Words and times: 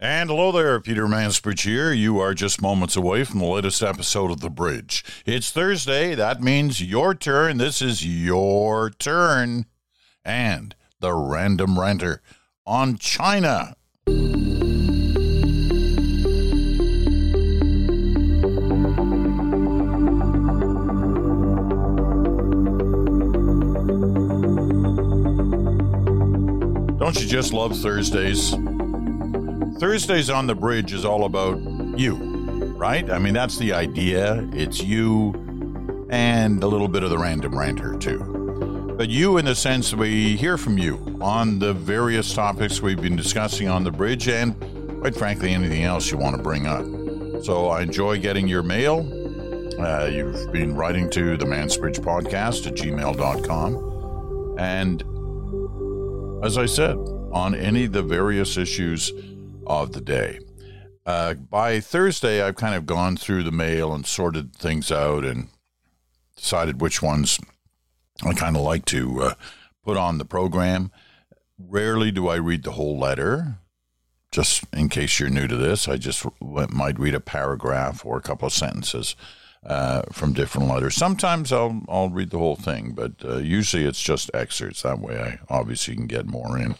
And 0.00 0.30
hello 0.30 0.52
there, 0.52 0.78
Peter 0.78 1.08
Mansbridge 1.08 1.64
here. 1.64 1.92
You 1.92 2.20
are 2.20 2.32
just 2.32 2.62
moments 2.62 2.94
away 2.94 3.24
from 3.24 3.40
the 3.40 3.46
latest 3.46 3.82
episode 3.82 4.30
of 4.30 4.38
The 4.38 4.48
Bridge. 4.48 5.04
It's 5.26 5.50
Thursday. 5.50 6.14
That 6.14 6.40
means 6.40 6.80
your 6.80 7.16
turn. 7.16 7.58
This 7.58 7.82
is 7.82 8.06
your 8.06 8.90
turn. 8.90 9.66
And 10.24 10.76
the 11.00 11.12
Random 11.14 11.80
Ranter 11.80 12.22
on 12.64 12.96
China. 12.98 13.74
Don't 27.00 27.20
you 27.20 27.26
just 27.26 27.52
love 27.52 27.76
Thursdays? 27.76 28.54
Thursdays 29.78 30.28
on 30.28 30.46
the 30.48 30.56
Bridge 30.56 30.92
is 30.92 31.04
all 31.04 31.24
about 31.24 31.60
you, 31.96 32.16
right? 32.76 33.08
I 33.08 33.18
mean, 33.20 33.32
that's 33.32 33.58
the 33.58 33.72
idea. 33.72 34.48
It's 34.52 34.82
you 34.82 36.06
and 36.10 36.60
a 36.64 36.66
little 36.66 36.88
bit 36.88 37.04
of 37.04 37.10
the 37.10 37.18
random 37.18 37.56
ranter, 37.56 37.96
too. 37.96 38.94
But 38.98 39.08
you, 39.08 39.38
in 39.38 39.44
the 39.44 39.54
sense 39.54 39.94
we 39.94 40.36
hear 40.36 40.58
from 40.58 40.78
you 40.78 41.16
on 41.20 41.60
the 41.60 41.74
various 41.74 42.34
topics 42.34 42.82
we've 42.82 43.00
been 43.00 43.14
discussing 43.14 43.68
on 43.68 43.84
the 43.84 43.92
bridge 43.92 44.26
and, 44.26 44.58
quite 45.00 45.14
frankly, 45.14 45.52
anything 45.54 45.84
else 45.84 46.10
you 46.10 46.18
want 46.18 46.36
to 46.36 46.42
bring 46.42 46.66
up. 46.66 46.84
So 47.44 47.68
I 47.68 47.82
enjoy 47.82 48.18
getting 48.18 48.48
your 48.48 48.64
mail. 48.64 49.08
Uh, 49.80 50.06
you've 50.06 50.50
been 50.50 50.74
writing 50.74 51.08
to 51.10 51.36
the 51.36 51.44
Mansbridge 51.44 52.00
podcast 52.00 52.66
at 52.66 52.74
gmail.com. 52.74 54.56
And 54.58 55.04
as 56.44 56.58
I 56.58 56.66
said, 56.66 56.96
on 57.30 57.54
any 57.54 57.84
of 57.84 57.92
the 57.92 58.02
various 58.02 58.56
issues 58.56 59.12
of 59.68 59.92
the 59.92 60.00
day. 60.00 60.40
Uh, 61.06 61.34
by 61.34 61.80
Thursday, 61.80 62.42
I've 62.42 62.56
kind 62.56 62.74
of 62.74 62.86
gone 62.86 63.16
through 63.16 63.42
the 63.42 63.52
mail 63.52 63.94
and 63.94 64.04
sorted 64.04 64.54
things 64.54 64.92
out 64.92 65.24
and 65.24 65.48
decided 66.36 66.80
which 66.80 67.02
ones 67.02 67.38
I 68.24 68.34
kind 68.34 68.56
of 68.56 68.62
like 68.62 68.84
to 68.86 69.22
uh, 69.22 69.34
put 69.84 69.96
on 69.96 70.18
the 70.18 70.24
program. 70.24 70.90
Rarely 71.58 72.10
do 72.10 72.28
I 72.28 72.36
read 72.36 72.62
the 72.62 72.72
whole 72.72 72.98
letter. 72.98 73.58
Just 74.30 74.64
in 74.74 74.90
case 74.90 75.18
you're 75.18 75.30
new 75.30 75.48
to 75.48 75.56
this, 75.56 75.88
I 75.88 75.96
just 75.96 76.26
might 76.40 76.98
read 76.98 77.14
a 77.14 77.20
paragraph 77.20 78.04
or 78.04 78.18
a 78.18 78.22
couple 78.22 78.46
of 78.46 78.52
sentences 78.52 79.16
uh, 79.68 80.00
from 80.10 80.32
different 80.32 80.66
letters. 80.66 80.94
Sometimes 80.94 81.52
I'll 81.52 81.82
I'll 81.88 82.08
read 82.08 82.30
the 82.30 82.38
whole 82.38 82.56
thing, 82.56 82.92
but 82.92 83.12
uh, 83.22 83.36
usually 83.36 83.84
it's 83.84 84.00
just 84.00 84.30
excerpts. 84.32 84.82
That 84.82 84.98
way, 84.98 85.20
I 85.20 85.54
obviously 85.54 85.94
can 85.94 86.06
get 86.06 86.26
more 86.26 86.58
in. 86.58 86.74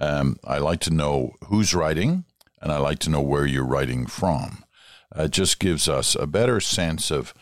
Um, 0.00 0.38
I 0.42 0.56
like 0.56 0.80
to 0.80 0.90
know 0.90 1.34
who's 1.48 1.74
writing, 1.74 2.24
and 2.62 2.72
I 2.72 2.78
like 2.78 3.00
to 3.00 3.10
know 3.10 3.20
where 3.20 3.44
you're 3.44 3.66
writing 3.66 4.06
from. 4.06 4.64
Uh, 5.16 5.24
it 5.24 5.32
just 5.32 5.58
gives 5.58 5.90
us 5.90 6.14
a 6.14 6.26
better 6.26 6.58
sense 6.58 7.10
of 7.10 7.34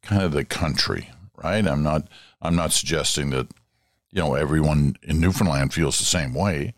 kind 0.00 0.22
of 0.22 0.30
the 0.30 0.44
country, 0.44 1.10
right? 1.42 1.66
I'm 1.66 1.82
not 1.82 2.06
I'm 2.40 2.54
not 2.54 2.72
suggesting 2.72 3.30
that 3.30 3.48
you 4.12 4.22
know 4.22 4.34
everyone 4.34 4.96
in 5.02 5.20
Newfoundland 5.20 5.74
feels 5.74 5.98
the 5.98 6.04
same 6.04 6.34
way, 6.34 6.72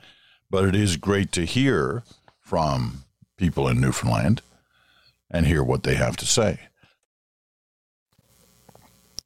but 0.48 0.64
it 0.64 0.74
is 0.74 0.96
great 0.96 1.32
to 1.32 1.44
hear 1.44 2.02
from 2.40 3.04
people 3.36 3.68
in 3.68 3.78
Newfoundland 3.78 4.40
and 5.30 5.46
hear 5.46 5.62
what 5.62 5.82
they 5.82 5.96
have 5.96 6.16
to 6.16 6.24
say 6.24 6.60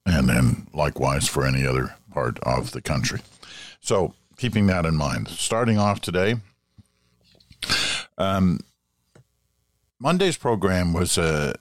and 0.06 0.28
then 0.28 0.66
likewise 0.72 1.28
for 1.28 1.46
any 1.46 1.66
other 1.66 1.94
part 2.12 2.38
of 2.40 2.72
the 2.72 2.82
country. 2.82 3.20
So, 3.80 4.14
keeping 4.36 4.66
that 4.66 4.86
in 4.86 4.96
mind, 4.96 5.28
starting 5.28 5.78
off 5.78 6.00
today, 6.00 6.36
um, 8.18 8.60
Monday's 9.98 10.36
program 10.36 10.92
was 10.92 11.16
a 11.18 11.54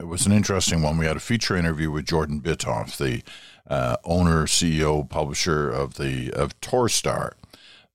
it 0.00 0.06
was 0.06 0.26
an 0.26 0.32
interesting 0.32 0.82
one. 0.82 0.96
We 0.96 1.06
had 1.06 1.16
a 1.16 1.20
feature 1.20 1.56
interview 1.56 1.90
with 1.90 2.06
Jordan 2.06 2.40
Bitove, 2.40 2.96
the 2.96 3.22
uh, 3.68 3.96
owner, 4.04 4.46
CEO, 4.46 5.08
publisher 5.08 5.68
of 5.68 5.94
the 5.94 6.30
of 6.32 6.58
Torstar, 6.60 7.32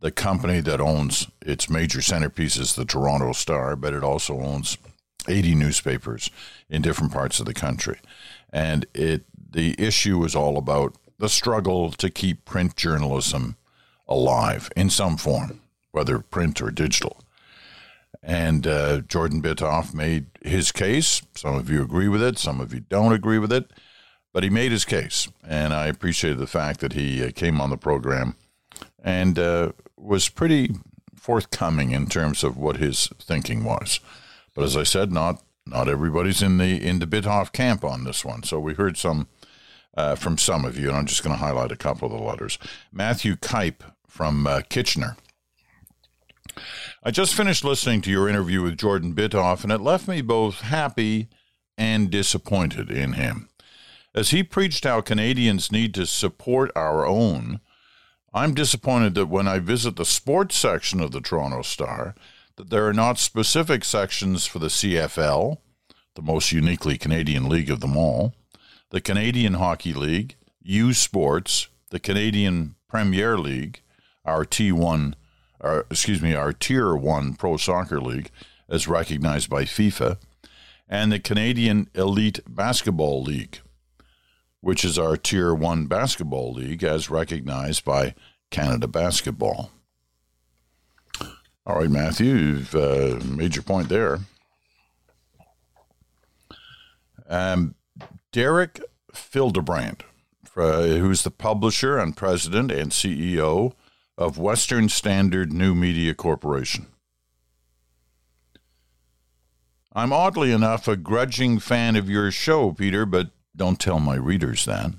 the 0.02 0.12
company 0.12 0.60
that 0.60 0.82
owns 0.82 1.28
its 1.42 1.70
major 1.70 2.02
centerpiece 2.02 2.58
is 2.58 2.76
the 2.76 2.84
Toronto 2.84 3.32
Star, 3.32 3.78
but 3.78 3.94
it 3.94 4.04
also 4.04 4.40
owns 4.42 4.78
80 5.30 5.56
newspapers 5.56 6.30
in 6.70 6.82
different 6.82 7.14
parts 7.14 7.40
of 7.40 7.46
the 7.46 7.54
country. 7.54 8.00
And 8.54 8.86
it 8.94 9.26
the 9.52 9.76
issue 9.78 10.18
was 10.18 10.36
all 10.36 10.58
about 10.58 10.96
the 11.20 11.30
struggle 11.30 11.92
to 11.92 12.10
keep 12.10 12.46
print 12.46 12.76
journalism 12.76 13.56
alive 14.08 14.70
in 14.76 14.90
some 14.90 15.18
form, 15.18 15.62
whether 15.92 16.20
print 16.20 16.62
or 16.62 16.72
digital. 16.72 17.20
And 18.22 18.66
uh, 18.66 19.02
Jordan 19.02 19.42
Bitove 19.42 19.94
made 19.94 20.28
his 20.42 20.72
case. 20.72 21.22
Some 21.36 21.56
of 21.56 21.70
you 21.70 21.84
agree 21.84 22.08
with 22.08 22.24
it, 22.24 22.38
some 22.38 22.62
of 22.62 22.74
you 22.74 22.80
don't 22.80 23.14
agree 23.14 23.38
with 23.38 23.52
it, 23.52 23.72
but 24.32 24.44
he 24.44 24.50
made 24.50 24.72
his 24.72 24.86
case. 24.86 25.28
And 25.48 25.74
I 25.74 25.88
appreciated 25.88 26.40
the 26.40 26.48
fact 26.48 26.80
that 26.80 26.94
he 26.94 27.24
uh, 27.24 27.32
came 27.32 27.60
on 27.60 27.70
the 27.70 27.78
program 27.78 28.36
and 29.04 29.38
uh, 29.38 29.74
was 29.98 30.30
pretty 30.30 30.76
forthcoming 31.16 31.92
in 31.92 32.08
terms 32.08 32.44
of 32.44 32.58
what 32.58 32.78
his 32.78 33.08
thinking 33.20 33.64
was. 33.64 34.00
But 34.56 34.64
as 34.64 34.78
I 34.78 34.84
said, 34.84 35.12
not 35.12 35.42
not 35.66 35.88
everybody's 35.88 36.42
in 36.42 36.58
the 36.58 36.86
in 36.86 37.00
the 37.00 37.08
Bitove 37.08 37.52
camp 37.52 37.84
on 37.84 38.04
this 38.04 38.26
one. 38.26 38.44
So 38.44 38.60
we 38.60 38.74
heard 38.74 38.98
some 38.98 39.28
uh, 39.96 40.16
from 40.16 40.38
some 40.38 40.66
of 40.66 40.78
you, 40.78 40.90
and 40.90 40.98
I'm 40.98 41.06
just 41.06 41.24
going 41.24 41.36
to 41.36 41.44
highlight 41.44 41.72
a 41.72 41.78
couple 41.78 42.12
of 42.12 42.18
the 42.18 42.26
letters. 42.26 42.58
Matthew 42.92 43.36
Kipe 43.36 43.84
from 44.08 44.48
uh, 44.48 44.62
Kitchener. 44.70 45.18
I 47.04 47.12
just 47.12 47.36
finished 47.36 47.64
listening 47.64 48.02
to 48.02 48.12
your 48.12 48.30
interview 48.30 48.62
with 48.62 48.78
Jordan 48.78 49.14
Bitove, 49.14 49.64
and 49.64 49.72
it 49.72 49.82
left 49.82 50.08
me 50.08 50.22
both 50.22 50.62
happy 50.62 51.28
and 51.78 52.10
disappointed 52.10 52.92
in 52.92 53.14
him. 53.14 53.50
As 54.16 54.30
he 54.30 54.44
preached 54.44 54.84
how 54.84 55.02
Canadians 55.02 55.72
need 55.72 55.94
to 55.96 56.06
support 56.06 56.72
our 56.76 57.06
own, 57.06 57.60
I'm 58.34 58.54
disappointed 58.54 59.16
that 59.16 59.26
when 59.26 59.48
I 59.48 59.60
visit 59.60 59.96
the 59.96 60.06
sports 60.06 60.56
section 60.56 61.00
of 61.00 61.12
the 61.12 61.22
Toronto 61.22 61.64
Star, 61.64 62.14
that 62.58 62.70
there 62.70 62.88
are 62.88 62.94
not 62.94 63.18
specific 63.18 63.84
sections 63.84 64.46
for 64.46 64.60
the 64.60 64.68
CFL, 64.68 65.58
the 66.16 66.22
most 66.22 66.52
uniquely 66.52 66.98
Canadian 66.98 67.50
league 67.50 67.70
of 67.70 67.80
them 67.80 67.98
all, 67.98 68.34
the 68.92 69.02
Canadian 69.02 69.56
Hockey 69.56 69.94
League, 69.94 70.36
U 70.62 70.94
Sports, 70.94 71.68
the 71.90 72.00
Canadian 72.00 72.76
Premier 72.88 73.38
League, 73.38 73.82
our 74.24 74.46
T1, 74.46 75.16
our, 75.60 75.86
excuse 75.90 76.22
me, 76.22 76.36
our 76.36 76.54
Tier 76.54 76.96
1 76.96 77.34
Pro 77.36 77.58
Soccer 77.58 78.00
League, 78.00 78.30
as 78.70 78.88
recognized 78.88 79.50
by 79.50 79.64
FIFA, 79.64 80.18
and 80.88 81.12
the 81.12 81.20
Canadian 81.20 81.90
Elite 81.96 82.40
Basketball 82.48 83.24
League, 83.24 83.60
which 84.62 84.86
is 84.86 85.00
our 85.00 85.18
Tier 85.18 85.54
1 85.54 85.88
Basketball 85.88 86.54
League, 86.54 86.84
as 86.84 87.10
recognized 87.10 87.84
by 87.84 88.14
Canada 88.52 88.88
Basketball. 88.88 89.72
All 91.66 91.78
right, 91.78 91.90
Matthew, 91.90 92.34
you've 92.34 92.76
uh, 92.76 93.20
made 93.26 93.56
your 93.56 93.64
point 93.64 93.88
there. 93.88 94.20
Um, 97.30 97.76
Derek 98.34 98.82
Fildebrandt, 99.14 100.04
uh, 100.58 100.84
who's 100.88 101.24
the 101.24 101.32
publisher 101.32 101.98
and 101.98 102.18
president 102.18 102.70
and 102.70 102.92
CEO 102.92 103.74
of 104.18 104.38
Western 104.38 104.90
Standard 104.90 105.54
New 105.54 105.74
Media 105.74 106.14
Corporation. 106.14 106.88
I'm 109.96 110.12
oddly 110.12 110.52
enough 110.52 110.88
a 110.90 110.98
grudging 110.98 111.60
fan 111.60 111.96
of 111.96 112.10
your 112.10 112.30
show, 112.30 112.74
Peter, 112.74 113.06
but 113.06 113.30
don't 113.56 113.80
tell 113.80 114.00
my 114.02 114.16
readers 114.16 114.66
that. 114.66 114.92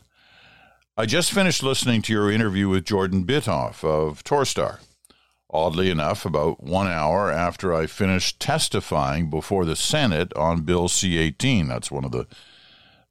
I 0.96 1.04
just 1.04 1.32
finished 1.32 1.62
listening 1.62 2.00
to 2.02 2.12
your 2.12 2.30
interview 2.30 2.68
with 2.70 2.86
Jordan 2.86 3.26
Bitove 3.26 3.84
of 3.84 4.24
Torstar. 4.24 4.78
Oddly 5.54 5.88
enough, 5.88 6.26
about 6.26 6.64
one 6.64 6.88
hour 6.88 7.30
after 7.30 7.72
I 7.72 7.86
finished 7.86 8.40
testifying 8.40 9.30
before 9.30 9.64
the 9.64 9.76
Senate 9.76 10.34
on 10.34 10.62
Bill 10.62 10.88
C 10.88 11.16
18. 11.16 11.68
That's 11.68 11.92
one 11.92 12.04
of 12.04 12.10
the 12.10 12.26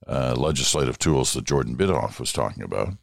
uh, 0.05 0.35
legislative 0.35 0.99
tools 0.99 1.31
that 1.31 1.45
Jordan 1.45 1.77
Bitove 1.77 2.19
was 2.19 2.33
talking 2.33 2.61
about. 2.61 2.95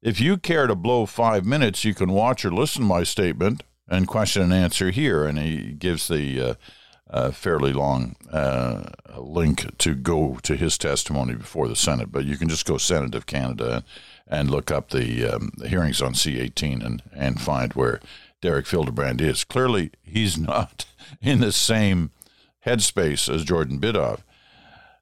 If 0.00 0.22
you 0.22 0.38
care 0.38 0.66
to 0.66 0.74
blow 0.74 1.04
five 1.04 1.44
minutes, 1.44 1.84
you 1.84 1.92
can 1.92 2.12
watch 2.12 2.46
or 2.46 2.50
listen 2.50 2.80
to 2.80 2.88
my 2.88 3.02
statement 3.02 3.62
and 3.88 4.08
question 4.08 4.40
and 4.40 4.54
answer 4.54 4.90
here. 4.90 5.26
And 5.26 5.38
he 5.38 5.72
gives 5.72 6.08
the 6.08 6.40
uh, 6.40 6.54
uh, 7.10 7.30
fairly 7.32 7.74
long 7.74 8.16
uh, 8.32 8.84
link 9.18 9.76
to 9.78 9.94
go 9.94 10.38
to 10.44 10.56
his 10.56 10.78
testimony 10.78 11.34
before 11.34 11.68
the 11.68 11.76
Senate. 11.76 12.10
But 12.10 12.24
you 12.24 12.38
can 12.38 12.48
just 12.48 12.64
go 12.64 12.78
Senate 12.78 13.14
of 13.14 13.26
Canada 13.26 13.84
and 14.26 14.50
look 14.50 14.70
up 14.70 14.90
the, 14.90 15.26
um, 15.26 15.52
the 15.58 15.68
hearings 15.68 16.00
on 16.00 16.14
C18 16.14 16.82
and, 16.82 17.02
and 17.14 17.38
find 17.38 17.74
where 17.74 18.00
Derek 18.40 18.66
Fildebrandt 18.66 19.20
is. 19.20 19.44
Clearly, 19.44 19.90
he's 20.02 20.38
not 20.38 20.86
in 21.20 21.40
the 21.40 21.52
same 21.52 22.10
headspace 22.64 23.32
as 23.32 23.44
Jordan 23.44 23.80
Bitove. 23.80 24.20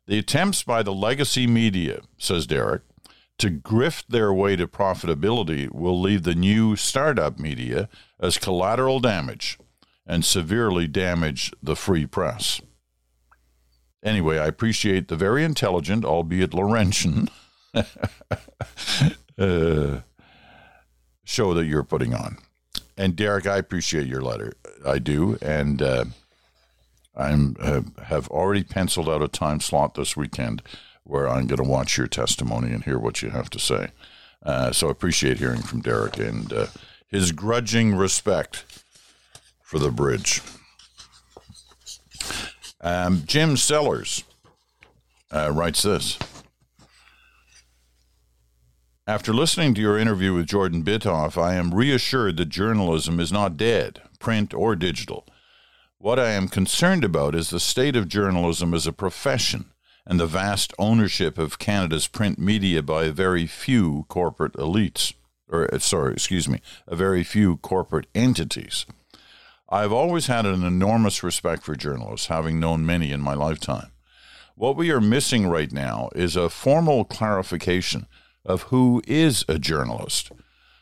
The 0.07 0.19
attempts 0.19 0.63
by 0.63 0.83
the 0.83 0.93
legacy 0.93 1.47
media, 1.47 2.03
says 2.19 2.47
Derek, 2.47 2.83
to 3.39 3.51
grift 3.51 4.09
their 4.09 4.33
way 4.33 4.55
to 4.57 4.69
profitability 4.69 5.71
will 5.73 6.01
leave 6.01 6.23
the 6.23 6.35
new 6.35 6.77
startup 6.77 7.39
media 7.39 7.89
as 8.21 8.39
collateral 8.39 9.01
damage 9.01 9.59
and 10.07 10.25
severely 10.25 10.87
damage 10.87 11.53
the 11.63 11.75
free 11.75 12.07
press. 12.07 12.61
Anyway, 14.05 14.39
I 14.39 14.47
appreciate 14.47 15.09
the 15.09 15.17
very 15.17 15.43
intelligent, 15.45 16.05
albeit 16.05 16.53
Laurentian, 16.53 17.29
uh, 17.75 17.85
show 21.25 21.55
that 21.55 21.65
you're 21.65 21.83
putting 21.83 22.15
on. 22.15 22.37
And 22.97 23.17
Derek, 23.17 23.47
I 23.47 23.57
appreciate 23.57 24.07
your 24.07 24.23
letter. 24.23 24.55
I 24.87 24.99
do, 24.99 25.37
and 25.43 25.83
uh, 25.83 26.05
I'm 27.17 27.57
uh, 27.61 27.83
have 28.05 28.29
already 28.29 28.63
penciled 28.63 29.09
out 29.09 29.23
a 29.23 29.29
time 29.29 29.61
slot 29.61 29.95
this 29.95 30.17
weekend 30.17 30.63
where 31.05 31.29
I'm 31.29 31.47
going 31.47 31.63
to 31.63 31.69
watch 31.69 31.99
your 31.99 32.07
testimony 32.07 32.73
and 32.73 32.85
hear 32.85 32.99
what 32.99 33.23
you 33.23 33.31
have 33.31 33.51
to 33.51 33.59
say. 33.59 33.89
Uh, 34.43 34.73
so 34.73 34.89
I 34.89 34.91
appreciate 34.91 35.39
hearing 35.39 35.63
from 35.63 35.81
Derek 35.81 36.19
and 36.19 36.53
uh, 36.53 36.67
his 37.09 37.33
grudging 37.33 37.95
respect 37.95 38.65
for 39.63 39.79
the 39.79 39.91
bridge. 39.91 40.41
Um, 42.81 43.23
Jim 43.27 43.57
Sellers 43.57 44.25
uh, 45.33 45.51
writes 45.53 45.83
this. 45.83 46.19
After 49.07 49.35
listening 49.35 49.75
to 49.75 49.83
your 49.83 49.99
interview 49.99 50.33
with 50.33 50.47
Jordan 50.47 50.83
Bitove, 50.83 51.37
I 51.37 51.57
am 51.57 51.75
reassured 51.75 52.39
that 52.39 52.47
journalism 52.47 53.21
is 53.21 53.31
not 53.31 53.59
dead, 53.59 54.01
print 54.19 54.55
or 54.55 54.75
digital. 54.75 55.27
What 55.99 56.19
I 56.19 56.31
am 56.31 56.49
concerned 56.49 57.05
about 57.05 57.35
is 57.35 57.51
the 57.51 57.61
state 57.61 57.97
of 57.97 58.09
journalism 58.09 58.73
as 58.73 58.87
a 58.87 58.95
profession 58.95 59.67
and 60.07 60.19
the 60.19 60.27
vast 60.27 60.73
ownership 60.79 61.37
of 61.37 61.59
Canada's 61.59 62.07
print 62.07 62.39
media 62.39 62.81
by 62.83 63.05
a 63.05 63.13
very 63.13 63.47
few 63.47 64.07
corporate 64.09 64.55
elites, 64.55 65.13
or 65.51 65.69
uh, 65.75 65.79
sorry, 65.81 66.15
excuse 66.15 66.49
me, 66.49 66.63
a 66.87 66.97
very 66.97 67.23
few 67.23 67.59
corporate 67.59 68.07
entities. 68.15 68.87
I've 69.69 69.93
always 69.93 70.29
had 70.29 70.47
an 70.47 70.65
enormous 70.65 71.23
respect 71.23 71.63
for 71.63 71.77
journalists, 71.77 72.29
having 72.29 72.59
known 72.59 72.87
many 72.87 73.13
in 73.13 73.21
my 73.21 73.35
lifetime. 73.35 73.93
What 74.55 74.77
we 74.77 74.91
are 74.91 75.01
missing 75.01 75.47
right 75.47 75.71
now 75.71 76.09
is 76.15 76.37
a 76.37 76.49
formal 76.49 77.05
clarification 77.05 78.07
of 78.45 78.63
who 78.63 79.03
is 79.07 79.45
a 79.49 79.59
journalist, 79.59 80.31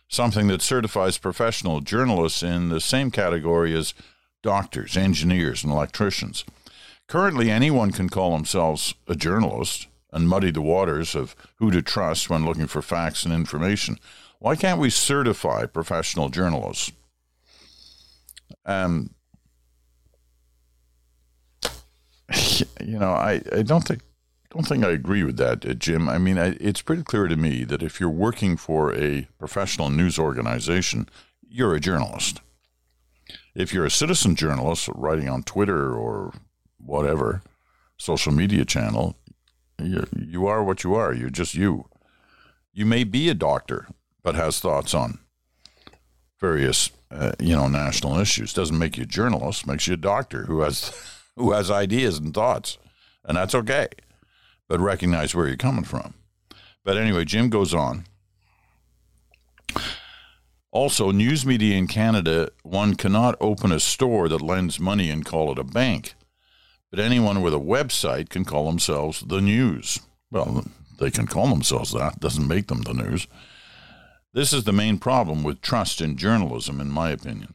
something 0.09 0.49
that 0.49 0.62
certifies 0.62 1.19
professional 1.19 1.81
journalists 1.81 2.43
in 2.43 2.69
the 2.69 2.81
same 2.81 3.11
category 3.11 3.76
as 3.76 3.94
doctors, 4.43 4.97
engineers, 4.97 5.62
and 5.62 5.73
electricians. 5.73 6.44
Currently, 7.09 7.50
anyone 7.50 7.93
can 7.93 8.09
call 8.09 8.32
themselves 8.32 8.94
a 9.06 9.14
journalist 9.14 9.87
and 10.12 10.29
muddy 10.29 10.50
the 10.50 10.62
waters 10.62 11.14
of 11.14 11.35
who 11.56 11.70
to 11.70 11.82
trust 11.82 12.29
when 12.29 12.44
looking 12.44 12.67
for 12.67 12.82
facts 12.82 13.25
and 13.25 13.32
information. 13.32 13.99
Why 14.38 14.56
can't 14.56 14.81
we 14.81 14.91
certify 14.91 15.67
professional 15.67 16.29
journalists? 16.29 16.93
Um, 18.67 19.14
you 22.81 22.99
know, 22.99 23.12
I, 23.12 23.41
I 23.53 23.62
don't 23.62 23.87
think 23.87 24.03
don't 24.52 24.66
think 24.66 24.84
I 24.84 24.90
agree 24.90 25.25
with 25.25 25.38
that, 25.38 25.64
uh, 25.64 25.72
Jim. 25.72 26.08
I 26.08 26.19
mean, 26.19 26.38
I, 26.38 26.56
it's 26.60 26.82
pretty 26.82 27.02
clear 27.02 27.26
to 27.26 27.37
me 27.37 27.64
that 27.64 27.82
if 27.82 27.99
you're 27.99 28.10
working 28.10 28.56
for 28.56 28.94
a 28.94 29.26
professional 29.38 29.88
news 29.88 30.19
organization, 30.19 31.08
you're 31.49 31.75
a 31.75 31.81
journalist. 31.81 32.40
If 33.54 33.72
you're 33.72 33.87
a 33.87 33.90
citizen 33.90 34.37
journalist 34.37 34.88
writing 34.94 35.28
on 35.28 35.43
Twitter 35.43 35.94
or 35.94 36.34
whatever 36.78 37.43
social 37.96 38.32
media 38.32 38.64
channel, 38.64 39.16
you, 39.78 40.06
you 40.16 40.46
are 40.46 40.62
what 40.62 40.84
you 40.84 40.94
are. 40.94 41.14
You're 41.14 41.31
just 41.31 41.54
you. 41.54 41.88
You 42.75 42.84
may 42.84 43.04
be 43.04 43.28
a 43.31 43.34
doctor, 43.34 43.87
but 44.22 44.34
has 44.34 44.60
thoughts 44.60 44.93
on 44.93 45.19
various, 46.40 46.90
uh, 47.10 47.32
you 47.38 47.56
know, 47.56 47.69
national 47.69 48.19
issues. 48.19 48.52
Doesn't 48.52 48.78
make 48.78 48.99
you 48.99 49.04
a 49.04 49.06
journalist. 49.06 49.66
Makes 49.66 49.87
you 49.87 49.94
a 49.94 49.99
doctor 49.99 50.44
who 50.44 50.60
has 50.60 50.93
who 51.37 51.52
has 51.52 51.70
ideas 51.70 52.19
and 52.19 52.34
thoughts, 52.34 52.76
and 53.25 53.37
that's 53.37 53.54
okay. 53.54 53.88
But 54.69 54.81
recognize 54.81 55.35
where 55.35 55.47
you're 55.47 55.56
coming 55.56 55.85
from. 55.85 56.14
But 56.85 56.97
anyway, 56.97 57.25
Jim 57.25 57.50
goes 57.50 57.75
on. 57.75 58.05
Also, 60.70 61.11
news 61.11 61.44
media 61.44 61.76
in 61.76 61.87
Canada, 61.87 62.50
one 62.62 62.94
cannot 62.94 63.37
open 63.41 63.70
a 63.70 63.79
store 63.79 64.29
that 64.29 64.41
lends 64.41 64.81
money 64.81 65.11
and 65.11 65.25
call 65.25 65.53
it 65.53 65.59
a 65.59 65.64
bank. 65.64 66.14
But 66.91 67.00
anyone 67.00 67.43
with 67.43 67.53
a 67.53 67.59
website 67.59 68.31
can 68.31 68.44
call 68.44 68.67
themselves 68.67 69.20
the 69.20 69.41
news. 69.41 70.00
Well, 70.31 70.64
they 70.99 71.11
can 71.11 71.26
call 71.26 71.49
themselves 71.49 71.93
that, 71.93 72.20
doesn't 72.20 72.49
make 72.49 72.69
them 72.69 72.82
the 72.82 72.94
news. 72.94 73.26
This 74.32 74.55
is 74.55 74.64
the 74.64 74.73
main 74.73 74.99
problem 74.99 75.43
with 75.43 75.61
trust 75.61 76.00
in 76.00 76.17
journalism, 76.17 76.81
in 76.81 76.91
my 76.91 77.11
opinion. 77.11 77.55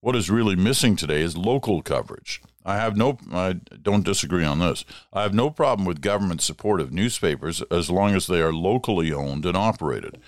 What 0.00 0.14
is 0.14 0.30
really 0.30 0.54
missing 0.54 0.94
today 0.94 1.22
is 1.22 1.36
local 1.36 1.82
coverage. 1.82 2.40
I 2.68 2.76
have 2.76 2.98
no, 2.98 3.16
I 3.32 3.54
don't 3.82 4.04
disagree 4.04 4.44
on 4.44 4.58
this. 4.58 4.84
I 5.10 5.22
have 5.22 5.32
no 5.32 5.48
problem 5.48 5.86
with 5.86 6.02
government 6.02 6.42
support 6.42 6.82
of 6.82 6.92
newspapers 6.92 7.62
as 7.70 7.88
long 7.88 8.14
as 8.14 8.26
they 8.26 8.42
are 8.42 8.52
locally 8.52 9.10
owned 9.10 9.46
and 9.46 9.56
operated. 9.56 10.20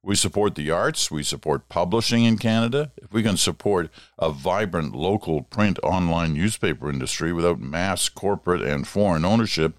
We 0.00 0.14
support 0.14 0.54
the 0.54 0.70
arts. 0.70 1.10
We 1.10 1.24
support 1.24 1.68
publishing 1.68 2.22
in 2.24 2.38
Canada. 2.38 2.92
If 2.98 3.12
we 3.12 3.24
can 3.24 3.36
support 3.36 3.90
a 4.16 4.30
vibrant 4.30 4.94
local 4.94 5.42
print 5.42 5.80
online 5.82 6.34
newspaper 6.34 6.88
industry 6.88 7.32
without 7.32 7.58
mass 7.58 8.08
corporate 8.08 8.62
and 8.62 8.86
foreign 8.86 9.24
ownership, 9.24 9.76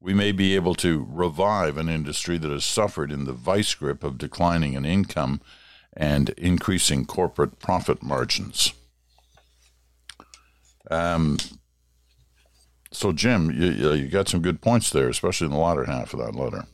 we 0.00 0.14
may 0.14 0.32
be 0.32 0.54
able 0.54 0.74
to 0.76 1.06
revive 1.10 1.76
an 1.76 1.90
industry 1.90 2.38
that 2.38 2.50
has 2.50 2.64
suffered 2.64 3.12
in 3.12 3.26
the 3.26 3.34
vice 3.34 3.74
grip 3.74 4.02
of 4.02 4.16
declining 4.16 4.72
in 4.72 4.86
income 4.86 5.42
and 5.92 6.30
increasing 6.30 7.04
corporate 7.04 7.58
profit 7.58 8.02
margins. 8.02 8.72
Um, 10.90 11.38
so, 12.92 13.12
Jim, 13.12 13.50
you, 13.50 13.92
you 13.92 14.08
got 14.08 14.28
some 14.28 14.42
good 14.42 14.60
points 14.60 14.90
there, 14.90 15.08
especially 15.08 15.46
in 15.46 15.52
the 15.52 15.58
latter 15.58 15.84
half 15.84 16.12
of 16.12 16.20
that 16.20 16.34
letter. 16.34 16.66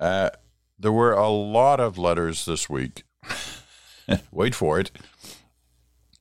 Uh, 0.00 0.30
there 0.78 0.92
were 0.92 1.12
a 1.12 1.28
lot 1.28 1.80
of 1.80 1.98
letters 1.98 2.44
this 2.44 2.70
week. 2.70 3.04
Wait 4.32 4.54
for 4.54 4.78
it. 4.80 4.90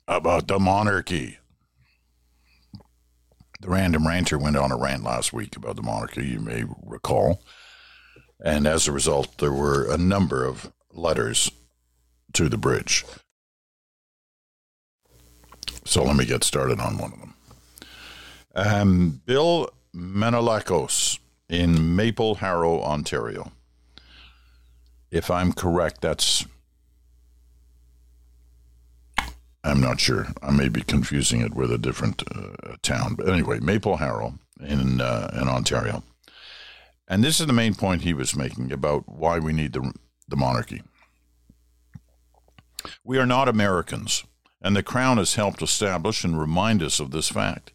About 0.07 0.47
the 0.47 0.59
monarchy. 0.59 1.37
The 3.61 3.69
random 3.69 4.07
ranter 4.07 4.39
went 4.39 4.57
on 4.57 4.71
a 4.71 4.77
rant 4.77 5.03
last 5.03 5.31
week 5.31 5.55
about 5.55 5.75
the 5.75 5.83
monarchy, 5.83 6.25
you 6.25 6.39
may 6.39 6.63
recall. 6.83 7.43
And 8.43 8.65
as 8.65 8.87
a 8.87 8.91
result, 8.91 9.37
there 9.37 9.51
were 9.51 9.89
a 9.89 9.97
number 9.97 10.43
of 10.43 10.71
letters 10.91 11.51
to 12.33 12.49
the 12.49 12.57
bridge. 12.57 13.05
So 15.85 16.03
let 16.03 16.15
me 16.15 16.25
get 16.25 16.43
started 16.43 16.79
on 16.79 16.97
one 16.97 17.13
of 17.13 17.19
them. 17.19 17.33
Um, 18.53 19.21
Bill 19.25 19.69
Menalakos 19.95 21.19
in 21.49 21.95
Maple 21.95 22.35
Harrow, 22.35 22.81
Ontario. 22.81 23.51
If 25.11 25.29
I'm 25.29 25.51
correct, 25.51 26.01
that's. 26.01 26.45
I'm 29.63 29.81
not 29.81 29.99
sure. 29.99 30.27
I 30.41 30.51
may 30.51 30.69
be 30.69 30.81
confusing 30.81 31.41
it 31.41 31.53
with 31.53 31.71
a 31.71 31.77
different 31.77 32.23
uh, 32.33 32.75
town, 32.81 33.15
but 33.15 33.29
anyway, 33.29 33.59
Maple 33.59 33.97
Harrow 33.97 34.35
in 34.59 35.01
uh, 35.01 35.29
in 35.39 35.47
Ontario, 35.47 36.03
and 37.07 37.23
this 37.23 37.39
is 37.39 37.47
the 37.47 37.53
main 37.53 37.75
point 37.75 38.01
he 38.01 38.13
was 38.13 38.35
making 38.35 38.71
about 38.71 39.03
why 39.07 39.37
we 39.37 39.53
need 39.53 39.73
the 39.73 39.93
the 40.27 40.37
monarchy. 40.37 40.81
We 43.03 43.19
are 43.19 43.27
not 43.27 43.47
Americans, 43.47 44.23
and 44.61 44.75
the 44.75 44.83
Crown 44.83 45.17
has 45.17 45.35
helped 45.35 45.61
establish 45.61 46.23
and 46.23 46.39
remind 46.39 46.83
us 46.83 46.99
of 46.99 47.11
this 47.11 47.29
fact. 47.29 47.73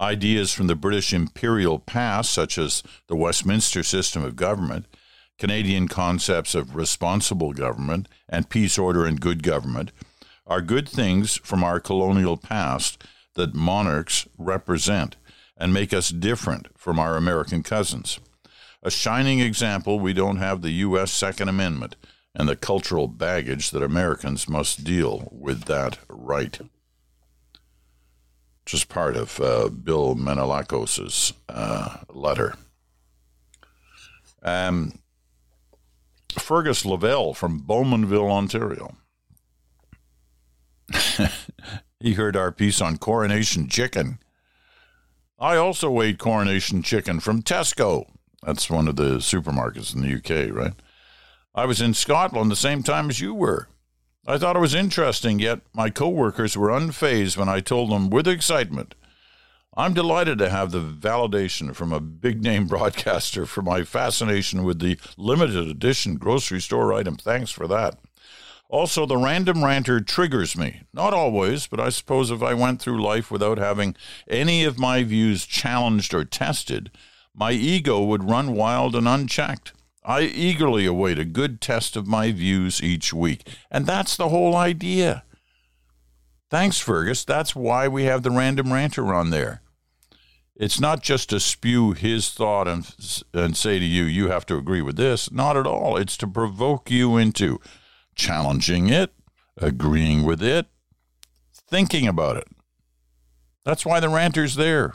Ideas 0.00 0.52
from 0.52 0.66
the 0.66 0.74
British 0.74 1.12
imperial 1.12 1.78
past, 1.78 2.30
such 2.32 2.58
as 2.58 2.82
the 3.08 3.16
Westminster 3.16 3.82
system 3.82 4.24
of 4.24 4.36
government, 4.36 4.86
Canadian 5.38 5.88
concepts 5.88 6.54
of 6.54 6.76
responsible 6.76 7.52
government 7.52 8.08
and 8.28 8.48
peace, 8.48 8.78
order, 8.78 9.04
and 9.04 9.20
good 9.20 9.42
government 9.42 9.90
are 10.46 10.60
good 10.60 10.88
things 10.88 11.36
from 11.38 11.64
our 11.64 11.80
colonial 11.80 12.36
past 12.36 13.02
that 13.34 13.54
monarchs 13.54 14.26
represent 14.38 15.16
and 15.56 15.72
make 15.72 15.92
us 15.92 16.10
different 16.10 16.68
from 16.76 16.98
our 16.98 17.16
American 17.16 17.62
cousins. 17.62 18.18
A 18.82 18.90
shining 18.90 19.40
example, 19.40 20.00
we 20.00 20.12
don't 20.12 20.38
have 20.38 20.60
the 20.62 20.70
U.S. 20.70 21.12
Second 21.12 21.48
Amendment 21.48 21.96
and 22.34 22.48
the 22.48 22.56
cultural 22.56 23.08
baggage 23.08 23.70
that 23.70 23.82
Americans 23.82 24.48
must 24.48 24.84
deal 24.84 25.28
with 25.30 25.64
that 25.64 25.98
right. 26.08 26.60
Just 28.64 28.88
part 28.88 29.16
of 29.16 29.40
uh, 29.40 29.68
Bill 29.68 30.14
Menalakos' 30.14 31.32
uh, 31.48 31.98
letter. 32.08 32.54
Um, 34.42 34.98
Fergus 36.38 36.84
Lavelle 36.84 37.34
from 37.34 37.60
Bowmanville, 37.60 38.30
Ontario. 38.30 38.96
he 42.00 42.14
heard 42.14 42.36
our 42.36 42.52
piece 42.52 42.80
on 42.80 42.96
coronation 42.96 43.68
chicken. 43.68 44.18
I 45.38 45.56
also 45.56 46.00
ate 46.00 46.18
coronation 46.18 46.82
chicken 46.82 47.20
from 47.20 47.42
Tesco. 47.42 48.06
That's 48.42 48.70
one 48.70 48.88
of 48.88 48.96
the 48.96 49.16
supermarkets 49.18 49.94
in 49.94 50.02
the 50.02 50.14
UK, 50.16 50.54
right? 50.54 50.74
I 51.54 51.66
was 51.66 51.80
in 51.80 51.92
Scotland 51.94 52.50
the 52.50 52.56
same 52.56 52.82
time 52.82 53.10
as 53.10 53.20
you 53.20 53.34
were. 53.34 53.68
I 54.26 54.38
thought 54.38 54.56
it 54.56 54.60
was 54.60 54.74
interesting, 54.74 55.38
yet 55.38 55.60
my 55.74 55.90
coworkers 55.90 56.56
were 56.56 56.68
unfazed 56.68 57.36
when 57.36 57.48
I 57.48 57.60
told 57.60 57.90
them 57.90 58.08
with 58.08 58.26
excitement 58.26 58.94
I'm 59.74 59.94
delighted 59.94 60.38
to 60.38 60.50
have 60.50 60.70
the 60.70 60.80
validation 60.80 61.74
from 61.74 61.92
a 61.92 62.00
big 62.00 62.42
name 62.42 62.66
broadcaster 62.68 63.46
for 63.46 63.62
my 63.62 63.84
fascination 63.84 64.64
with 64.64 64.80
the 64.80 64.98
limited 65.16 65.66
edition 65.66 66.16
grocery 66.16 66.60
store 66.60 66.92
item. 66.92 67.16
Thanks 67.16 67.50
for 67.50 67.66
that. 67.68 67.98
Also, 68.68 69.04
the 69.04 69.16
random 69.16 69.64
ranter 69.64 70.00
triggers 70.00 70.56
me. 70.56 70.82
Not 70.94 71.12
always, 71.12 71.66
but 71.66 71.80
I 71.80 71.90
suppose 71.90 72.30
if 72.30 72.42
I 72.42 72.54
went 72.54 72.80
through 72.80 73.02
life 73.02 73.30
without 73.30 73.58
having 73.58 73.94
any 74.28 74.64
of 74.64 74.78
my 74.78 75.02
views 75.02 75.44
challenged 75.46 76.14
or 76.14 76.24
tested, 76.24 76.90
my 77.34 77.52
ego 77.52 78.02
would 78.02 78.28
run 78.28 78.54
wild 78.54 78.94
and 78.94 79.06
unchecked. 79.06 79.72
I 80.04 80.22
eagerly 80.22 80.84
await 80.84 81.18
a 81.18 81.24
good 81.24 81.60
test 81.60 81.96
of 81.96 82.06
my 82.06 82.32
views 82.32 82.82
each 82.82 83.12
week. 83.12 83.46
And 83.70 83.86
that's 83.86 84.16
the 84.16 84.28
whole 84.28 84.56
idea. 84.56 85.24
Thanks, 86.50 86.78
Fergus. 86.78 87.24
That's 87.24 87.54
why 87.54 87.88
we 87.88 88.04
have 88.04 88.22
the 88.22 88.30
random 88.30 88.72
ranter 88.72 89.14
on 89.14 89.30
there. 89.30 89.62
It's 90.54 90.80
not 90.80 91.02
just 91.02 91.30
to 91.30 91.40
spew 91.40 91.92
his 91.92 92.30
thought 92.30 92.68
and, 92.68 92.94
and 93.32 93.56
say 93.56 93.78
to 93.78 93.84
you, 93.84 94.04
you 94.04 94.28
have 94.28 94.44
to 94.46 94.56
agree 94.56 94.82
with 94.82 94.96
this. 94.96 95.30
Not 95.30 95.56
at 95.56 95.66
all. 95.66 95.96
It's 95.96 96.16
to 96.18 96.26
provoke 96.26 96.90
you 96.90 97.16
into 97.16 97.58
challenging 98.14 98.88
it, 98.88 99.14
agreeing 99.56 100.24
with 100.24 100.42
it, 100.42 100.66
thinking 101.54 102.06
about 102.06 102.36
it. 102.36 102.48
That's 103.64 103.86
why 103.86 104.00
the 104.00 104.08
ranter's 104.08 104.56
there. 104.56 104.94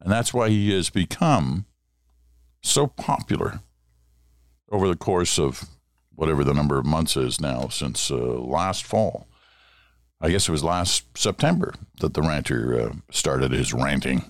And 0.00 0.12
that's 0.12 0.32
why 0.32 0.50
he 0.50 0.72
has 0.74 0.90
become 0.90 1.66
so 2.62 2.86
popular 2.86 3.60
over 4.72 4.88
the 4.88 4.96
course 4.96 5.38
of 5.38 5.68
whatever 6.14 6.42
the 6.42 6.54
number 6.54 6.78
of 6.78 6.86
months 6.86 7.16
is 7.16 7.40
now 7.40 7.68
since 7.68 8.10
uh, 8.10 8.16
last 8.16 8.84
fall. 8.84 9.28
I 10.20 10.30
guess 10.30 10.48
it 10.48 10.52
was 10.52 10.64
last 10.64 11.04
September 11.16 11.74
that 12.00 12.14
the 12.14 12.22
ranter 12.22 12.80
uh, 12.80 12.92
started 13.10 13.52
his 13.52 13.72
ranting 13.72 14.24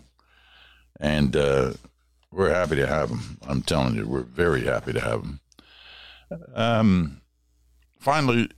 and 1.02 1.37
uh, 1.37 1.72
we're 2.30 2.52
happy 2.52 2.76
to 2.76 2.87
have 2.87 3.11
him. 3.11 3.38
I'm 3.46 3.62
telling 3.62 3.96
you, 3.96 4.06
we're 4.06 4.22
very 4.22 4.64
happy 4.64 4.92
to 4.92 5.00
have 5.00 5.22
him. 5.22 5.40
Um, 6.54 7.20
finally, 7.99 8.49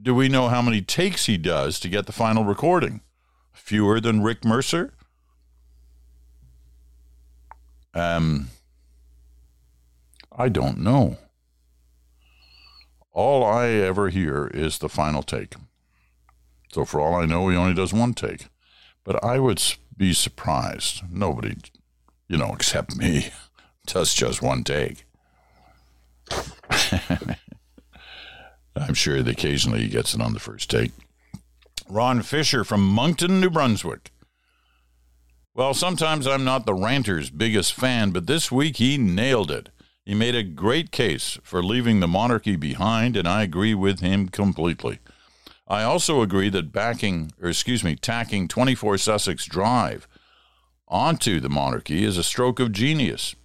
do 0.00 0.14
we 0.14 0.28
know 0.28 0.48
how 0.48 0.60
many 0.60 0.82
takes 0.82 1.26
he 1.26 1.38
does 1.38 1.80
to 1.80 1.88
get 1.88 2.06
the 2.06 2.12
final 2.12 2.44
recording? 2.44 3.00
Fewer 3.52 4.00
than 4.00 4.22
Rick 4.22 4.44
Mercer? 4.44 4.92
Um, 7.94 8.48
I 10.36 10.48
don't 10.48 10.78
know. 10.78 11.18
All 13.12 13.44
I 13.44 13.68
ever 13.68 14.08
hear 14.08 14.46
is 14.46 14.78
the 14.78 14.88
final 14.88 15.22
take. 15.22 15.54
So 16.72 16.84
for 16.84 17.00
all 17.00 17.14
I 17.14 17.26
know, 17.26 17.48
he 17.48 17.56
only 17.56 17.74
does 17.74 17.92
one 17.92 18.14
take. 18.14 18.48
But 19.04 19.22
I 19.22 19.38
would 19.38 19.62
be 19.96 20.14
surprised. 20.14 21.02
Nobody 21.10 21.56
you 22.32 22.38
know, 22.38 22.54
except 22.54 22.96
me, 22.96 23.28
does 23.86 24.14
just 24.14 24.40
one 24.40 24.64
take. 24.64 25.04
I'm 28.74 28.94
sure 28.94 29.22
that 29.22 29.30
occasionally 29.30 29.82
he 29.82 29.88
gets 29.88 30.14
it 30.14 30.22
on 30.22 30.32
the 30.32 30.40
first 30.40 30.70
take. 30.70 30.92
Ron 31.90 32.22
Fisher 32.22 32.64
from 32.64 32.88
Moncton, 32.88 33.38
New 33.38 33.50
Brunswick. 33.50 34.12
Well, 35.54 35.74
sometimes 35.74 36.26
I'm 36.26 36.42
not 36.42 36.64
the 36.64 36.72
ranter's 36.72 37.28
biggest 37.28 37.74
fan, 37.74 38.12
but 38.12 38.26
this 38.26 38.50
week 38.50 38.78
he 38.78 38.96
nailed 38.96 39.50
it. 39.50 39.68
He 40.04 40.14
made 40.14 40.34
a 40.34 40.42
great 40.42 40.90
case 40.90 41.38
for 41.44 41.62
leaving 41.62 42.00
the 42.00 42.08
monarchy 42.08 42.56
behind, 42.56 43.16
and 43.16 43.28
I 43.28 43.42
agree 43.42 43.74
with 43.74 44.00
him 44.00 44.28
completely. 44.28 44.98
I 45.68 45.84
also 45.84 46.22
agree 46.22 46.48
that 46.50 46.72
backing, 46.72 47.32
or 47.40 47.48
excuse 47.48 47.84
me, 47.84 47.94
tacking 47.94 48.48
24 48.48 48.98
Sussex 48.98 49.44
Drive 49.44 50.08
onto 50.88 51.38
the 51.38 51.48
monarchy 51.48 52.04
is 52.04 52.18
a 52.18 52.24
stroke 52.24 52.58
of 52.58 52.72
genius. 52.72 53.36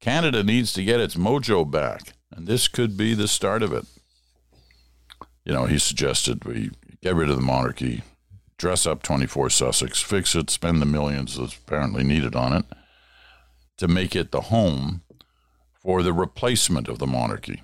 Canada 0.00 0.42
needs 0.42 0.72
to 0.72 0.84
get 0.84 1.00
its 1.00 1.14
mojo 1.14 1.68
back, 1.70 2.14
and 2.30 2.46
this 2.46 2.66
could 2.66 2.96
be 2.96 3.14
the 3.14 3.28
start 3.28 3.62
of 3.62 3.72
it. 3.72 3.86
You 5.44 5.52
know, 5.52 5.66
he 5.66 5.78
suggested 5.78 6.44
we 6.44 6.70
get 7.00 7.14
rid 7.14 7.30
of 7.30 7.36
the 7.36 7.42
monarchy, 7.42 8.02
dress 8.58 8.84
up 8.84 9.02
24 9.02 9.48
Sussex, 9.50 10.02
fix 10.02 10.34
it, 10.34 10.50
spend 10.50 10.82
the 10.82 10.86
millions 10.86 11.36
that's 11.36 11.56
apparently 11.56 12.02
needed 12.02 12.34
on 12.34 12.52
it 12.52 12.64
to 13.78 13.86
make 13.86 14.16
it 14.16 14.32
the 14.32 14.42
home 14.42 15.02
for 15.80 16.02
the 16.02 16.12
replacement 16.12 16.88
of 16.88 16.98
the 16.98 17.06
monarchy 17.06 17.62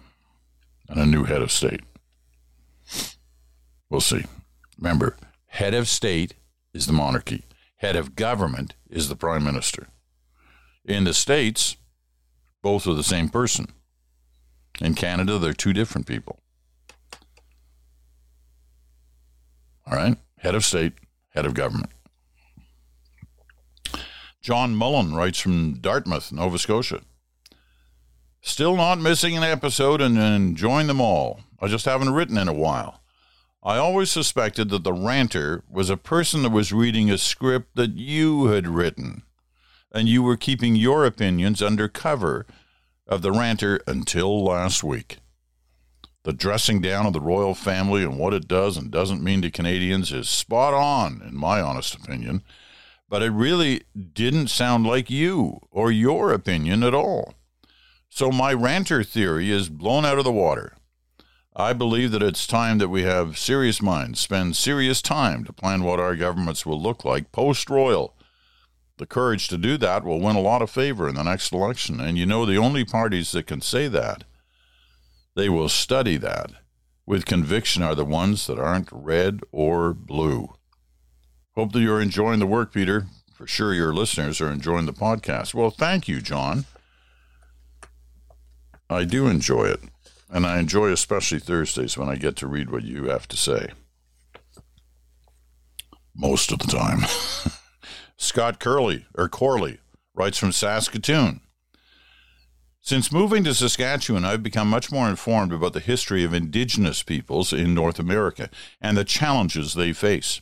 and 0.89 0.99
a 0.99 1.07
new 1.07 1.25
head 1.25 1.43
of 1.43 1.53
state. 1.53 1.81
We'll 3.89 4.01
see. 4.01 4.25
Remember, 4.79 5.17
head 5.47 5.75
of 5.75 5.89
state 5.89 6.35
is 6.75 6.87
the 6.87 6.93
monarchy 6.93 7.45
head 7.77 7.97
of 7.97 8.17
government 8.17 8.75
is 8.89 9.09
the 9.09 9.17
prime 9.17 9.45
minister. 9.45 9.89
In 10.85 11.05
the 11.05 11.15
States, 11.15 11.77
both 12.63 12.87
are 12.87 12.95
the 12.95 13.03
same 13.03 13.29
person. 13.29 13.67
In 14.81 14.95
Canada, 14.95 15.39
they're 15.39 15.53
two 15.53 15.73
different 15.73 16.07
people. 16.07 16.41
All 19.87 19.97
right? 19.97 20.17
Head 20.39 20.55
of 20.55 20.65
state, 20.65 20.95
head 21.31 21.47
of 21.47 21.55
government. 21.55 21.91
John 24.43 24.77
Mullen 24.77 25.15
writes 25.15 25.41
from 25.41 25.75
Dartmouth, 25.75 26.33
Nova 26.33 26.59
Scotia. 26.59 27.01
Still 28.47 28.77
not 28.77 29.01
missing 29.01 29.37
an 29.37 29.43
episode 29.43 30.01
and 30.01 30.17
enjoying 30.17 30.87
them 30.87 31.01
all. 31.01 31.41
I 31.61 31.67
just 31.67 31.85
haven't 31.85 32.15
written 32.15 32.39
in 32.39 32.47
a 32.47 32.55
while. 32.55 33.03
I 33.61 33.77
always 33.77 34.09
suspected 34.09 34.69
that 34.69 34.85
the 34.85 34.93
ranter 34.93 35.65
was 35.69 35.91
a 35.91 35.97
person 35.97 36.43
that 36.43 36.53
was 36.53 36.73
reading 36.73 37.11
a 37.11 37.19
script 37.19 37.75
that 37.75 37.97
you 37.97 38.47
had 38.47 38.69
written, 38.69 39.25
and 39.93 40.09
you 40.09 40.23
were 40.23 40.37
keeping 40.37 40.77
your 40.77 41.05
opinions 41.05 41.61
under 41.61 41.89
cover 41.89 42.47
of 43.09 43.21
the 43.21 43.33
ranter 43.33 43.81
until 43.85 44.45
last 44.45 44.85
week. 44.85 45.19
The 46.23 46.33
dressing 46.33 46.81
down 46.81 47.05
of 47.05 47.15
the 47.15 47.21
royal 47.21 47.55
family 47.55 48.05
and 48.05 48.17
what 48.17 48.33
it 48.33 48.47
does 48.47 48.77
and 48.77 48.93
doesn't 48.93 49.25
mean 49.25 49.43
to 49.43 49.51
Canadians 49.51 50.13
is 50.13 50.29
spot 50.29 50.73
on, 50.73 51.21
in 51.21 51.37
my 51.37 51.61
honest 51.61 51.97
opinion, 51.97 52.45
but 53.09 53.23
it 53.23 53.31
really 53.31 53.83
didn't 54.13 54.49
sound 54.49 54.87
like 54.87 55.11
you 55.11 55.59
or 55.73 55.91
your 55.91 56.33
opinion 56.33 56.85
at 56.85 56.95
all. 56.95 57.35
So 58.17 58.31
my 58.31 58.55
ranter 58.55 59.05
theory 59.05 59.51
is 59.51 59.69
blown 59.69 60.07
out 60.07 60.17
of 60.17 60.25
the 60.25 60.33
water. 60.33 60.75
I 61.55 61.75
believe 61.75 62.13
that 62.13 62.23
it's 62.23 62.47
time 62.47 62.79
that 62.79 62.89
we 62.89 63.03
have 63.03 63.37
serious 63.37 63.83
minds 63.83 64.21
spend 64.21 64.57
serious 64.57 65.03
time 65.03 65.45
to 65.45 65.53
plan 65.53 65.83
what 65.83 66.01
our 66.01 66.17
governments 66.17 66.65
will 66.65 66.81
look 66.81 67.05
like 67.05 67.31
post 67.31 67.69
royal. 67.69 68.17
The 68.97 69.05
courage 69.05 69.49
to 69.49 69.59
do 69.59 69.77
that 69.77 70.03
will 70.03 70.19
win 70.19 70.35
a 70.35 70.41
lot 70.41 70.63
of 70.63 70.71
favor 70.71 71.07
in 71.11 71.15
the 71.15 71.25
next 71.25 71.53
election, 71.53 72.01
and 72.01 72.17
you 72.17 72.25
know 72.25 72.47
the 72.47 72.57
only 72.57 72.87
parties 72.87 73.33
that 73.33 73.47
can 73.47 73.61
say 73.61 73.87
that, 73.87 74.25
they 75.35 75.51
will 75.51 75.69
study 75.69 76.17
that 76.17 76.53
with 77.05 77.27
conviction 77.27 77.83
are 77.83 77.95
the 77.95 78.07
ones 78.07 78.47
that 78.47 78.59
aren't 78.59 78.89
red 78.91 79.41
or 79.53 79.93
blue. 79.93 80.55
Hope 81.55 81.73
that 81.73 81.81
you're 81.81 82.01
enjoying 82.01 82.39
the 82.39 82.47
work, 82.47 82.73
Peter. 82.73 83.09
For 83.35 83.47
sure, 83.47 83.75
your 83.75 83.93
listeners 83.93 84.41
are 84.41 84.51
enjoying 84.51 84.87
the 84.87 84.95
podcast. 84.95 85.53
Well, 85.53 85.69
thank 85.69 86.09
you, 86.09 86.23
John. 86.23 86.65
I 88.89 89.05
do 89.05 89.27
enjoy 89.27 89.67
it. 89.67 89.81
And 90.29 90.45
I 90.45 90.59
enjoy 90.59 90.91
especially 90.91 91.39
Thursdays 91.39 91.97
when 91.97 92.09
I 92.09 92.17
get 92.17 92.37
to 92.37 92.47
read 92.47 92.71
what 92.71 92.83
you 92.83 93.05
have 93.05 93.29
to 93.29 93.37
say. 93.37 93.69
Most 96.15 96.51
of 96.51 96.59
the 96.59 96.67
time. 96.67 97.01
Scott 98.17 98.59
Curley, 98.59 99.07
or 99.15 99.29
Corley, 99.29 99.79
writes 100.15 100.39
from 100.39 100.53
Saskatoon. 100.53 101.41
Since 102.81 103.13
moving 103.13 103.45
to 103.45 103.55
Saskatchewan, 103.55 104.25
I've 104.25 104.43
become 104.43 104.71
much 104.71 104.93
more 104.93 105.09
informed 105.09 105.53
about 105.53 105.73
the 105.73 105.81
history 105.81 106.25
of 106.25 106.33
Indigenous 106.33 107.03
peoples 107.03 107.53
in 107.53 107.75
North 107.75 107.99
America 107.99 108.49
and 108.81 108.97
the 108.97 109.05
challenges 109.05 109.75
they 109.75 109.93
face. 109.93 110.41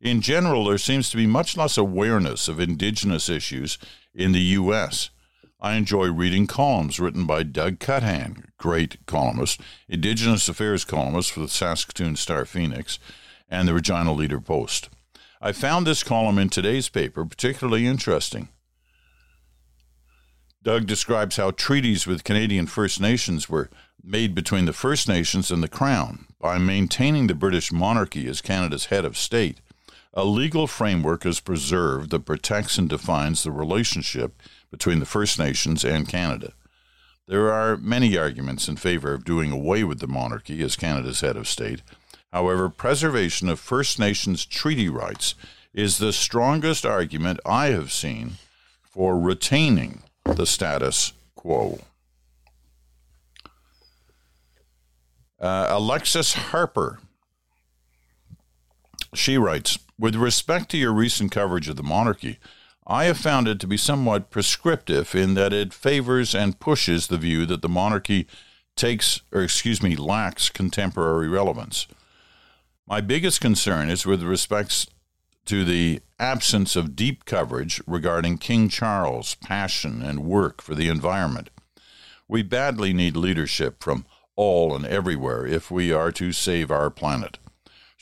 In 0.00 0.20
general, 0.20 0.64
there 0.64 0.78
seems 0.78 1.08
to 1.10 1.16
be 1.16 1.26
much 1.26 1.56
less 1.56 1.78
awareness 1.78 2.48
of 2.48 2.60
Indigenous 2.60 3.28
issues 3.28 3.78
in 4.12 4.32
the 4.32 4.40
U.S. 4.40 5.10
I 5.64 5.76
enjoy 5.76 6.12
reading 6.12 6.46
columns 6.46 7.00
written 7.00 7.24
by 7.24 7.42
Doug 7.42 7.78
Cuthand, 7.78 8.48
great 8.58 8.98
columnist, 9.06 9.62
Indigenous 9.88 10.46
Affairs 10.46 10.84
columnist 10.84 11.32
for 11.32 11.40
the 11.40 11.48
Saskatoon 11.48 12.16
Star 12.16 12.44
Phoenix 12.44 12.98
and 13.48 13.66
the 13.66 13.72
Regina 13.72 14.12
Leader 14.12 14.42
Post. 14.42 14.90
I 15.40 15.52
found 15.52 15.86
this 15.86 16.02
column 16.02 16.38
in 16.38 16.50
today's 16.50 16.90
paper 16.90 17.24
particularly 17.24 17.86
interesting. 17.86 18.50
Doug 20.62 20.84
describes 20.86 21.38
how 21.38 21.50
treaties 21.50 22.06
with 22.06 22.24
Canadian 22.24 22.66
First 22.66 23.00
Nations 23.00 23.48
were 23.48 23.70
made 24.02 24.34
between 24.34 24.66
the 24.66 24.74
First 24.74 25.08
Nations 25.08 25.50
and 25.50 25.62
the 25.62 25.68
Crown 25.68 26.26
by 26.38 26.58
maintaining 26.58 27.26
the 27.26 27.34
British 27.34 27.72
monarchy 27.72 28.28
as 28.28 28.42
Canada's 28.42 28.86
head 28.86 29.06
of 29.06 29.16
state. 29.16 29.62
A 30.12 30.24
legal 30.24 30.66
framework 30.66 31.24
is 31.26 31.40
preserved 31.40 32.10
that 32.10 32.26
protects 32.26 32.76
and 32.78 32.88
defines 32.88 33.42
the 33.42 33.50
relationship 33.50 34.40
between 34.74 34.98
the 34.98 35.06
First 35.06 35.38
Nations 35.38 35.84
and 35.84 36.08
Canada. 36.08 36.52
There 37.28 37.52
are 37.52 37.76
many 37.76 38.18
arguments 38.18 38.68
in 38.68 38.74
favor 38.74 39.14
of 39.14 39.24
doing 39.24 39.52
away 39.52 39.84
with 39.84 40.00
the 40.00 40.08
monarchy 40.08 40.60
as 40.64 40.74
Canada's 40.74 41.20
head 41.20 41.36
of 41.36 41.46
state. 41.46 41.80
However, 42.32 42.68
preservation 42.68 43.48
of 43.48 43.60
First 43.60 44.00
Nations 44.00 44.44
treaty 44.44 44.88
rights 44.88 45.36
is 45.72 45.98
the 45.98 46.12
strongest 46.12 46.84
argument 46.84 47.38
I 47.46 47.66
have 47.66 47.92
seen 47.92 48.32
for 48.82 49.16
retaining 49.16 50.02
the 50.24 50.44
status 50.44 51.12
quo. 51.36 51.78
Uh, 55.40 55.68
Alexis 55.70 56.34
Harper. 56.34 56.98
She 59.14 59.38
writes 59.38 59.78
With 59.96 60.16
respect 60.16 60.68
to 60.72 60.76
your 60.76 60.92
recent 60.92 61.30
coverage 61.30 61.68
of 61.68 61.76
the 61.76 61.84
monarchy, 61.84 62.40
I 62.86 63.04
have 63.04 63.16
found 63.16 63.48
it 63.48 63.60
to 63.60 63.66
be 63.66 63.78
somewhat 63.78 64.30
prescriptive 64.30 65.14
in 65.14 65.34
that 65.34 65.54
it 65.54 65.72
favors 65.72 66.34
and 66.34 66.60
pushes 66.60 67.06
the 67.06 67.16
view 67.16 67.46
that 67.46 67.62
the 67.62 67.68
monarchy 67.68 68.26
takes, 68.76 69.22
or 69.32 69.42
excuse 69.42 69.82
me, 69.82 69.96
lacks 69.96 70.50
contemporary 70.50 71.28
relevance. 71.28 71.86
My 72.86 73.00
biggest 73.00 73.40
concern 73.40 73.88
is 73.88 74.04
with 74.04 74.22
respect 74.22 74.88
to 75.46 75.64
the 75.64 76.00
absence 76.18 76.76
of 76.76 76.94
deep 76.94 77.24
coverage 77.24 77.80
regarding 77.86 78.38
King 78.38 78.68
Charles' 78.68 79.36
passion 79.36 80.02
and 80.02 80.24
work 80.24 80.60
for 80.60 80.74
the 80.74 80.88
environment. 80.88 81.48
We 82.28 82.42
badly 82.42 82.92
need 82.92 83.16
leadership 83.16 83.82
from 83.82 84.04
all 84.36 84.74
and 84.74 84.84
everywhere 84.84 85.46
if 85.46 85.70
we 85.70 85.92
are 85.92 86.12
to 86.12 86.32
save 86.32 86.70
our 86.70 86.90
planet. 86.90 87.38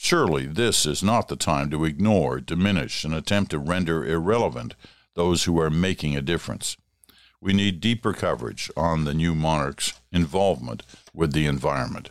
Surely 0.04 0.46
this 0.46 0.84
is 0.84 1.00
not 1.00 1.28
the 1.28 1.36
time 1.36 1.70
to 1.70 1.84
ignore, 1.84 2.40
diminish, 2.40 3.04
and 3.04 3.14
attempt 3.14 3.52
to 3.52 3.58
render 3.60 4.04
irrelevant 4.04 4.74
those 5.14 5.44
who 5.44 5.60
are 5.60 5.70
making 5.70 6.16
a 6.16 6.20
difference. 6.20 6.76
We 7.40 7.52
need 7.52 7.80
deeper 7.80 8.12
coverage 8.12 8.68
on 8.76 9.04
the 9.04 9.14
new 9.14 9.32
monarch's 9.32 9.94
involvement 10.10 10.82
with 11.14 11.32
the 11.32 11.46
environment. 11.46 12.10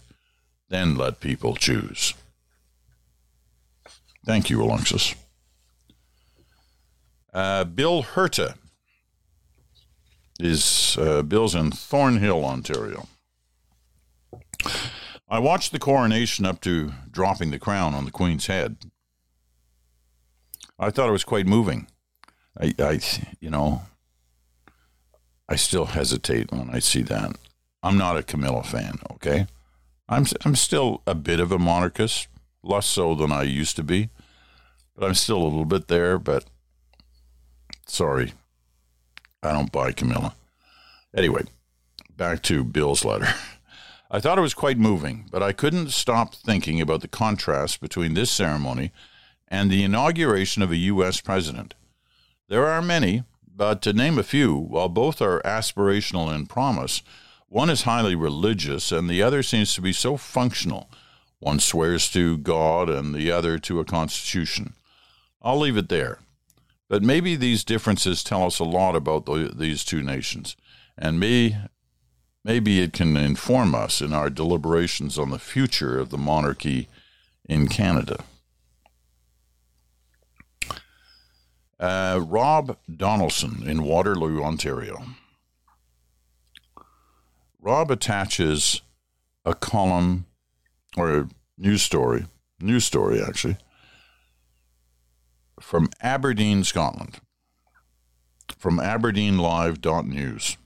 Then 0.69 0.95
let 0.95 1.19
people 1.19 1.57
choose. 1.57 2.13
Thank 4.25 4.50
you, 4.50 4.63
Alexis. 4.63 5.13
Uh, 7.33 7.65
Bill 7.65 8.03
Herta 8.03 8.55
is 10.39 10.98
uh, 10.98 11.24
Bill's 11.24 11.55
in 11.55 11.71
Thornhill, 11.71 12.45
Ontario. 12.45 13.10
I 15.31 15.39
watched 15.39 15.71
the 15.71 15.79
coronation 15.79 16.45
up 16.45 16.59
to 16.61 16.91
dropping 17.09 17.51
the 17.51 17.57
crown 17.57 17.95
on 17.95 18.03
the 18.03 18.11
Queen's 18.11 18.47
head. 18.47 18.75
I 20.77 20.89
thought 20.89 21.07
it 21.07 21.13
was 21.13 21.23
quite 21.23 21.47
moving. 21.47 21.88
I, 22.59 22.73
I, 22.77 23.00
you 23.39 23.50
know, 23.50 23.83
I 25.47 25.55
still 25.55 25.85
hesitate 25.85 26.51
when 26.51 26.69
I 26.69 26.79
see 26.79 27.01
that. 27.03 27.38
I'm 27.81 27.97
not 27.97 28.17
a 28.17 28.23
Camilla 28.23 28.61
fan, 28.61 29.00
okay? 29.13 29.47
I'm 30.09 30.25
I'm 30.43 30.55
still 30.55 31.01
a 31.07 31.15
bit 31.15 31.39
of 31.39 31.53
a 31.53 31.57
monarchist, 31.57 32.27
less 32.61 32.85
so 32.85 33.15
than 33.15 33.31
I 33.31 33.43
used 33.43 33.77
to 33.77 33.83
be, 33.83 34.09
but 34.93 35.05
I'm 35.05 35.15
still 35.15 35.38
a 35.38 35.45
little 35.45 35.63
bit 35.63 35.88
there. 35.88 36.19
But 36.19 36.43
sorry, 37.88 38.33
I 39.41 39.53
don't 39.53 39.71
buy 39.71 39.93
Camilla. 39.93 40.35
Anyway, 41.15 41.43
back 42.17 42.43
to 42.43 42.65
Bill's 42.65 43.05
letter. 43.05 43.33
I 44.13 44.19
thought 44.19 44.37
it 44.37 44.41
was 44.41 44.53
quite 44.53 44.77
moving, 44.77 45.29
but 45.31 45.41
I 45.41 45.53
couldn't 45.53 45.91
stop 45.91 46.35
thinking 46.35 46.81
about 46.81 46.99
the 46.99 47.07
contrast 47.07 47.79
between 47.79 48.13
this 48.13 48.29
ceremony 48.29 48.91
and 49.47 49.71
the 49.71 49.83
inauguration 49.83 50.61
of 50.61 50.69
a 50.69 50.75
U.S. 50.75 51.21
president. 51.21 51.75
There 52.49 52.67
are 52.67 52.81
many, 52.81 53.23
but 53.47 53.81
to 53.83 53.93
name 53.93 54.19
a 54.19 54.23
few, 54.23 54.53
while 54.53 54.89
both 54.89 55.21
are 55.21 55.41
aspirational 55.45 56.35
in 56.35 56.45
promise, 56.45 57.01
one 57.47 57.69
is 57.69 57.83
highly 57.83 58.13
religious 58.13 58.91
and 58.91 59.09
the 59.09 59.23
other 59.23 59.41
seems 59.41 59.73
to 59.75 59.81
be 59.81 59.93
so 59.93 60.17
functional. 60.17 60.89
One 61.39 61.59
swears 61.59 62.11
to 62.11 62.37
God 62.37 62.89
and 62.89 63.15
the 63.15 63.31
other 63.31 63.57
to 63.59 63.79
a 63.79 63.85
constitution. 63.85 64.73
I'll 65.41 65.59
leave 65.59 65.77
it 65.77 65.87
there. 65.87 66.19
But 66.89 67.01
maybe 67.01 67.37
these 67.37 67.63
differences 67.63 68.25
tell 68.25 68.43
us 68.43 68.59
a 68.59 68.65
lot 68.65 68.93
about 68.93 69.25
the, 69.25 69.53
these 69.55 69.85
two 69.85 70.03
nations, 70.03 70.57
and 70.97 71.17
may 71.17 71.55
maybe 72.43 72.81
it 72.81 72.93
can 72.93 73.15
inform 73.17 73.75
us 73.75 74.01
in 74.01 74.13
our 74.13 74.29
deliberations 74.29 75.17
on 75.17 75.29
the 75.29 75.39
future 75.39 75.99
of 75.99 76.09
the 76.09 76.17
monarchy 76.17 76.87
in 77.45 77.67
Canada. 77.67 78.23
Uh, 81.79 82.21
Rob 82.23 82.77
Donaldson 82.95 83.63
in 83.65 83.83
Waterloo, 83.83 84.43
Ontario. 84.43 85.03
Rob 87.59 87.91
attaches 87.91 88.81
a 89.45 89.53
column 89.55 90.25
or 90.95 91.17
a 91.17 91.29
news 91.57 91.81
story, 91.81 92.25
news 92.59 92.85
story 92.85 93.21
actually, 93.21 93.57
from 95.59 95.89
Aberdeen, 96.01 96.63
Scotland, 96.63 97.19
from 98.57 98.77
AberdeenLive.news 98.77 100.57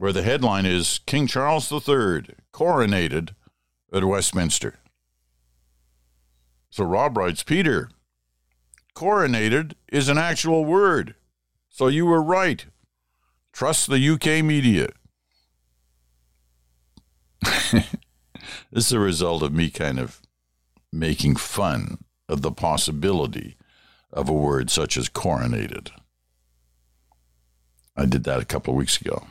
where 0.00 0.14
the 0.14 0.22
headline 0.22 0.64
is 0.64 1.00
King 1.04 1.26
Charles 1.26 1.70
III 1.70 2.24
coronated 2.54 3.34
at 3.92 4.02
Westminster. 4.02 4.78
So 6.70 6.84
Rob 6.84 7.18
writes 7.18 7.42
Peter, 7.42 7.90
coronated 8.96 9.74
is 9.92 10.08
an 10.08 10.16
actual 10.16 10.64
word. 10.64 11.16
So 11.68 11.88
you 11.88 12.06
were 12.06 12.22
right. 12.22 12.64
Trust 13.52 13.90
the 13.90 14.08
UK 14.08 14.42
media. 14.42 14.88
this 17.42 17.92
is 18.72 18.92
a 18.92 18.98
result 18.98 19.42
of 19.42 19.52
me 19.52 19.68
kind 19.68 19.98
of 19.98 20.22
making 20.90 21.36
fun 21.36 21.98
of 22.26 22.40
the 22.40 22.52
possibility 22.52 23.58
of 24.10 24.30
a 24.30 24.32
word 24.32 24.70
such 24.70 24.96
as 24.96 25.10
coronated. 25.10 25.90
I 27.94 28.06
did 28.06 28.24
that 28.24 28.40
a 28.40 28.46
couple 28.46 28.72
of 28.72 28.78
weeks 28.78 28.98
ago 28.98 29.26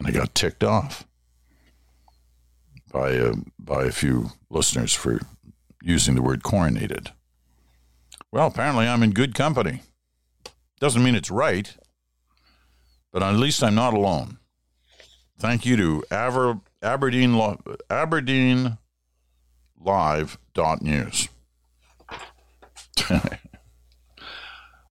and 0.00 0.08
I 0.08 0.12
got 0.12 0.34
ticked 0.34 0.64
off 0.64 1.06
by 2.90 3.10
a, 3.10 3.30
uh, 3.30 3.34
by 3.58 3.84
a 3.84 3.92
few 3.92 4.30
listeners 4.48 4.94
for 4.94 5.20
using 5.82 6.14
the 6.14 6.22
word 6.22 6.42
coronated. 6.42 7.12
Well, 8.32 8.46
apparently 8.46 8.88
I'm 8.88 9.02
in 9.02 9.10
good 9.12 9.34
company. 9.34 9.82
Doesn't 10.80 11.02
mean 11.04 11.14
it's 11.14 11.30
right, 11.30 11.76
but 13.12 13.22
at 13.22 13.34
least 13.34 13.62
I'm 13.62 13.74
not 13.74 13.92
alone. 13.92 14.38
Thank 15.38 15.66
you 15.66 15.76
to 15.76 16.02
Aver, 16.10 16.60
Aberdeen 16.82 17.38
Aberdeen 17.90 18.78
Live 19.78 20.38
dot 20.54 20.82
news. 20.82 21.28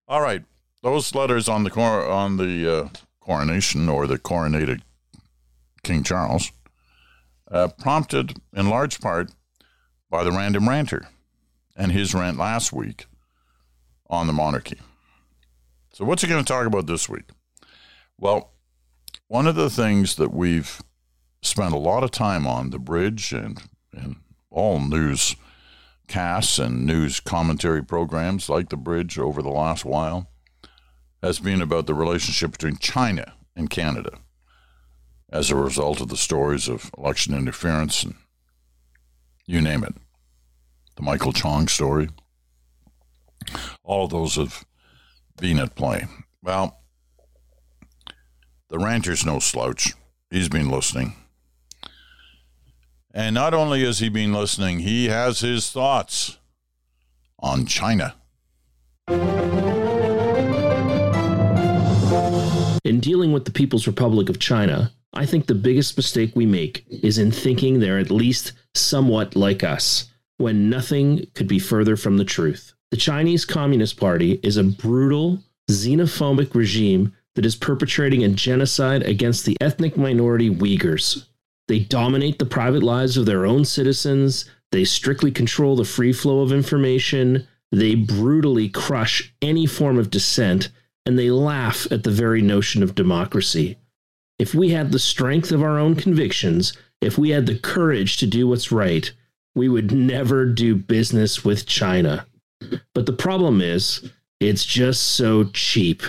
All 0.07 0.21
right, 0.21 0.43
those 0.81 1.13
letters 1.13 1.47
on 1.47 1.63
the 1.63 1.69
cor- 1.69 2.07
on 2.07 2.37
the 2.37 2.77
uh, 2.77 2.89
coronation 3.19 3.87
or 3.89 4.07
the 4.07 4.17
coronated 4.17 4.81
King 5.83 6.03
Charles, 6.03 6.51
uh, 7.51 7.69
prompted 7.79 8.37
in 8.53 8.69
large 8.69 8.99
part 8.99 9.31
by 10.09 10.23
the 10.23 10.31
random 10.31 10.67
ranter 10.67 11.07
and 11.75 11.91
his 11.91 12.13
rant 12.13 12.37
last 12.37 12.73
week 12.73 13.05
on 14.09 14.27
the 14.27 14.33
monarchy. 14.33 14.79
So, 15.93 16.05
what's 16.05 16.21
he 16.21 16.27
going 16.27 16.43
to 16.43 16.47
talk 16.47 16.65
about 16.65 16.87
this 16.87 17.09
week? 17.09 17.29
Well, 18.17 18.53
one 19.27 19.47
of 19.47 19.55
the 19.55 19.69
things 19.69 20.15
that 20.15 20.33
we've 20.33 20.81
spent 21.41 21.73
a 21.73 21.77
lot 21.77 22.03
of 22.03 22.11
time 22.11 22.45
on, 22.45 22.69
the 22.69 22.79
bridge 22.79 23.31
and, 23.31 23.61
and 23.93 24.17
all 24.49 24.79
news 24.79 25.35
casts 26.07 26.57
and 26.59 26.85
news 26.85 27.19
commentary 27.19 27.83
programs 27.83 28.49
like 28.49 28.69
the 28.69 28.77
bridge 28.77 29.17
over 29.17 29.41
the 29.41 29.49
last 29.49 29.85
while, 29.85 30.29
has 31.21 31.39
been 31.39 31.61
about 31.61 31.85
the 31.85 31.93
relationship 31.93 32.51
between 32.51 32.77
China 32.77 33.33
and 33.55 33.69
Canada 33.69 34.19
as 35.31 35.49
a 35.49 35.55
result 35.55 36.01
of 36.01 36.09
the 36.09 36.17
stories 36.17 36.67
of 36.67 36.91
election 36.97 37.33
interference 37.35 38.03
and 38.03 38.15
you 39.45 39.61
name 39.61 39.83
it. 39.83 39.95
The 40.95 41.03
Michael 41.03 41.33
Chong 41.33 41.67
story. 41.67 42.09
All 43.83 44.07
those 44.07 44.35
have 44.35 44.65
been 45.39 45.59
at 45.59 45.75
play. 45.75 46.05
Well, 46.43 46.81
the 48.69 48.77
ranter's 48.77 49.25
no 49.25 49.39
slouch. 49.39 49.93
He's 50.29 50.49
been 50.49 50.69
listening. 50.69 51.15
And 53.11 53.33
not 53.33 53.55
only 53.55 53.83
has 53.85 53.99
he 53.99 54.09
been 54.09 54.33
listening, 54.33 54.79
he 54.79 55.07
has 55.07 55.39
his 55.39 55.71
thoughts 55.71 56.37
on 57.39 57.65
China. 57.65 58.15
In 62.83 62.99
dealing 62.99 63.31
with 63.31 63.45
the 63.45 63.51
People's 63.51 63.87
Republic 63.87 64.29
of 64.29 64.37
China, 64.37 64.91
I 65.13 65.25
think 65.25 65.47
the 65.47 65.55
biggest 65.55 65.97
mistake 65.97 66.35
we 66.35 66.45
make 66.45 66.85
is 66.89 67.17
in 67.17 67.31
thinking 67.31 67.79
they're 67.79 67.99
at 67.99 68.11
least 68.11 68.53
somewhat 68.75 69.35
like 69.35 69.63
us, 69.63 70.11
when 70.37 70.69
nothing 70.69 71.27
could 71.33 71.47
be 71.47 71.59
further 71.59 71.95
from 71.95 72.17
the 72.17 72.25
truth. 72.25 72.73
The 72.91 72.97
Chinese 72.97 73.45
Communist 73.45 73.99
Party 73.99 74.39
is 74.43 74.57
a 74.57 74.63
brutal, 74.63 75.43
xenophobic 75.69 76.55
regime 76.55 77.13
that 77.35 77.45
is 77.45 77.55
perpetrating 77.55 78.23
a 78.23 78.29
genocide 78.29 79.03
against 79.03 79.45
the 79.45 79.57
ethnic 79.61 79.95
minority 79.95 80.49
Uyghurs. 80.49 81.25
They 81.67 81.79
dominate 81.79 82.39
the 82.39 82.45
private 82.45 82.81
lives 82.81 83.15
of 83.15 83.25
their 83.25 83.45
own 83.45 83.63
citizens. 83.65 84.49
They 84.71 84.83
strictly 84.83 85.31
control 85.31 85.75
the 85.75 85.85
free 85.85 86.13
flow 86.13 86.41
of 86.41 86.51
information. 86.51 87.47
They 87.71 87.95
brutally 87.95 88.69
crush 88.69 89.33
any 89.41 89.67
form 89.67 89.99
of 89.99 90.09
dissent. 90.09 90.69
And 91.05 91.17
they 91.17 91.29
laugh 91.29 91.87
at 91.91 92.03
the 92.03 92.11
very 92.11 92.41
notion 92.41 92.81
of 92.81 92.95
democracy. 92.95 93.77
If 94.39 94.55
we 94.55 94.69
had 94.69 94.91
the 94.91 94.99
strength 94.99 95.51
of 95.51 95.61
our 95.61 95.77
own 95.77 95.95
convictions, 95.95 96.73
if 97.01 97.17
we 97.17 97.29
had 97.29 97.45
the 97.45 97.59
courage 97.59 98.17
to 98.17 98.27
do 98.27 98.47
what's 98.47 98.71
right, 98.71 99.11
we 99.53 99.67
would 99.67 99.91
never 99.91 100.45
do 100.45 100.75
business 100.75 101.43
with 101.43 101.65
China. 101.65 102.25
But 102.93 103.05
the 103.05 103.13
problem 103.13 103.61
is, 103.61 104.09
it's 104.39 104.65
just 104.65 105.03
so 105.03 105.45
cheap. 105.53 106.01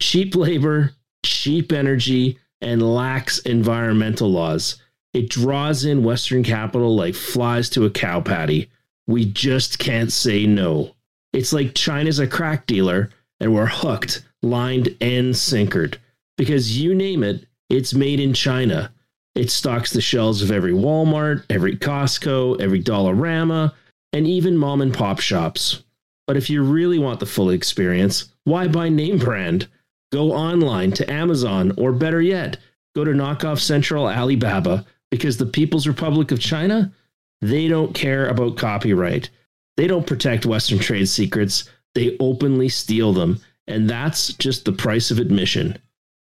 Cheap 0.00 0.36
labor, 0.36 0.92
cheap 1.24 1.72
energy, 1.72 2.38
and 2.60 2.82
lax 2.94 3.38
environmental 3.40 4.30
laws. 4.30 4.76
It 5.14 5.30
draws 5.30 5.84
in 5.84 6.04
Western 6.04 6.42
capital 6.42 6.94
like 6.94 7.14
flies 7.14 7.70
to 7.70 7.86
a 7.86 7.90
cow 7.90 8.20
patty. 8.20 8.70
We 9.06 9.24
just 9.24 9.78
can't 9.78 10.12
say 10.12 10.46
no. 10.46 10.94
It's 11.32 11.52
like 11.52 11.74
China's 11.74 12.18
a 12.18 12.26
crack 12.26 12.66
dealer 12.66 13.10
and 13.40 13.54
we're 13.54 13.66
hooked, 13.66 14.24
lined, 14.42 14.94
and 15.00 15.34
sinkered. 15.34 15.96
Because 16.38 16.78
you 16.78 16.94
name 16.94 17.22
it, 17.22 17.44
it's 17.68 17.92
made 17.92 18.20
in 18.20 18.32
China. 18.32 18.92
It 19.34 19.50
stocks 19.50 19.92
the 19.92 20.00
shelves 20.00 20.40
of 20.40 20.50
every 20.50 20.72
Walmart, 20.72 21.44
every 21.50 21.76
Costco, 21.76 22.60
every 22.60 22.82
Dollarama, 22.82 23.74
and 24.12 24.26
even 24.26 24.56
mom 24.56 24.80
and 24.80 24.94
pop 24.94 25.20
shops. 25.20 25.84
But 26.26 26.36
if 26.36 26.48
you 26.48 26.62
really 26.62 26.98
want 26.98 27.20
the 27.20 27.26
full 27.26 27.50
experience, 27.50 28.32
why 28.44 28.68
buy 28.68 28.88
name 28.88 29.18
brand? 29.18 29.68
Go 30.12 30.32
online 30.32 30.92
to 30.92 31.10
Amazon, 31.10 31.72
or 31.76 31.92
better 31.92 32.22
yet, 32.22 32.56
go 32.94 33.04
to 33.04 33.10
knockoff 33.10 33.60
central 33.60 34.08
Alibaba 34.08 34.86
because 35.10 35.36
the 35.36 35.46
People's 35.46 35.86
Republic 35.86 36.30
of 36.30 36.40
China, 36.40 36.92
they 37.40 37.68
don't 37.68 37.94
care 37.94 38.28
about 38.28 38.56
copyright. 38.56 39.30
They 39.76 39.86
don't 39.86 40.06
protect 40.06 40.46
Western 40.46 40.78
trade 40.78 41.08
secrets, 41.08 41.68
they 41.94 42.16
openly 42.20 42.68
steal 42.68 43.12
them. 43.12 43.40
And 43.66 43.88
that's 43.88 44.32
just 44.34 44.64
the 44.64 44.72
price 44.72 45.10
of 45.10 45.18
admission. 45.18 45.78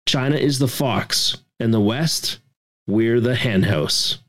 China 0.09 0.37
is 0.37 0.59
the 0.59 0.67
fox, 0.67 1.37
and 1.61 1.73
the 1.73 1.81
West, 1.81 2.39
we're 2.87 3.21
the 3.21 3.35
henhouse. 3.35 4.21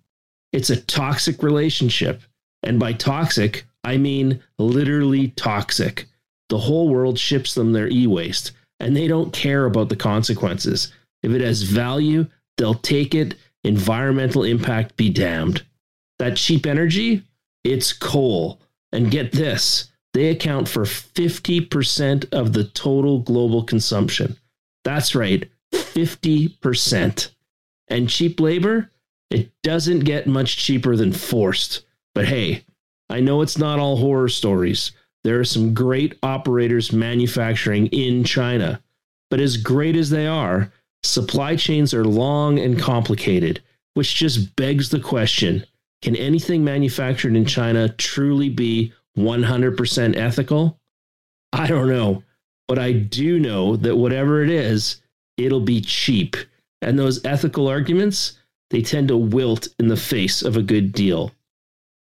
It's 0.52 0.70
a 0.70 0.82
toxic 0.82 1.42
relationship. 1.42 2.22
And 2.64 2.78
by 2.78 2.92
toxic, 2.92 3.66
I 3.86 3.96
mean 3.96 4.44
literally 4.58 5.30
toxic. 5.30 6.08
The 6.50 6.58
whole 6.58 6.90
world 6.90 7.18
ships 7.18 7.54
them 7.54 7.72
their 7.72 7.88
e 7.88 8.08
waste 8.08 8.52
and 8.82 8.94
they 8.94 9.08
don't 9.08 9.32
care 9.32 9.64
about 9.64 9.88
the 9.88 9.96
consequences. 9.96 10.92
If 11.24 11.32
it 11.32 11.40
has 11.40 11.62
value, 11.62 12.28
they'll 12.58 12.74
take 12.74 13.16
it. 13.16 13.36
Environmental 13.64 14.44
impact 14.44 14.98
be 14.98 15.10
damned. 15.10 15.64
That 16.18 16.36
cheap 16.36 16.66
energy, 16.66 17.24
it's 17.64 17.94
coal. 17.94 18.60
And 18.92 19.12
get 19.12 19.32
this, 19.32 19.92
they 20.14 20.28
account 20.28 20.68
for 20.68 20.84
50% 20.84 22.34
of 22.34 22.52
the 22.52 22.66
total 22.66 23.20
global 23.20 23.64
consumption. 23.64 24.36
That's 24.84 25.16
right, 25.16 25.50
50%. 26.04 27.30
And 27.88 28.10
cheap 28.10 28.40
labor, 28.40 28.92
it 29.30 29.52
doesn't 29.64 30.00
get 30.00 30.28
much 30.28 30.58
cheaper 30.58 30.96
than 30.96 31.12
forced. 31.12 31.86
But 32.14 32.26
hey, 32.26 32.64
I 33.10 33.20
know 33.20 33.42
it's 33.42 33.58
not 33.58 33.80
all 33.80 33.98
horror 33.98 34.30
stories. 34.30 34.92
There 35.24 35.40
are 35.40 35.46
some 35.46 35.74
great 35.74 36.18
operators 36.24 36.94
manufacturing 36.94 37.88
in 37.88 38.24
China. 38.24 38.82
But 39.30 39.40
as 39.40 39.58
great 39.58 39.96
as 39.96 40.10
they 40.10 40.28
are, 40.28 40.72
supply 41.04 41.56
chains 41.56 41.94
are 41.94 42.06
long 42.06 42.60
and 42.60 42.80
complicated, 42.80 43.62
which 43.94 44.16
just 44.16 44.56
begs 44.56 44.90
the 44.90 45.00
question 45.00 45.66
can 46.02 46.16
anything 46.16 46.64
manufactured 46.64 47.36
in 47.36 47.46
China 47.46 47.90
truly 47.90 48.48
be 48.48 48.94
100% 49.18 50.16
ethical? 50.16 50.80
I 51.52 51.68
don't 51.68 51.90
know. 51.90 52.24
But 52.68 52.80
I 52.80 52.94
do 52.94 53.40
know 53.40 53.76
that 53.76 53.98
whatever 53.98 54.44
it 54.44 54.50
is, 54.50 55.02
it'll 55.40 55.62
be 55.62 55.82
cheap. 55.82 56.38
And 56.82 56.98
those 56.98 57.24
ethical 57.26 57.68
arguments, 57.68 58.40
they 58.70 58.82
tend 58.82 59.08
to 59.08 59.18
wilt 59.18 59.68
in 59.80 59.88
the 59.88 59.98
face 59.98 60.42
of 60.42 60.56
a 60.56 60.62
good 60.62 60.92
deal. 60.92 61.32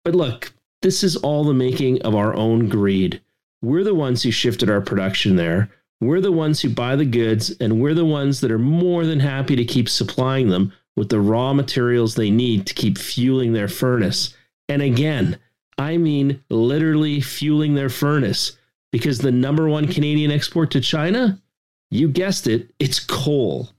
But 0.03 0.15
look, 0.15 0.53
this 0.81 1.03
is 1.03 1.15
all 1.15 1.43
the 1.43 1.53
making 1.53 2.01
of 2.01 2.15
our 2.15 2.33
own 2.33 2.67
greed. 2.69 3.21
We're 3.61 3.83
the 3.83 3.95
ones 3.95 4.23
who 4.23 4.31
shifted 4.31 4.69
our 4.69 4.81
production 4.81 5.35
there. 5.35 5.71
We're 6.01 6.21
the 6.21 6.31
ones 6.31 6.61
who 6.61 6.69
buy 6.69 6.97
the 6.97 7.05
goods, 7.05 7.55
and 7.61 7.79
we're 7.79 7.93
the 7.93 8.03
ones 8.03 8.41
that 8.41 8.51
are 8.51 8.59
more 8.59 9.05
than 9.05 9.21
happy 9.21 9.55
to 9.55 9.63
keep 9.63 9.87
supplying 9.87 10.49
them 10.49 10.73
with 10.95 11.09
the 11.09 11.21
raw 11.21 11.53
materials 11.53 12.15
they 12.15 12.29
need 12.29 12.67
to 12.67 12.73
keep 12.73 12.97
fueling 12.97 13.53
their 13.53 13.69
furnace. 13.69 14.35
And 14.67 14.81
again, 14.81 15.39
I 15.77 15.97
mean 15.97 16.43
literally 16.49 17.21
fueling 17.21 17.75
their 17.75 17.89
furnace 17.89 18.57
because 18.91 19.17
the 19.17 19.31
number 19.31 19.67
one 19.67 19.87
Canadian 19.87 20.31
export 20.31 20.71
to 20.71 20.81
China, 20.81 21.41
you 21.93 22.07
guessed 22.07 22.47
it, 22.47 22.69
it's 22.79 22.99
coal. 22.99 23.69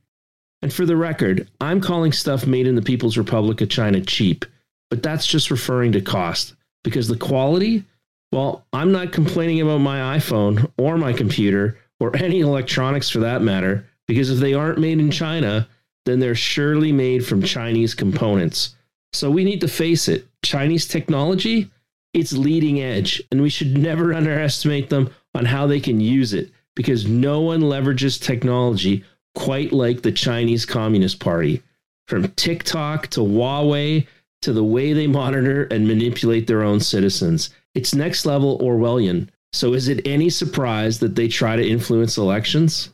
And 0.62 0.72
for 0.72 0.86
the 0.86 0.96
record, 0.96 1.48
I'm 1.60 1.80
calling 1.80 2.12
stuff 2.12 2.46
made 2.46 2.66
in 2.66 2.74
the 2.74 2.82
People's 2.82 3.18
Republic 3.18 3.60
of 3.60 3.68
China 3.68 4.00
cheap, 4.00 4.44
but 4.88 5.02
that's 5.02 5.26
just 5.26 5.50
referring 5.50 5.92
to 5.92 6.00
cost 6.00 6.54
because 6.84 7.08
the 7.08 7.18
quality, 7.18 7.84
well, 8.32 8.64
I'm 8.72 8.92
not 8.92 9.12
complaining 9.12 9.60
about 9.60 9.78
my 9.78 10.18
iPhone 10.18 10.70
or 10.78 10.96
my 10.96 11.12
computer 11.12 11.78
or 12.00 12.16
any 12.16 12.40
electronics 12.40 13.10
for 13.10 13.20
that 13.20 13.42
matter, 13.42 13.86
because 14.06 14.30
if 14.30 14.38
they 14.38 14.54
aren't 14.54 14.78
made 14.78 15.00
in 15.00 15.10
China, 15.10 15.68
then 16.06 16.20
they're 16.20 16.34
surely 16.34 16.92
made 16.92 17.26
from 17.26 17.42
Chinese 17.42 17.94
components. 17.94 18.76
So 19.12 19.30
we 19.30 19.44
need 19.44 19.60
to 19.62 19.68
face 19.68 20.08
it 20.08 20.26
Chinese 20.42 20.86
technology, 20.86 21.70
it's 22.12 22.32
leading 22.32 22.80
edge, 22.80 23.22
and 23.30 23.42
we 23.42 23.50
should 23.50 23.76
never 23.76 24.14
underestimate 24.14 24.88
them 24.88 25.10
on 25.34 25.44
how 25.44 25.66
they 25.66 25.80
can 25.80 26.00
use 26.00 26.32
it 26.32 26.50
because 26.76 27.06
no 27.06 27.40
one 27.40 27.60
leverages 27.60 28.20
technology 28.20 29.04
quite 29.34 29.72
like 29.72 30.02
the 30.02 30.12
Chinese 30.12 30.64
Communist 30.64 31.20
Party. 31.20 31.62
From 32.08 32.28
TikTok 32.32 33.08
to 33.08 33.20
Huawei 33.20 34.06
to 34.42 34.52
the 34.52 34.64
way 34.64 34.92
they 34.92 35.06
monitor 35.06 35.64
and 35.64 35.88
manipulate 35.88 36.46
their 36.46 36.62
own 36.62 36.78
citizens. 36.78 37.50
It's 37.74 37.94
next 37.94 38.26
level 38.26 38.58
Orwellian. 38.58 39.28
So 39.52 39.72
is 39.72 39.88
it 39.88 40.06
any 40.06 40.28
surprise 40.30 40.98
that 40.98 41.14
they 41.14 41.28
try 41.28 41.56
to 41.56 41.66
influence 41.66 42.18
elections? 42.18 42.90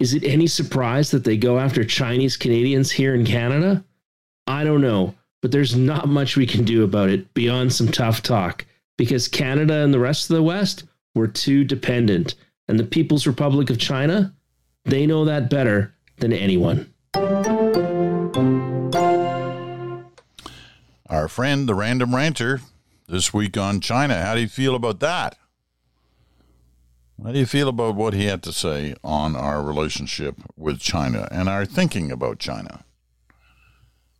Is 0.00 0.12
it 0.12 0.24
any 0.24 0.46
surprise 0.46 1.10
that 1.12 1.24
they 1.24 1.36
go 1.36 1.58
after 1.58 1.84
Chinese 1.84 2.36
Canadians 2.36 2.90
here 2.90 3.14
in 3.14 3.24
Canada? 3.24 3.84
I 4.46 4.64
don't 4.64 4.80
know, 4.80 5.14
but 5.40 5.52
there's 5.52 5.76
not 5.76 6.08
much 6.08 6.36
we 6.36 6.46
can 6.46 6.64
do 6.64 6.84
about 6.84 7.10
it 7.10 7.32
beyond 7.32 7.72
some 7.72 7.88
tough 7.88 8.22
talk 8.22 8.66
because 8.98 9.28
Canada 9.28 9.76
and 9.76 9.94
the 9.94 9.98
rest 10.00 10.28
of 10.28 10.36
the 10.36 10.42
West 10.42 10.84
were 11.14 11.28
too 11.28 11.64
dependent. 11.64 12.34
And 12.68 12.78
the 12.78 12.84
People's 12.84 13.26
Republic 13.26 13.68
of 13.70 13.78
China, 13.78 14.34
they 14.84 15.06
know 15.06 15.24
that 15.24 15.50
better 15.50 15.94
than 16.18 16.32
anyone. 16.32 16.92
Our 21.08 21.28
friend, 21.28 21.68
the 21.68 21.74
random 21.74 22.14
ranter, 22.14 22.60
this 23.06 23.34
week 23.34 23.56
on 23.56 23.80
China. 23.80 24.22
How 24.22 24.34
do 24.34 24.40
you 24.40 24.48
feel 24.48 24.74
about 24.74 25.00
that? 25.00 25.36
How 27.22 27.32
do 27.32 27.38
you 27.38 27.46
feel 27.46 27.68
about 27.68 27.94
what 27.94 28.14
he 28.14 28.24
had 28.24 28.42
to 28.42 28.52
say 28.52 28.94
on 29.04 29.36
our 29.36 29.62
relationship 29.62 30.36
with 30.56 30.80
China 30.80 31.28
and 31.30 31.48
our 31.48 31.64
thinking 31.64 32.10
about 32.10 32.38
China? 32.38 32.84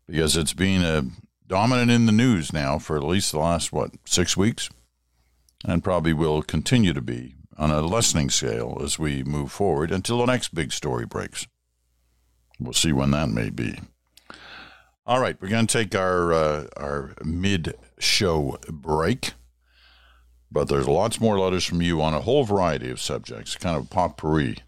Because 0.06 0.36
it's 0.36 0.52
been 0.52 0.82
a 0.82 1.06
dominant 1.46 1.90
in 1.90 2.06
the 2.06 2.12
news 2.12 2.52
now 2.52 2.78
for 2.78 2.96
at 2.96 3.02
least 3.02 3.32
the 3.32 3.38
last, 3.38 3.72
what, 3.72 3.92
six 4.04 4.36
weeks? 4.36 4.70
And 5.64 5.82
probably 5.82 6.12
will 6.12 6.42
continue 6.42 6.92
to 6.92 7.00
be 7.00 7.34
on 7.56 7.70
a 7.70 7.80
lessening 7.80 8.30
scale 8.30 8.80
as 8.82 8.98
we 8.98 9.22
move 9.22 9.52
forward 9.52 9.90
until 9.90 10.18
the 10.18 10.26
next 10.26 10.54
big 10.54 10.72
story 10.72 11.06
breaks. 11.06 11.46
We'll 12.58 12.72
see 12.72 12.92
when 12.92 13.10
that 13.12 13.28
may 13.28 13.50
be. 13.50 13.78
All 15.06 15.20
right, 15.20 15.36
we're 15.40 15.48
going 15.48 15.66
to 15.66 15.78
take 15.78 15.94
our 15.94 16.32
uh, 16.32 16.66
our 16.76 17.14
mid 17.22 17.74
show 17.98 18.56
break, 18.70 19.34
but 20.50 20.68
there's 20.68 20.88
lots 20.88 21.20
more 21.20 21.38
letters 21.38 21.64
from 21.64 21.82
you 21.82 22.00
on 22.00 22.14
a 22.14 22.20
whole 22.20 22.44
variety 22.44 22.90
of 22.90 23.00
subjects, 23.00 23.54
kind 23.54 23.76
of 23.76 23.90
potpourri, 23.90 24.58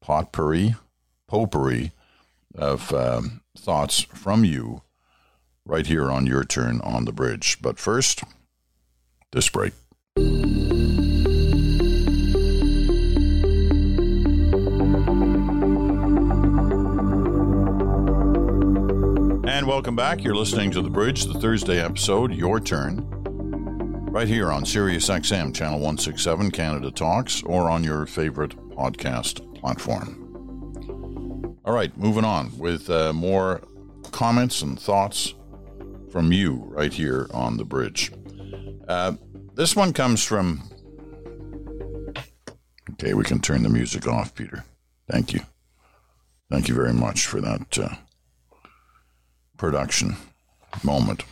potpourri, 0.00 0.74
potpourri 1.28 1.92
of 2.56 2.92
um, 2.92 3.42
thoughts 3.56 4.00
from 4.00 4.44
you 4.44 4.82
right 5.64 5.86
here 5.86 6.10
on 6.10 6.26
your 6.26 6.42
turn 6.42 6.80
on 6.80 7.04
the 7.04 7.12
bridge. 7.12 7.58
But 7.62 7.78
first, 7.78 8.24
this 9.30 9.48
break. 9.48 9.74
Welcome 19.80 19.96
back. 19.96 20.22
You're 20.22 20.36
listening 20.36 20.70
to 20.72 20.82
The 20.82 20.90
Bridge, 20.90 21.24
the 21.24 21.40
Thursday 21.40 21.82
episode, 21.82 22.34
Your 22.34 22.60
Turn, 22.60 23.02
right 24.10 24.28
here 24.28 24.52
on 24.52 24.66
Sirius 24.66 25.08
XM, 25.08 25.54
Channel 25.54 25.78
167, 25.78 26.50
Canada 26.50 26.90
Talks, 26.90 27.42
or 27.44 27.70
on 27.70 27.82
your 27.82 28.04
favorite 28.04 28.54
podcast 28.76 29.58
platform. 29.58 31.56
All 31.64 31.72
right, 31.72 31.96
moving 31.96 32.26
on 32.26 32.52
with 32.58 32.90
uh, 32.90 33.14
more 33.14 33.62
comments 34.10 34.60
and 34.60 34.78
thoughts 34.78 35.32
from 36.12 36.30
you 36.30 36.56
right 36.66 36.92
here 36.92 37.26
on 37.32 37.56
the 37.56 37.64
bridge. 37.64 38.12
Uh, 38.86 39.14
this 39.54 39.74
one 39.74 39.94
comes 39.94 40.22
from. 40.22 40.60
Okay, 42.90 43.14
we 43.14 43.24
can 43.24 43.40
turn 43.40 43.62
the 43.62 43.70
music 43.70 44.06
off, 44.06 44.34
Peter. 44.34 44.62
Thank 45.10 45.32
you. 45.32 45.40
Thank 46.50 46.68
you 46.68 46.74
very 46.74 46.92
much 46.92 47.24
for 47.24 47.40
that 47.40 47.78
uh, 47.78 47.94
production 49.60 50.16
moment. 50.82 51.22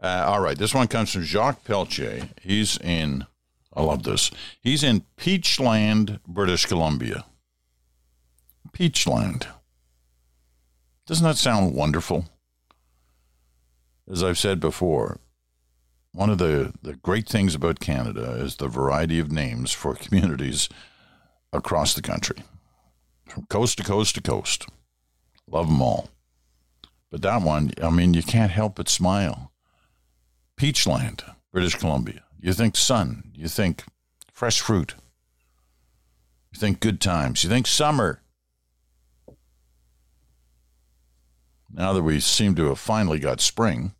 Uh, 0.00 0.24
all 0.28 0.40
right, 0.40 0.56
this 0.56 0.72
one 0.72 0.86
comes 0.86 1.12
from 1.12 1.22
Jacques 1.22 1.64
Peltier. 1.64 2.28
He's 2.40 2.78
in, 2.78 3.26
I 3.74 3.82
love 3.82 4.04
this. 4.04 4.30
He's 4.60 4.84
in 4.84 5.04
Peachland, 5.16 6.20
British 6.24 6.66
Columbia. 6.66 7.24
Peachland. 8.72 9.46
Doesn't 11.06 11.24
that 11.24 11.36
sound 11.36 11.74
wonderful? 11.74 12.26
As 14.08 14.22
I've 14.22 14.38
said 14.38 14.60
before, 14.60 15.18
one 16.12 16.30
of 16.30 16.38
the, 16.38 16.72
the 16.80 16.94
great 16.94 17.28
things 17.28 17.56
about 17.56 17.80
Canada 17.80 18.34
is 18.34 18.56
the 18.56 18.68
variety 18.68 19.18
of 19.18 19.32
names 19.32 19.72
for 19.72 19.94
communities 19.96 20.68
across 21.52 21.94
the 21.94 22.02
country, 22.02 22.44
from 23.26 23.46
coast 23.46 23.78
to 23.78 23.84
coast 23.84 24.14
to 24.14 24.20
coast. 24.20 24.66
Love 25.48 25.66
them 25.66 25.82
all. 25.82 26.08
But 27.12 27.20
that 27.22 27.42
one, 27.42 27.72
I 27.82 27.90
mean, 27.90 28.14
you 28.14 28.22
can't 28.22 28.50
help 28.50 28.76
but 28.76 28.88
smile. 28.88 29.52
Peachland, 30.56 31.22
British 31.52 31.74
Columbia. 31.74 32.24
You 32.40 32.54
think 32.54 32.74
sun, 32.74 33.30
you 33.34 33.48
think 33.48 33.84
fresh 34.32 34.60
fruit, 34.60 34.94
you 36.52 36.58
think 36.58 36.80
good 36.80 37.00
times, 37.00 37.44
you 37.44 37.50
think 37.50 37.66
summer. 37.66 38.22
Now 41.70 41.92
that 41.92 42.02
we 42.02 42.18
seem 42.18 42.54
to 42.56 42.68
have 42.68 42.78
finally 42.78 43.18
got 43.18 43.40
spring, 43.40 43.92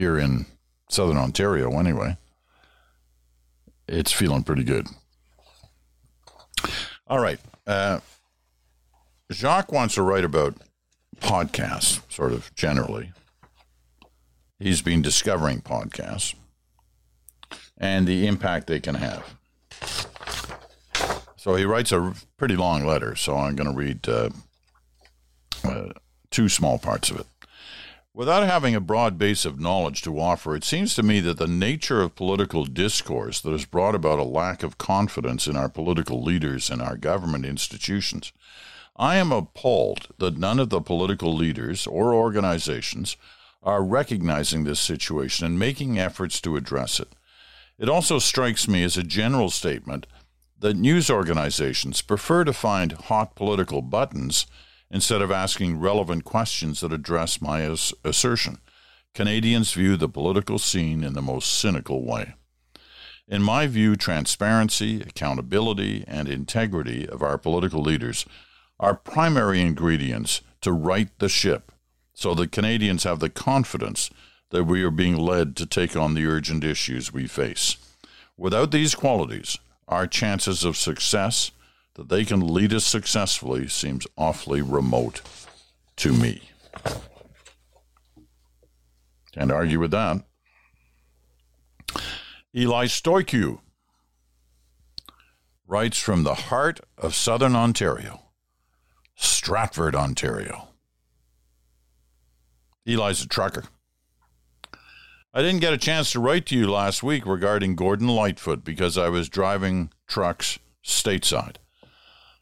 here 0.00 0.18
in 0.18 0.46
southern 0.88 1.18
Ontario 1.18 1.78
anyway. 1.78 2.16
It's 3.86 4.12
feeling 4.12 4.44
pretty 4.44 4.64
good. 4.64 4.86
All 7.06 7.18
right. 7.18 7.38
Uh, 7.66 8.00
Jacques 9.30 9.72
wants 9.72 9.96
to 9.96 10.02
write 10.02 10.24
about 10.24 10.56
podcasts, 11.20 12.00
sort 12.12 12.32
of 12.32 12.54
generally. 12.54 13.12
He's 14.58 14.82
been 14.82 15.02
discovering 15.02 15.62
podcasts 15.62 16.34
and 17.78 18.06
the 18.06 18.26
impact 18.26 18.66
they 18.66 18.80
can 18.80 18.96
have. 18.96 19.34
So 21.36 21.54
he 21.54 21.64
writes 21.64 21.90
a 21.92 22.14
pretty 22.36 22.56
long 22.56 22.84
letter, 22.84 23.16
so 23.16 23.36
I'm 23.36 23.56
going 23.56 23.70
to 23.70 23.76
read 23.76 24.06
uh, 24.06 24.28
uh, 25.64 25.88
two 26.30 26.50
small 26.50 26.78
parts 26.78 27.10
of 27.10 27.20
it. 27.20 27.26
Without 28.12 28.42
having 28.42 28.74
a 28.74 28.80
broad 28.80 29.16
base 29.16 29.46
of 29.46 29.60
knowledge 29.60 30.02
to 30.02 30.18
offer, 30.18 30.54
it 30.54 30.64
seems 30.64 30.94
to 30.94 31.02
me 31.02 31.20
that 31.20 31.38
the 31.38 31.46
nature 31.46 32.02
of 32.02 32.16
political 32.16 32.64
discourse 32.64 33.40
that 33.40 33.52
has 33.52 33.64
brought 33.64 33.94
about 33.94 34.18
a 34.18 34.24
lack 34.24 34.62
of 34.62 34.76
confidence 34.76 35.46
in 35.46 35.56
our 35.56 35.68
political 35.68 36.22
leaders 36.22 36.68
and 36.68 36.82
our 36.82 36.96
government 36.96 37.46
institutions. 37.46 38.32
I 39.00 39.16
am 39.16 39.32
appalled 39.32 40.08
that 40.18 40.36
none 40.36 40.60
of 40.60 40.68
the 40.68 40.82
political 40.82 41.34
leaders 41.34 41.86
or 41.86 42.12
organizations 42.12 43.16
are 43.62 43.82
recognizing 43.82 44.64
this 44.64 44.78
situation 44.78 45.46
and 45.46 45.58
making 45.58 45.98
efforts 45.98 46.38
to 46.42 46.54
address 46.54 47.00
it. 47.00 47.08
It 47.78 47.88
also 47.88 48.18
strikes 48.18 48.68
me 48.68 48.84
as 48.84 48.98
a 48.98 49.02
general 49.02 49.48
statement 49.48 50.06
that 50.58 50.76
news 50.76 51.08
organizations 51.08 52.02
prefer 52.02 52.44
to 52.44 52.52
find 52.52 52.92
hot 52.92 53.34
political 53.34 53.80
buttons 53.80 54.46
instead 54.90 55.22
of 55.22 55.30
asking 55.30 55.80
relevant 55.80 56.24
questions 56.24 56.80
that 56.80 56.92
address 56.92 57.40
my 57.40 57.74
assertion. 58.04 58.58
Canadians 59.14 59.72
view 59.72 59.96
the 59.96 60.10
political 60.10 60.58
scene 60.58 61.02
in 61.02 61.14
the 61.14 61.22
most 61.22 61.58
cynical 61.58 62.04
way. 62.04 62.34
In 63.26 63.40
my 63.40 63.66
view, 63.66 63.96
transparency, 63.96 65.00
accountability, 65.00 66.04
and 66.06 66.28
integrity 66.28 67.08
of 67.08 67.22
our 67.22 67.38
political 67.38 67.80
leaders 67.80 68.26
are 68.80 68.94
primary 68.94 69.60
ingredients 69.60 70.40
to 70.62 70.72
right 70.72 71.10
the 71.18 71.28
ship 71.28 71.70
so 72.14 72.34
that 72.34 72.50
Canadians 72.50 73.04
have 73.04 73.20
the 73.20 73.30
confidence 73.30 74.10
that 74.50 74.64
we 74.64 74.82
are 74.82 74.90
being 74.90 75.16
led 75.16 75.54
to 75.56 75.66
take 75.66 75.94
on 75.94 76.14
the 76.14 76.26
urgent 76.26 76.64
issues 76.64 77.12
we 77.12 77.26
face. 77.26 77.76
Without 78.36 78.72
these 78.72 78.94
qualities, 78.94 79.58
our 79.86 80.06
chances 80.06 80.64
of 80.64 80.76
success 80.76 81.52
that 81.94 82.08
they 82.08 82.24
can 82.24 82.40
lead 82.40 82.72
us 82.72 82.84
successfully 82.84 83.68
seems 83.68 84.06
awfully 84.16 84.62
remote 84.62 85.20
to 85.96 86.12
me. 86.12 86.50
Can't 89.32 89.52
argue 89.52 89.78
with 89.78 89.90
that. 89.90 90.24
Eli 92.56 92.86
Stoicu 92.86 93.60
writes 95.66 95.98
from 95.98 96.24
the 96.24 96.34
heart 96.34 96.80
of 96.98 97.14
southern 97.14 97.54
Ontario, 97.54 98.29
Stratford, 99.20 99.94
Ontario. 99.94 100.68
Eli's 102.86 103.22
a 103.22 103.28
trucker. 103.28 103.64
I 105.32 105.42
didn't 105.42 105.60
get 105.60 105.74
a 105.74 105.78
chance 105.78 106.10
to 106.12 106.20
write 106.20 106.46
to 106.46 106.56
you 106.56 106.70
last 106.70 107.02
week 107.02 107.26
regarding 107.26 107.76
Gordon 107.76 108.08
Lightfoot 108.08 108.64
because 108.64 108.96
I 108.96 109.10
was 109.10 109.28
driving 109.28 109.90
trucks 110.08 110.58
stateside. 110.82 111.56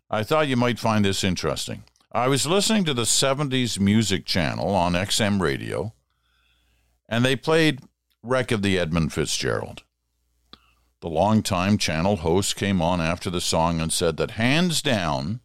I 0.08 0.22
thought 0.22 0.48
you 0.48 0.56
might 0.56 0.78
find 0.78 1.04
this 1.04 1.24
interesting. 1.24 1.82
I 2.12 2.28
was 2.28 2.46
listening 2.46 2.84
to 2.84 2.94
the 2.94 3.02
70s 3.02 3.78
music 3.78 4.24
channel 4.24 4.74
on 4.74 4.92
XM 4.92 5.40
radio, 5.40 5.92
and 7.08 7.24
they 7.24 7.36
played 7.36 7.80
Wreck 8.22 8.52
of 8.52 8.62
the 8.62 8.78
Edmund 8.78 9.12
Fitzgerald. 9.12 9.82
The 11.00 11.08
longtime 11.08 11.76
channel 11.76 12.16
host 12.16 12.56
came 12.56 12.80
on 12.80 13.00
after 13.00 13.30
the 13.30 13.40
song 13.40 13.80
and 13.80 13.92
said 13.92 14.16
that 14.16 14.32
hands 14.32 14.80
down, 14.80 15.40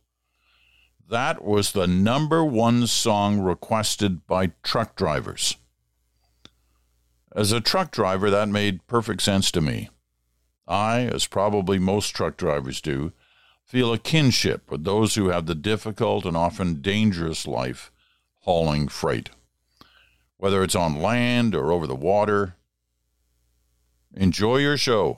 that 1.09 1.43
was 1.43 1.71
the 1.71 1.87
number 1.87 2.43
one 2.43 2.87
song 2.87 3.39
requested 3.39 4.25
by 4.25 4.51
truck 4.63 4.95
drivers. 4.95 5.57
As 7.35 7.51
a 7.51 7.61
truck 7.61 7.91
driver, 7.91 8.29
that 8.29 8.47
made 8.49 8.85
perfect 8.87 9.21
sense 9.21 9.51
to 9.51 9.61
me. 9.61 9.89
I, 10.67 11.01
as 11.01 11.27
probably 11.27 11.79
most 11.79 12.09
truck 12.09 12.37
drivers 12.37 12.79
do, 12.79 13.11
feel 13.65 13.91
a 13.91 13.97
kinship 13.97 14.69
with 14.69 14.83
those 14.83 15.15
who 15.15 15.29
have 15.29 15.45
the 15.45 15.55
difficult 15.55 16.25
and 16.25 16.37
often 16.37 16.81
dangerous 16.81 17.47
life 17.47 17.91
hauling 18.41 18.87
freight. 18.87 19.29
Whether 20.37 20.63
it's 20.63 20.75
on 20.75 21.01
land 21.01 21.55
or 21.55 21.71
over 21.71 21.87
the 21.87 21.95
water, 21.95 22.55
enjoy 24.13 24.57
your 24.57 24.77
show. 24.77 25.17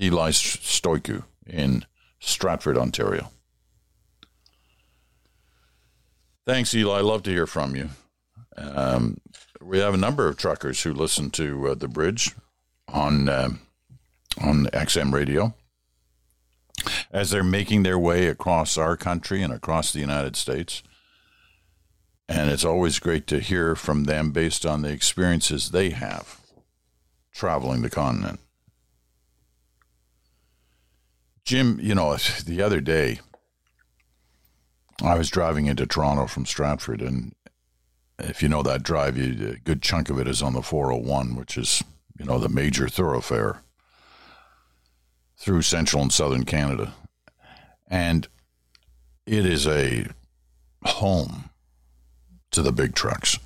Eli 0.00 0.30
Stoicu 0.30 1.24
in 1.46 1.84
Stratford, 2.18 2.78
Ontario. 2.78 3.30
Thanks, 6.46 6.74
Eli. 6.74 6.98
I 6.98 7.00
love 7.00 7.22
to 7.22 7.30
hear 7.30 7.46
from 7.46 7.74
you. 7.74 7.88
Um, 8.56 9.18
we 9.62 9.78
have 9.78 9.94
a 9.94 9.98
number 9.98 10.28
of 10.28 10.36
truckers 10.36 10.82
who 10.82 10.92
listen 10.92 11.30
to 11.30 11.68
uh, 11.68 11.74
the 11.74 11.88
bridge 11.88 12.32
on 12.88 13.28
uh, 13.28 13.50
on 14.40 14.66
XM 14.66 15.12
radio 15.12 15.54
as 17.10 17.30
they're 17.30 17.42
making 17.42 17.82
their 17.82 17.98
way 17.98 18.26
across 18.26 18.76
our 18.76 18.96
country 18.96 19.42
and 19.42 19.52
across 19.52 19.92
the 19.92 20.00
United 20.00 20.36
States. 20.36 20.82
And 22.28 22.50
it's 22.50 22.64
always 22.64 22.98
great 22.98 23.26
to 23.28 23.40
hear 23.40 23.74
from 23.74 24.04
them 24.04 24.30
based 24.30 24.66
on 24.66 24.82
the 24.82 24.90
experiences 24.90 25.70
they 25.70 25.90
have 25.90 26.40
traveling 27.32 27.82
the 27.82 27.90
continent. 27.90 28.40
Jim, 31.44 31.78
you 31.80 31.94
know, 31.94 32.16
the 32.46 32.62
other 32.62 32.80
day 32.80 33.20
I 35.02 35.16
was 35.16 35.30
driving 35.30 35.66
into 35.66 35.86
Toronto 35.86 36.26
from 36.26 36.46
Stratford, 36.46 37.02
and 37.02 37.34
if 38.18 38.42
you 38.42 38.48
know 38.48 38.62
that 38.62 38.82
drive, 38.82 39.16
you, 39.16 39.48
a 39.48 39.56
good 39.56 39.82
chunk 39.82 40.08
of 40.08 40.18
it 40.18 40.28
is 40.28 40.42
on 40.42 40.52
the 40.52 40.62
401, 40.62 41.34
which 41.34 41.56
is, 41.58 41.82
you 42.18 42.24
know, 42.24 42.38
the 42.38 42.48
major 42.48 42.88
thoroughfare 42.88 43.62
through 45.36 45.62
central 45.62 46.02
and 46.02 46.12
southern 46.12 46.44
Canada. 46.44 46.94
And 47.88 48.28
it 49.26 49.44
is 49.44 49.66
a 49.66 50.06
home 50.84 51.50
to 52.52 52.62
the 52.62 52.72
big 52.72 52.94
trucks. 52.94 53.38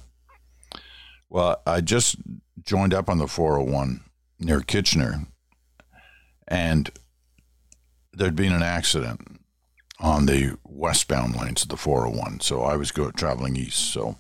Well, 1.30 1.62
I 1.66 1.80
just 1.80 2.16
joined 2.62 2.92
up 2.92 3.08
on 3.08 3.18
the 3.18 3.26
401 3.26 4.02
near 4.38 4.60
Kitchener, 4.60 5.26
and 6.46 6.90
there'd 8.12 8.36
been 8.36 8.52
an 8.52 8.62
accident 8.62 9.37
on 10.00 10.26
the 10.26 10.56
westbound 10.64 11.36
lanes 11.36 11.62
of 11.62 11.68
the 11.68 11.76
401. 11.76 12.40
So 12.40 12.62
I 12.62 12.76
was 12.76 12.90
go, 12.90 13.10
traveling 13.10 13.56
east. 13.56 13.92
So 13.92 14.16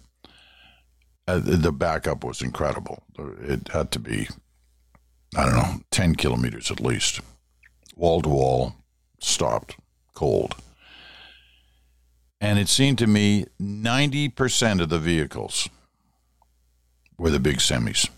uh, 1.26 1.40
the 1.42 1.72
backup 1.72 2.24
was 2.24 2.42
incredible. 2.42 3.02
It 3.18 3.68
had 3.68 3.90
to 3.92 3.98
be, 3.98 4.28
I 5.36 5.44
don't 5.44 5.56
know, 5.56 5.80
10 5.90 6.16
kilometers 6.16 6.70
at 6.70 6.80
least 6.80 7.20
wall 7.94 8.22
to 8.22 8.28
wall, 8.28 8.76
stopped, 9.20 9.76
cold. 10.14 10.54
And 12.40 12.58
it 12.58 12.68
seemed 12.68 12.98
to 12.98 13.06
me 13.06 13.46
90% 13.60 14.80
of 14.80 14.88
the 14.88 14.98
vehicles 14.98 15.68
were 17.18 17.30
the 17.30 17.40
big 17.40 17.56
semis, 17.56 18.08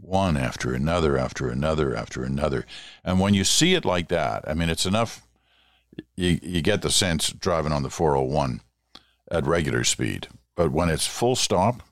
one 0.00 0.36
after 0.36 0.72
another, 0.72 1.18
after 1.18 1.48
another, 1.48 1.94
after 1.94 2.24
another. 2.24 2.64
And 3.04 3.20
when 3.20 3.34
you 3.34 3.44
see 3.44 3.74
it 3.74 3.84
like 3.84 4.08
that, 4.08 4.48
I 4.48 4.54
mean, 4.54 4.70
it's 4.70 4.86
enough, 4.86 5.25
you, 6.16 6.38
you 6.42 6.62
get 6.62 6.82
the 6.82 6.90
sense 6.90 7.30
driving 7.30 7.72
on 7.72 7.82
the 7.82 7.90
401 7.90 8.60
at 9.30 9.46
regular 9.46 9.84
speed. 9.84 10.28
But 10.54 10.72
when 10.72 10.88
it's 10.88 11.06
full 11.06 11.36
stop, 11.36 11.82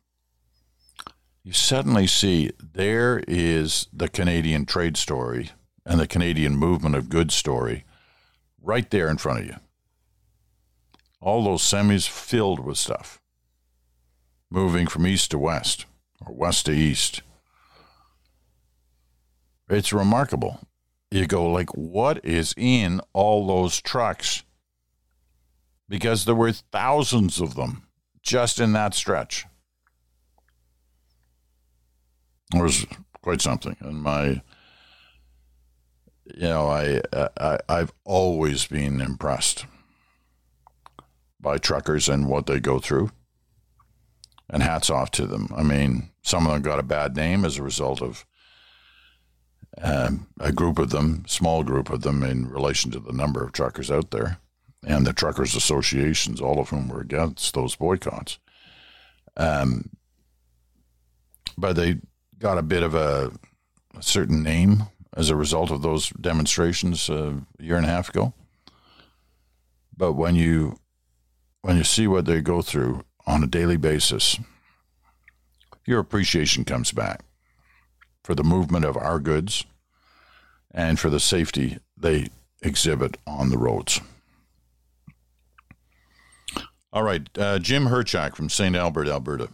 you 1.42 1.52
suddenly 1.52 2.06
see 2.06 2.50
there 2.58 3.22
is 3.28 3.86
the 3.92 4.08
Canadian 4.08 4.64
trade 4.64 4.96
story 4.96 5.50
and 5.84 6.00
the 6.00 6.06
Canadian 6.06 6.56
movement 6.56 6.94
of 6.94 7.10
goods 7.10 7.34
story 7.34 7.84
right 8.62 8.90
there 8.90 9.10
in 9.10 9.18
front 9.18 9.40
of 9.40 9.46
you. 9.46 9.56
All 11.20 11.44
those 11.44 11.62
semis 11.62 12.08
filled 12.08 12.60
with 12.60 12.78
stuff, 12.78 13.20
moving 14.50 14.86
from 14.86 15.06
east 15.06 15.30
to 15.32 15.38
west 15.38 15.84
or 16.24 16.34
west 16.34 16.66
to 16.66 16.72
east. 16.72 17.22
It's 19.68 19.92
remarkable. 19.92 20.60
You 21.14 21.29
go 21.29 21.48
like, 21.48 21.70
what 21.77 22.24
is 22.24 22.55
in 22.57 23.00
all 23.12 23.46
those 23.46 23.81
trucks? 23.81 24.42
Because 25.88 26.24
there 26.24 26.35
were 26.35 26.50
thousands 26.50 27.40
of 27.40 27.55
them 27.55 27.87
just 28.20 28.59
in 28.59 28.72
that 28.72 28.94
stretch. 28.94 29.46
It 32.53 32.61
was 32.61 32.85
quite 33.22 33.40
something. 33.40 33.77
And 33.79 34.03
my, 34.03 34.42
you 36.35 36.48
know, 36.48 36.66
I, 36.66 37.00
I 37.38 37.59
I've 37.68 37.92
always 38.05 38.66
been 38.66 39.00
impressed 39.00 39.66
by 41.38 41.59
truckers 41.59 42.09
and 42.09 42.29
what 42.29 42.46
they 42.46 42.59
go 42.59 42.81
through. 42.81 43.12
And 44.50 44.64
hats 44.64 44.90
off 44.90 45.12
to 45.12 45.29
them. 45.29 45.48
I 45.57 45.62
mean, 45.62 46.11
some 46.22 46.44
of 46.48 46.55
them 46.55 46.62
got 46.62 46.81
a 46.81 46.83
bad 46.83 47.14
name 47.14 47.44
as 47.44 47.57
a 47.57 47.62
result 47.62 48.03
of 48.03 48.27
um, 49.82 50.28
a 50.40 50.52
group 50.52 50.78
of 50.78 50.90
them, 50.90 51.24
small 51.26 51.62
group 51.62 51.90
of 51.90 52.02
them, 52.02 52.22
in 52.22 52.48
relation 52.48 52.90
to 52.92 53.00
the 53.00 53.12
number 53.12 53.42
of 53.42 53.52
truckers 53.52 53.90
out 53.90 54.10
there, 54.10 54.38
and 54.87 55.06
the 55.06 55.12
truckers' 55.12 55.56
associations, 55.56 56.40
all 56.40 56.60
of 56.60 56.68
whom 56.68 56.88
were 56.88 57.00
against 57.00 57.54
those 57.54 57.74
boycotts. 57.74 58.38
Um, 59.37 59.90
but 61.58 61.76
they 61.76 61.96
got 62.38 62.58
a 62.58 62.62
bit 62.62 62.82
of 62.82 62.94
a, 62.94 63.32
a 63.96 64.02
certain 64.02 64.42
name 64.42 64.84
as 65.16 65.30
a 65.30 65.37
result 65.37 65.70
of 65.70 65.82
those 65.82 66.10
demonstrations 66.10 67.08
uh, 67.08 67.34
a 67.58 67.62
year 67.62 67.76
and 67.76 67.87
a 67.87 67.90
half 67.90 68.08
ago. 68.08 68.34
But 69.96 70.14
when 70.14 70.34
you 70.34 70.78
when 71.62 71.76
you 71.76 71.84
see 71.84 72.06
what 72.06 72.26
they 72.26 72.40
go 72.42 72.60
through 72.60 73.04
on 73.26 73.42
a 73.42 73.46
daily 73.46 73.78
basis, 73.78 74.38
your 75.87 75.98
appreciation 75.98 76.64
comes 76.64 76.92
back 76.92 77.24
for 78.24 78.34
the 78.34 78.42
movement 78.42 78.84
of 78.84 78.96
our 78.96 79.20
goods 79.20 79.64
and 80.72 80.98
for 80.98 81.10
the 81.10 81.20
safety 81.20 81.78
they 81.96 82.28
exhibit 82.62 83.16
on 83.26 83.50
the 83.50 83.58
roads. 83.58 84.00
All 86.92 87.02
right, 87.02 87.28
uh, 87.38 87.58
Jim 87.58 87.87
Herchak 87.87 88.34
from 88.34 88.48
St. 88.48 88.74
Albert, 88.74 89.08
Alberta. 89.08 89.48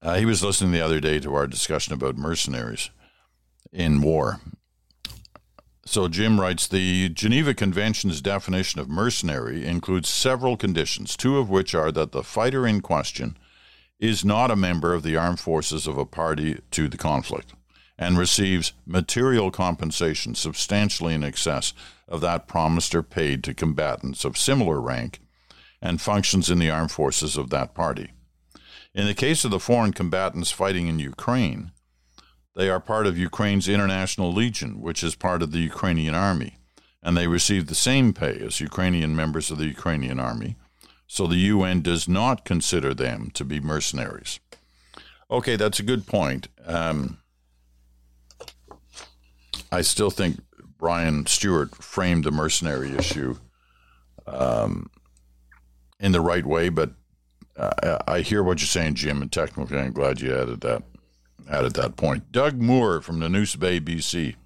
Uh, 0.00 0.16
he 0.16 0.24
was 0.24 0.44
listening 0.44 0.72
the 0.72 0.80
other 0.80 1.00
day 1.00 1.18
to 1.20 1.34
our 1.34 1.46
discussion 1.46 1.92
about 1.92 2.16
mercenaries 2.16 2.90
in 3.72 4.00
war. 4.00 4.40
So 5.84 6.06
Jim 6.06 6.40
writes 6.40 6.68
the 6.68 7.08
Geneva 7.08 7.54
Convention's 7.54 8.20
definition 8.20 8.80
of 8.80 8.88
mercenary 8.88 9.66
includes 9.66 10.08
several 10.08 10.56
conditions, 10.56 11.16
two 11.16 11.38
of 11.38 11.50
which 11.50 11.74
are 11.74 11.90
that 11.92 12.12
the 12.12 12.22
fighter 12.22 12.66
in 12.66 12.80
question 12.80 13.36
is 13.98 14.24
not 14.24 14.50
a 14.50 14.56
member 14.56 14.94
of 14.94 15.02
the 15.02 15.16
armed 15.16 15.40
forces 15.40 15.86
of 15.86 15.98
a 15.98 16.06
party 16.06 16.60
to 16.70 16.88
the 16.88 16.96
conflict 16.96 17.52
and 17.98 18.16
receives 18.16 18.72
material 18.86 19.50
compensation 19.50 20.34
substantially 20.34 21.14
in 21.14 21.24
excess 21.24 21.72
of 22.06 22.20
that 22.20 22.46
promised 22.46 22.94
or 22.94 23.02
paid 23.02 23.42
to 23.42 23.52
combatants 23.52 24.24
of 24.24 24.38
similar 24.38 24.80
rank 24.80 25.18
and 25.82 26.00
functions 26.00 26.48
in 26.48 26.58
the 26.58 26.70
armed 26.70 26.92
forces 26.92 27.36
of 27.36 27.50
that 27.50 27.74
party. 27.74 28.12
In 28.94 29.06
the 29.06 29.14
case 29.14 29.44
of 29.44 29.50
the 29.50 29.60
foreign 29.60 29.92
combatants 29.92 30.50
fighting 30.50 30.86
in 30.86 30.98
Ukraine, 30.98 31.72
they 32.54 32.68
are 32.68 32.80
part 32.80 33.06
of 33.06 33.18
Ukraine's 33.18 33.68
International 33.68 34.32
Legion, 34.32 34.80
which 34.80 35.04
is 35.04 35.14
part 35.14 35.42
of 35.42 35.52
the 35.52 35.60
Ukrainian 35.60 36.14
army, 36.14 36.58
and 37.02 37.16
they 37.16 37.26
receive 37.26 37.66
the 37.66 37.74
same 37.74 38.12
pay 38.12 38.38
as 38.40 38.60
Ukrainian 38.60 39.14
members 39.14 39.50
of 39.50 39.58
the 39.58 39.66
Ukrainian 39.66 40.18
army, 40.18 40.56
so 41.08 41.26
the 41.26 41.36
UN 41.36 41.82
does 41.82 42.06
not 42.06 42.44
consider 42.44 42.94
them 42.94 43.30
to 43.34 43.44
be 43.44 43.58
mercenaries. 43.58 44.38
Okay, 45.28 45.56
that's 45.56 45.80
a 45.80 45.82
good 45.82 46.06
point. 46.06 46.46
Um, 46.64 47.18
I 49.72 49.80
still 49.80 50.10
think 50.10 50.40
Brian 50.78 51.26
Stewart 51.26 51.74
framed 51.74 52.24
the 52.24 52.30
mercenary 52.30 52.96
issue 52.96 53.36
um, 54.26 54.90
in 55.98 56.12
the 56.12 56.20
right 56.20 56.46
way, 56.46 56.68
but 56.68 56.92
uh, 57.56 57.98
I 58.06 58.20
hear 58.20 58.42
what 58.42 58.60
you're 58.60 58.68
saying, 58.68 58.94
Jim, 58.94 59.20
and 59.20 59.32
technically, 59.32 59.78
I'm 59.78 59.92
glad 59.92 60.20
you 60.20 60.32
added 60.32 60.60
that 60.60 60.84
added 61.50 61.74
that 61.74 61.96
point. 61.96 62.30
Doug 62.30 62.60
Moore 62.60 63.00
from 63.00 63.18
the 63.20 63.28
Bay, 63.58 63.80
BC. 63.80 64.36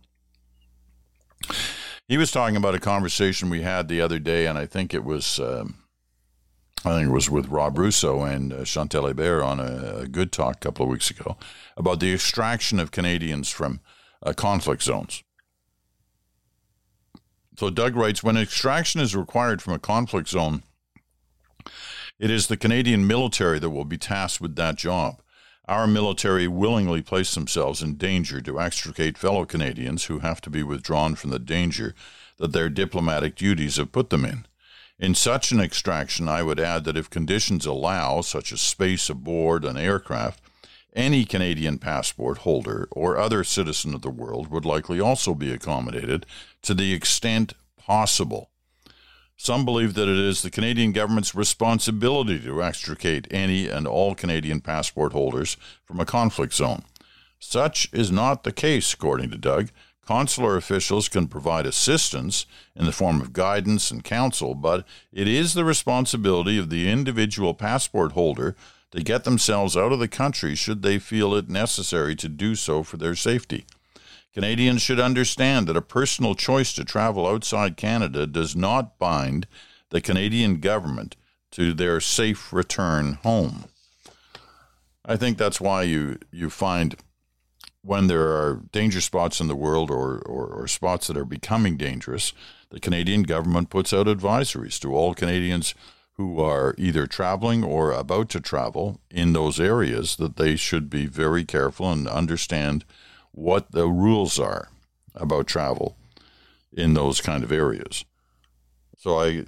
He 2.07 2.17
was 2.17 2.31
talking 2.31 2.57
about 2.57 2.75
a 2.75 2.81
conversation 2.81 3.51
we 3.51 3.63
had 3.63 3.89
the 3.89 4.01
other 4.01 4.19
day, 4.19 4.47
and 4.47 4.57
I 4.57 4.67
think 4.67 4.95
it 4.95 5.05
was, 5.05 5.41
um, 5.41 5.82
I 6.85 6.95
think 6.97 7.09
it 7.09 7.13
was 7.13 7.31
with 7.31 7.49
Rob 7.49 7.79
Russo 7.79 8.23
and 8.23 8.53
uh, 8.53 8.65
Chantal 8.65 9.05
Hébert 9.05 9.45
on 9.45 9.61
a, 9.61 10.01
a, 10.01 10.09
good 10.09 10.33
talk 10.33 10.57
a 10.57 10.59
couple 10.59 10.85
of 10.85 10.91
weeks 10.91 11.11
ago 11.11 11.37
about 11.77 12.01
the 12.01 12.13
extraction 12.13 12.81
of 12.81 12.91
Canadians 12.91 13.51
from 13.51 13.81
uh, 14.25 14.33
conflict 14.33 14.83
zones. 14.83 15.23
So 17.57 17.71
Doug 17.71 17.95
writes, 17.95 18.25
when 18.25 18.37
extraction 18.37 19.01
is 19.01 19.15
required 19.15 19.63
from 19.63 19.75
a 19.75 19.79
conflict 19.79 20.29
zone, 20.29 20.65
it 22.19 22.31
is 22.31 22.49
the 22.49 22.57
Canadian 22.57 23.07
military 23.07 23.61
that 23.61 23.71
will 23.71 23.85
be 23.85 23.99
tasked 23.99 24.41
with 24.41 24.57
that 24.57 24.77
job. 24.77 25.21
Our 25.69 25.87
military 25.87 26.49
willingly 26.49 27.03
place 27.03 27.35
themselves 27.35 27.83
in 27.83 27.95
danger 27.95 28.41
to 28.41 28.61
extricate 28.61 29.17
fellow 29.17 29.45
Canadians 29.45 30.07
who 30.07 30.19
have 30.19 30.41
to 30.41 30.51
be 30.51 30.65
withdrawn 30.65 31.15
from 31.15 31.31
the 31.31 31.39
danger 31.39 31.95
that 32.39 32.53
their 32.53 32.69
diplomatic 32.69 33.37
duties 33.37 33.77
have 33.77 33.93
put 33.93 34.11
them 34.11 34.25
in. 34.25 34.47
In 35.03 35.17
such 35.17 35.51
an 35.51 35.61
extraction, 35.61 36.29
I 36.29 36.45
would 36.45 36.61
add 36.61 36.85
that 36.85 36.97
if 36.97 37.11
conditions 37.11 37.67
allow, 37.67 38.21
such 38.21 38.53
as 38.53 38.61
space 38.61 39.11
aboard 39.11 39.65
an 39.65 39.77
aircraft, 39.77 40.41
any 40.95 41.25
Canadian 41.25 41.79
passport 41.79 42.39
holder 42.39 42.87
or 42.93 43.19
other 43.19 43.43
citizen 43.43 43.95
of 43.95 44.03
the 44.03 44.11
world 44.11 44.47
would 44.53 44.65
likely 44.65 45.01
also 45.01 45.35
be 45.35 45.53
accommodated 45.53 46.25
to 46.63 46.73
the 46.73 46.93
extent 46.93 47.55
possible. 47.77 48.51
Some 49.37 49.65
believe 49.65 49.95
that 49.95 50.09
it 50.09 50.19
is 50.19 50.43
the 50.43 50.53
Canadian 50.53 50.93
government's 50.93 51.35
responsibility 51.35 52.39
to 52.39 52.63
extricate 52.63 53.27
any 53.29 53.69
and 53.69 53.89
all 53.89 54.15
Canadian 54.15 54.61
passport 54.61 55.13
holders 55.13 55.57
from 55.85 55.99
a 55.99 56.07
conflict 56.07 56.55
zone. 56.55 56.85
Such 57.41 57.89
is 57.93 58.13
not 58.13 58.45
the 58.45 58.53
case, 58.53 58.95
according 58.95 59.31
to 59.33 59.37
Doug. 59.37 59.71
Consular 60.07 60.57
officials 60.57 61.09
can 61.09 61.29
provide 61.29 61.65
assistance 61.65 62.45
in 62.75 62.87
the 62.87 62.93
form 62.93 63.21
of 63.21 63.33
guidance 63.33 63.91
and 63.91 64.03
counsel, 64.03 64.55
but 64.55 64.85
it 65.13 65.29
is 65.29 65.55
the 65.55 65.65
responsibility 65.65 66.59
of 66.59 66.71
the 66.71 66.91
individual 66.91 67.55
passport 67.55 68.13
holder 68.13 68.57
to 68.91 69.03
get 69.03 69.25
themselves 69.25 69.77
out 69.77 69.93
of 69.93 70.01
the 70.01 70.09
country 70.09 70.55
should 70.55 70.83
they 70.83 70.99
feel 70.99 71.35
it 71.35 71.49
necessary 71.49 72.17
to 72.17 72.29
do 72.29 72.55
so 72.55 72.83
for 72.83 72.97
their 72.97 73.15
safety. 73.15 73.65
Canadians 74.35 74.83
should 74.83 74.99
understand 74.99 75.67
that 75.67 75.77
a 75.77 75.83
personal 75.83 76.35
choice 76.35 76.73
to 76.73 76.85
travel 76.85 77.27
outside 77.27 77.77
Canada 77.77 78.27
does 78.27 78.57
not 78.57 78.99
bind 78.99 79.47
the 79.91 80.01
Canadian 80.01 80.59
government 80.59 81.17
to 81.53 81.73
their 81.75 82.01
safe 82.01 82.53
return 82.53 83.15
home. 83.23 83.65
I 85.05 85.17
think 85.17 85.37
that's 85.37 85.61
why 85.61 85.83
you, 85.83 86.19
you 86.31 86.49
find 86.49 86.97
when 87.83 88.07
there 88.07 88.29
are 88.29 88.63
danger 88.71 89.01
spots 89.01 89.41
in 89.41 89.49
the 89.49 89.57
world 89.57 89.91
or, 89.91 90.19
or, 90.21 90.47
or, 90.47 90.69
spots 90.69 91.09
that 91.09 91.17
are 91.17 91.25
becoming 91.25 91.77
dangerous, 91.77 92.33
the 92.71 92.79
Canadian 92.79 93.25
government 93.25 93.71
puts 93.71 93.93
out 93.93 94.07
advisories 94.07 94.79
to 94.81 94.95
all 94.95 95.15
Canadians 95.15 95.75
who 96.17 96.41
are 96.41 96.75
either 96.79 97.07
traveling 97.07 97.65
or 97.65 97.91
about 97.91 98.29
to 98.29 98.41
travel 98.41 99.01
in 99.11 99.33
those 99.33 99.59
areas 99.59 100.17
that 100.17 100.37
they 100.37 100.55
should 100.55 100.89
be 100.89 101.07
very 101.07 101.45
careful 101.45 101.91
and 101.91 102.07
understand 102.07 102.85
what 103.33 103.73
the 103.73 103.89
rules 103.89 104.39
are 104.39 104.69
about 105.15 105.47
travel 105.47 105.97
in 106.73 106.95
those 106.95 107.21
kind 107.21 107.43
of 107.43 107.51
areas. 107.51 108.05
So 108.97 109.19
I 109.19 109.45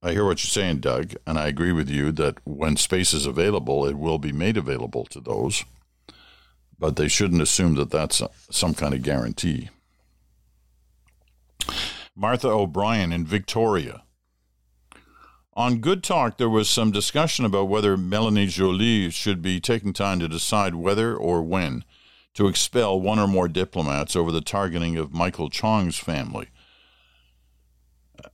I 0.00 0.12
hear 0.12 0.24
what 0.24 0.42
you're 0.44 0.50
saying, 0.50 0.78
Doug, 0.78 1.14
and 1.26 1.36
I 1.36 1.48
agree 1.48 1.72
with 1.72 1.90
you 1.90 2.12
that 2.12 2.38
when 2.44 2.76
space 2.76 3.12
is 3.12 3.26
available, 3.26 3.84
it 3.84 3.98
will 3.98 4.18
be 4.18 4.30
made 4.30 4.56
available 4.56 5.04
to 5.06 5.20
those, 5.20 5.64
but 6.78 6.96
they 6.96 7.08
shouldn't 7.08 7.42
assume 7.42 7.74
that 7.74 7.90
that's 7.90 8.22
some 8.50 8.74
kind 8.74 8.94
of 8.94 9.02
guarantee. 9.02 9.70
Martha 12.14 12.48
O'Brien 12.48 13.12
in 13.12 13.24
Victoria. 13.24 14.02
On 15.54 15.78
Good 15.78 16.04
Talk, 16.04 16.38
there 16.38 16.48
was 16.48 16.70
some 16.70 16.92
discussion 16.92 17.44
about 17.44 17.68
whether 17.68 17.96
Melanie 17.96 18.46
Joly 18.46 19.10
should 19.10 19.42
be 19.42 19.60
taking 19.60 19.92
time 19.92 20.20
to 20.20 20.28
decide 20.28 20.76
whether 20.76 21.16
or 21.16 21.42
when 21.42 21.84
to 22.34 22.46
expel 22.46 23.00
one 23.00 23.18
or 23.18 23.26
more 23.26 23.48
diplomats 23.48 24.14
over 24.14 24.30
the 24.30 24.40
targeting 24.40 24.96
of 24.96 25.12
Michael 25.12 25.50
Chong's 25.50 25.96
family. 25.98 26.48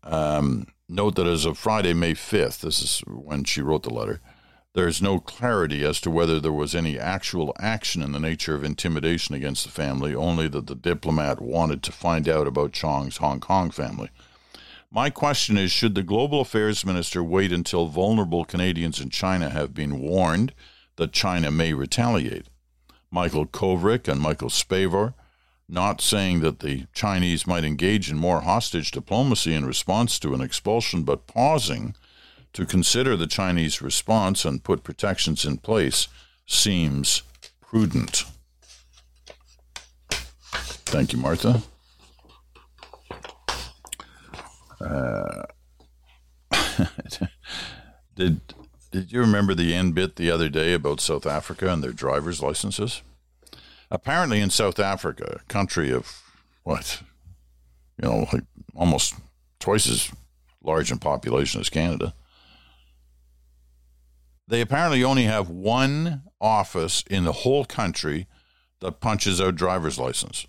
Um, 0.02 0.66
note 0.88 1.14
that 1.16 1.26
as 1.26 1.46
of 1.46 1.56
Friday, 1.56 1.94
May 1.94 2.12
5th, 2.12 2.60
this 2.60 2.82
is 2.82 3.02
when 3.06 3.44
she 3.44 3.62
wrote 3.62 3.84
the 3.84 3.94
letter, 3.94 4.20
there 4.74 4.88
is 4.88 5.00
no 5.00 5.20
clarity 5.20 5.84
as 5.84 6.00
to 6.00 6.10
whether 6.10 6.40
there 6.40 6.52
was 6.52 6.74
any 6.74 6.98
actual 6.98 7.54
action 7.60 8.02
in 8.02 8.10
the 8.10 8.18
nature 8.18 8.56
of 8.56 8.64
intimidation 8.64 9.34
against 9.34 9.64
the 9.64 9.70
family, 9.70 10.14
only 10.14 10.48
that 10.48 10.66
the 10.66 10.74
diplomat 10.74 11.40
wanted 11.40 11.80
to 11.84 11.92
find 11.92 12.28
out 12.28 12.48
about 12.48 12.72
Chong's 12.72 13.18
Hong 13.18 13.38
Kong 13.38 13.70
family. 13.70 14.10
My 14.90 15.10
question 15.10 15.56
is 15.56 15.70
Should 15.70 15.94
the 15.94 16.02
Global 16.02 16.40
Affairs 16.40 16.84
Minister 16.84 17.22
wait 17.22 17.52
until 17.52 17.86
vulnerable 17.86 18.44
Canadians 18.44 19.00
in 19.00 19.10
China 19.10 19.48
have 19.48 19.74
been 19.74 20.00
warned 20.00 20.52
that 20.96 21.12
China 21.12 21.52
may 21.52 21.72
retaliate? 21.72 22.48
Michael 23.12 23.46
Kovrig 23.46 24.08
and 24.08 24.20
Michael 24.20 24.50
Spavor, 24.50 25.14
not 25.68 26.00
saying 26.00 26.40
that 26.40 26.58
the 26.58 26.86
Chinese 26.92 27.46
might 27.46 27.64
engage 27.64 28.10
in 28.10 28.18
more 28.18 28.40
hostage 28.40 28.90
diplomacy 28.90 29.54
in 29.54 29.64
response 29.64 30.18
to 30.18 30.34
an 30.34 30.40
expulsion, 30.40 31.04
but 31.04 31.28
pausing 31.28 31.94
to 32.54 32.64
consider 32.64 33.16
the 33.16 33.26
Chinese 33.26 33.82
response 33.82 34.44
and 34.44 34.64
put 34.64 34.82
protections 34.84 35.44
in 35.44 35.58
place 35.58 36.08
seems 36.46 37.22
prudent. 37.60 38.24
Thank 40.86 41.12
you, 41.12 41.18
Martha. 41.18 41.62
Uh, 44.80 45.42
did 48.14 48.40
did 48.92 49.10
you 49.10 49.20
remember 49.20 49.54
the 49.54 49.74
end 49.74 49.96
bit 49.96 50.14
the 50.14 50.30
other 50.30 50.48
day 50.48 50.72
about 50.72 51.00
South 51.00 51.26
Africa 51.26 51.72
and 51.72 51.82
their 51.82 51.90
driver's 51.90 52.40
licenses? 52.40 53.02
Apparently, 53.90 54.40
in 54.40 54.50
South 54.50 54.78
Africa, 54.78 55.40
a 55.40 55.52
country 55.52 55.90
of 55.92 56.22
what, 56.62 57.02
you 58.00 58.08
know, 58.08 58.28
like 58.32 58.44
almost 58.76 59.16
twice 59.58 59.88
as 59.88 60.12
large 60.62 60.92
in 60.92 60.98
population 60.98 61.60
as 61.60 61.68
Canada, 61.68 62.14
they 64.46 64.60
apparently 64.60 65.02
only 65.02 65.24
have 65.24 65.48
one 65.48 66.22
office 66.40 67.02
in 67.08 67.24
the 67.24 67.32
whole 67.32 67.64
country 67.64 68.26
that 68.80 69.00
punches 69.00 69.40
out 69.40 69.54
driver's 69.54 69.98
license. 69.98 70.46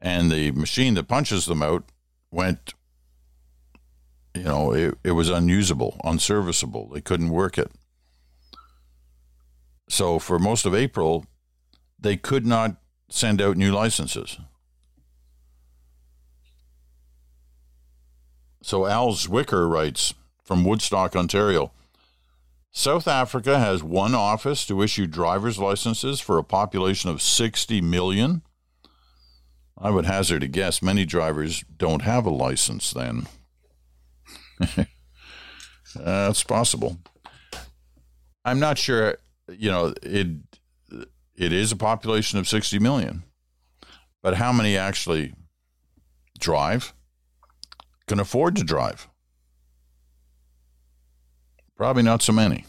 And 0.00 0.30
the 0.30 0.50
machine 0.52 0.94
that 0.94 1.08
punches 1.08 1.46
them 1.46 1.62
out 1.62 1.84
went 2.30 2.74
you 4.34 4.44
know, 4.44 4.72
it, 4.72 4.96
it 5.02 5.12
was 5.12 5.28
unusable, 5.28 6.00
unserviceable. 6.04 6.88
They 6.88 7.00
couldn't 7.00 7.30
work 7.30 7.58
it. 7.58 7.70
So 9.88 10.18
for 10.18 10.38
most 10.38 10.66
of 10.66 10.74
April, 10.74 11.26
they 11.98 12.16
could 12.16 12.46
not 12.46 12.76
send 13.08 13.42
out 13.42 13.56
new 13.56 13.72
licenses. 13.72 14.38
So 18.62 18.86
Al 18.86 19.14
Zwicker 19.14 19.68
writes 19.68 20.14
from 20.44 20.64
Woodstock, 20.64 21.16
Ontario 21.16 21.72
South 22.72 23.08
Africa 23.08 23.58
has 23.58 23.82
one 23.82 24.14
office 24.14 24.64
to 24.66 24.82
issue 24.82 25.06
driver's 25.06 25.58
licenses 25.58 26.20
for 26.20 26.38
a 26.38 26.44
population 26.44 27.10
of 27.10 27.20
60 27.20 27.80
million. 27.80 28.42
I 29.76 29.90
would 29.90 30.06
hazard 30.06 30.42
a 30.42 30.48
guess 30.48 30.82
many 30.82 31.04
drivers 31.04 31.64
don't 31.76 32.02
have 32.02 32.26
a 32.26 32.30
license 32.30 32.92
then. 32.92 33.26
That's 35.94 36.44
possible. 36.44 36.98
I'm 38.44 38.60
not 38.60 38.78
sure. 38.78 39.16
You 39.48 39.70
know, 39.70 39.94
it 40.02 40.28
it 41.34 41.52
is 41.52 41.72
a 41.72 41.76
population 41.76 42.38
of 42.38 42.46
60 42.46 42.78
million, 42.78 43.24
but 44.22 44.34
how 44.34 44.52
many 44.52 44.76
actually 44.76 45.32
drive? 46.38 46.92
Can 48.06 48.20
afford 48.20 48.56
to 48.56 48.64
drive? 48.64 49.08
Probably 51.80 52.02
not 52.02 52.20
so 52.20 52.34
many. 52.34 52.66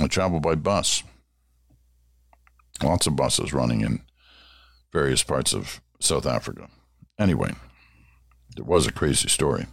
I 0.00 0.06
travel 0.06 0.40
by 0.40 0.54
bus. 0.54 1.02
Lots 2.82 3.06
of 3.06 3.16
buses 3.16 3.52
running 3.52 3.82
in 3.82 4.00
various 4.90 5.22
parts 5.22 5.52
of 5.52 5.82
South 6.00 6.24
Africa. 6.24 6.70
Anyway. 7.18 7.52
It 8.56 8.64
was 8.64 8.86
a 8.86 8.92
crazy 8.92 9.28
story. 9.28 9.66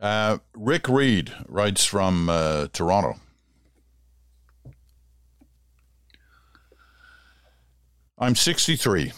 Uh, 0.00 0.38
Rick 0.56 0.88
Reed 0.88 1.32
writes 1.46 1.84
from 1.84 2.28
uh, 2.28 2.66
Toronto. 2.72 3.14
I'm 8.18 8.34
63. 8.34 9.12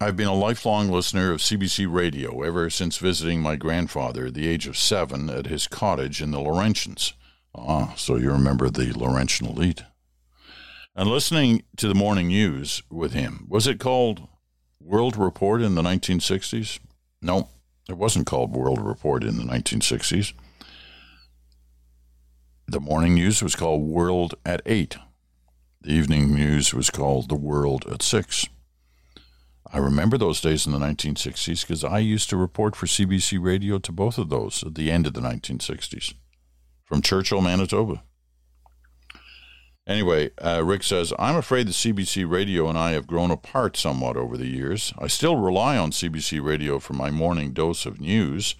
I've 0.00 0.16
been 0.16 0.28
a 0.28 0.34
lifelong 0.34 0.90
listener 0.90 1.32
of 1.32 1.40
CBC 1.40 1.92
radio 1.92 2.42
ever 2.42 2.70
since 2.70 2.98
visiting 2.98 3.42
my 3.42 3.56
grandfather 3.56 4.26
at 4.26 4.34
the 4.34 4.46
age 4.46 4.68
of 4.68 4.78
seven 4.78 5.28
at 5.28 5.46
his 5.46 5.66
cottage 5.66 6.22
in 6.22 6.30
the 6.30 6.38
Laurentians. 6.38 7.14
Ah, 7.52 7.94
so 7.96 8.14
you 8.14 8.30
remember 8.30 8.70
the 8.70 8.92
Laurentian 8.92 9.48
elite. 9.48 9.82
And 10.94 11.10
listening 11.10 11.64
to 11.78 11.88
the 11.88 11.96
morning 11.96 12.28
news 12.28 12.80
with 12.88 13.12
him. 13.12 13.46
Was 13.48 13.66
it 13.66 13.80
called 13.80 14.28
World 14.80 15.16
Report 15.16 15.62
in 15.62 15.74
the 15.74 15.82
1960s? 15.82 16.78
No, 17.20 17.48
it 17.88 17.96
wasn't 17.96 18.28
called 18.28 18.54
World 18.54 18.80
Report 18.80 19.24
in 19.24 19.36
the 19.36 19.52
1960s. 19.52 20.32
The 22.68 22.80
morning 22.80 23.14
news 23.14 23.42
was 23.42 23.56
called 23.56 23.82
World 23.82 24.36
at 24.46 24.62
8. 24.64 24.96
The 25.80 25.90
evening 25.90 26.32
news 26.32 26.72
was 26.72 26.88
called 26.88 27.28
The 27.28 27.34
World 27.34 27.84
at 27.90 28.02
6. 28.02 28.46
I 29.70 29.78
remember 29.78 30.16
those 30.16 30.40
days 30.40 30.66
in 30.66 30.72
the 30.72 30.78
1960s 30.78 31.60
because 31.62 31.84
I 31.84 31.98
used 31.98 32.30
to 32.30 32.36
report 32.36 32.74
for 32.74 32.86
CBC 32.86 33.42
Radio 33.42 33.78
to 33.78 33.92
both 33.92 34.16
of 34.16 34.30
those 34.30 34.64
at 34.64 34.74
the 34.74 34.90
end 34.90 35.06
of 35.06 35.12
the 35.12 35.20
1960s 35.20 36.14
from 36.84 37.02
Churchill, 37.02 37.42
Manitoba. 37.42 38.02
Anyway, 39.86 40.30
uh, 40.38 40.62
Rick 40.64 40.82
says, 40.82 41.12
I'm 41.18 41.36
afraid 41.36 41.66
the 41.66 41.72
CBC 41.72 42.30
radio 42.30 42.68
and 42.68 42.78
I 42.78 42.92
have 42.92 43.06
grown 43.06 43.30
apart 43.30 43.76
somewhat 43.76 44.16
over 44.16 44.36
the 44.36 44.46
years. 44.46 44.92
I 44.98 45.06
still 45.06 45.36
rely 45.36 45.76
on 45.78 45.92
CBC 45.92 46.44
radio 46.44 46.78
for 46.78 46.92
my 46.92 47.10
morning 47.10 47.52
dose 47.52 47.86
of 47.86 48.00
news, 48.00 48.54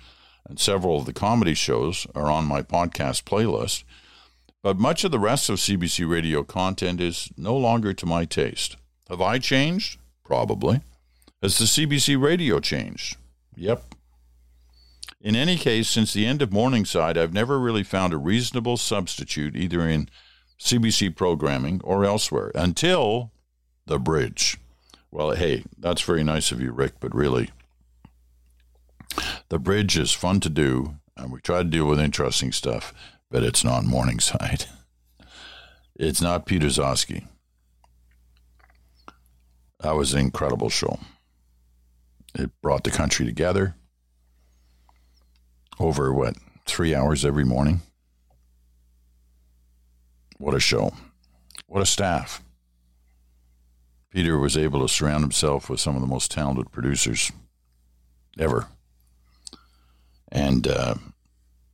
and 0.49 0.59
several 0.59 0.99
of 0.99 1.07
the 1.07 1.13
comedy 1.13 1.53
shows 1.53 2.07
are 2.15 2.31
on 2.31 2.47
my 2.47 2.63
podcast 2.63 3.25
playlist. 3.25 3.85
But 4.63 4.79
much 4.79 5.05
of 5.05 5.11
the 5.11 5.19
rest 5.19 5.51
of 5.51 5.59
CBC 5.59 6.09
radio 6.09 6.43
content 6.43 7.01
is 7.01 7.31
no 7.37 7.57
longer 7.57 7.93
to 7.93 8.07
my 8.07 8.25
taste. 8.25 8.77
Have 9.11 9.21
I 9.21 9.39
changed? 9.39 9.99
Probably. 10.25 10.81
Has 11.43 11.59
the 11.59 11.67
CBC 11.67 12.21
radio 12.21 12.59
changed? 12.59 13.17
Yep. 13.57 13.95
In 15.21 15.37
any 15.37 15.57
case, 15.57 15.89
since 15.89 16.13
the 16.13 16.27
end 16.27 16.43
of 16.43 16.53
Morningside, 16.53 17.17
I've 17.17 17.33
never 17.33 17.59
really 17.59 17.83
found 17.83 18.13
a 18.13 18.19
reasonable 18.19 18.77
substitute 18.77 19.57
either 19.57 19.89
in 19.89 20.09
CBC 20.61 21.15
programming 21.15 21.81
or 21.85 22.05
elsewhere 22.05 22.51
until 22.55 23.33
the 23.87 23.99
bridge. 23.99 24.59
Well, 25.11 25.33
hey, 25.33 25.65
that's 25.79 26.03
very 26.03 26.25
nice 26.25 26.53
of 26.53 26.61
you, 26.61 26.73
Rick, 26.73 26.95
but 27.01 27.15
really, 27.15 27.51
the 29.49 29.59
bridge 29.59 29.97
is 29.97 30.13
fun 30.13 30.41
to 30.41 30.51
do, 30.51 30.97
and 31.17 31.33
we 31.33 31.41
try 31.41 31.59
to 31.59 31.65
deal 31.65 31.87
with 31.87 32.01
interesting 32.01 32.53
stuff, 32.53 32.93
but 33.31 33.43
it's 33.43 33.65
not 33.65 33.85
Morningside. 33.85 34.67
It's 36.01 36.23
not 36.23 36.47
Peter 36.47 36.69
Gzowski. 36.69 37.27
That 39.81 39.97
was 39.97 40.15
an 40.15 40.21
incredible 40.21 40.69
show. 40.69 41.01
It 42.39 42.51
brought 42.63 42.85
the 42.85 42.91
country 42.91 43.27
together 43.27 43.75
over 45.81 46.13
what, 46.13 46.37
three 46.67 46.95
hours 46.95 47.25
every 47.25 47.45
morning? 47.45 47.81
What 50.39 50.55
a 50.55 50.61
show. 50.61 50.93
What 51.67 51.83
a 51.83 51.87
staff. 51.87 52.43
Peter 54.11 54.39
was 54.39 54.57
able 54.57 54.81
to 54.81 54.89
surround 54.93 55.23
himself 55.23 55.69
with 55.69 55.81
some 55.81 55.95
of 55.95 56.01
the 56.01 56.07
most 56.07 56.31
talented 56.31 56.71
producers 56.71 57.33
ever. 58.39 58.69
And 60.31 60.67
uh, 60.67 60.95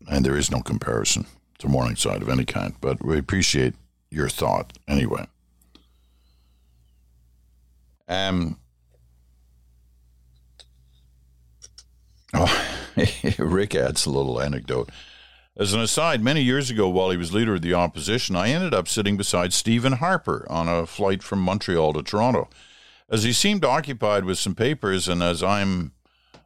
and 0.08 0.24
there 0.24 0.36
is 0.36 0.50
no 0.50 0.60
comparison 0.60 1.26
to 1.58 1.68
Morningside 1.68 2.22
of 2.22 2.28
any 2.28 2.44
kind, 2.44 2.74
but 2.80 3.04
we 3.04 3.18
appreciate 3.18 3.74
your 4.10 4.28
thought 4.28 4.76
anyway. 4.88 5.26
Um, 8.08 8.58
oh, 12.34 12.66
Rick 13.38 13.74
adds 13.74 14.06
a 14.06 14.10
little 14.10 14.40
anecdote. 14.40 14.90
As 15.56 15.72
an 15.72 15.80
aside, 15.80 16.22
many 16.22 16.42
years 16.42 16.68
ago, 16.68 16.88
while 16.88 17.10
he 17.10 17.16
was 17.16 17.32
leader 17.32 17.54
of 17.54 17.62
the 17.62 17.74
opposition, 17.74 18.34
I 18.34 18.48
ended 18.48 18.74
up 18.74 18.88
sitting 18.88 19.16
beside 19.16 19.52
Stephen 19.52 19.94
Harper 19.94 20.46
on 20.50 20.68
a 20.68 20.86
flight 20.86 21.22
from 21.22 21.40
Montreal 21.40 21.92
to 21.92 22.02
Toronto. 22.02 22.48
As 23.08 23.22
he 23.22 23.32
seemed 23.32 23.64
occupied 23.64 24.24
with 24.24 24.38
some 24.38 24.54
papers, 24.54 25.06
and 25.06 25.22
as 25.22 25.42
I'm 25.42 25.92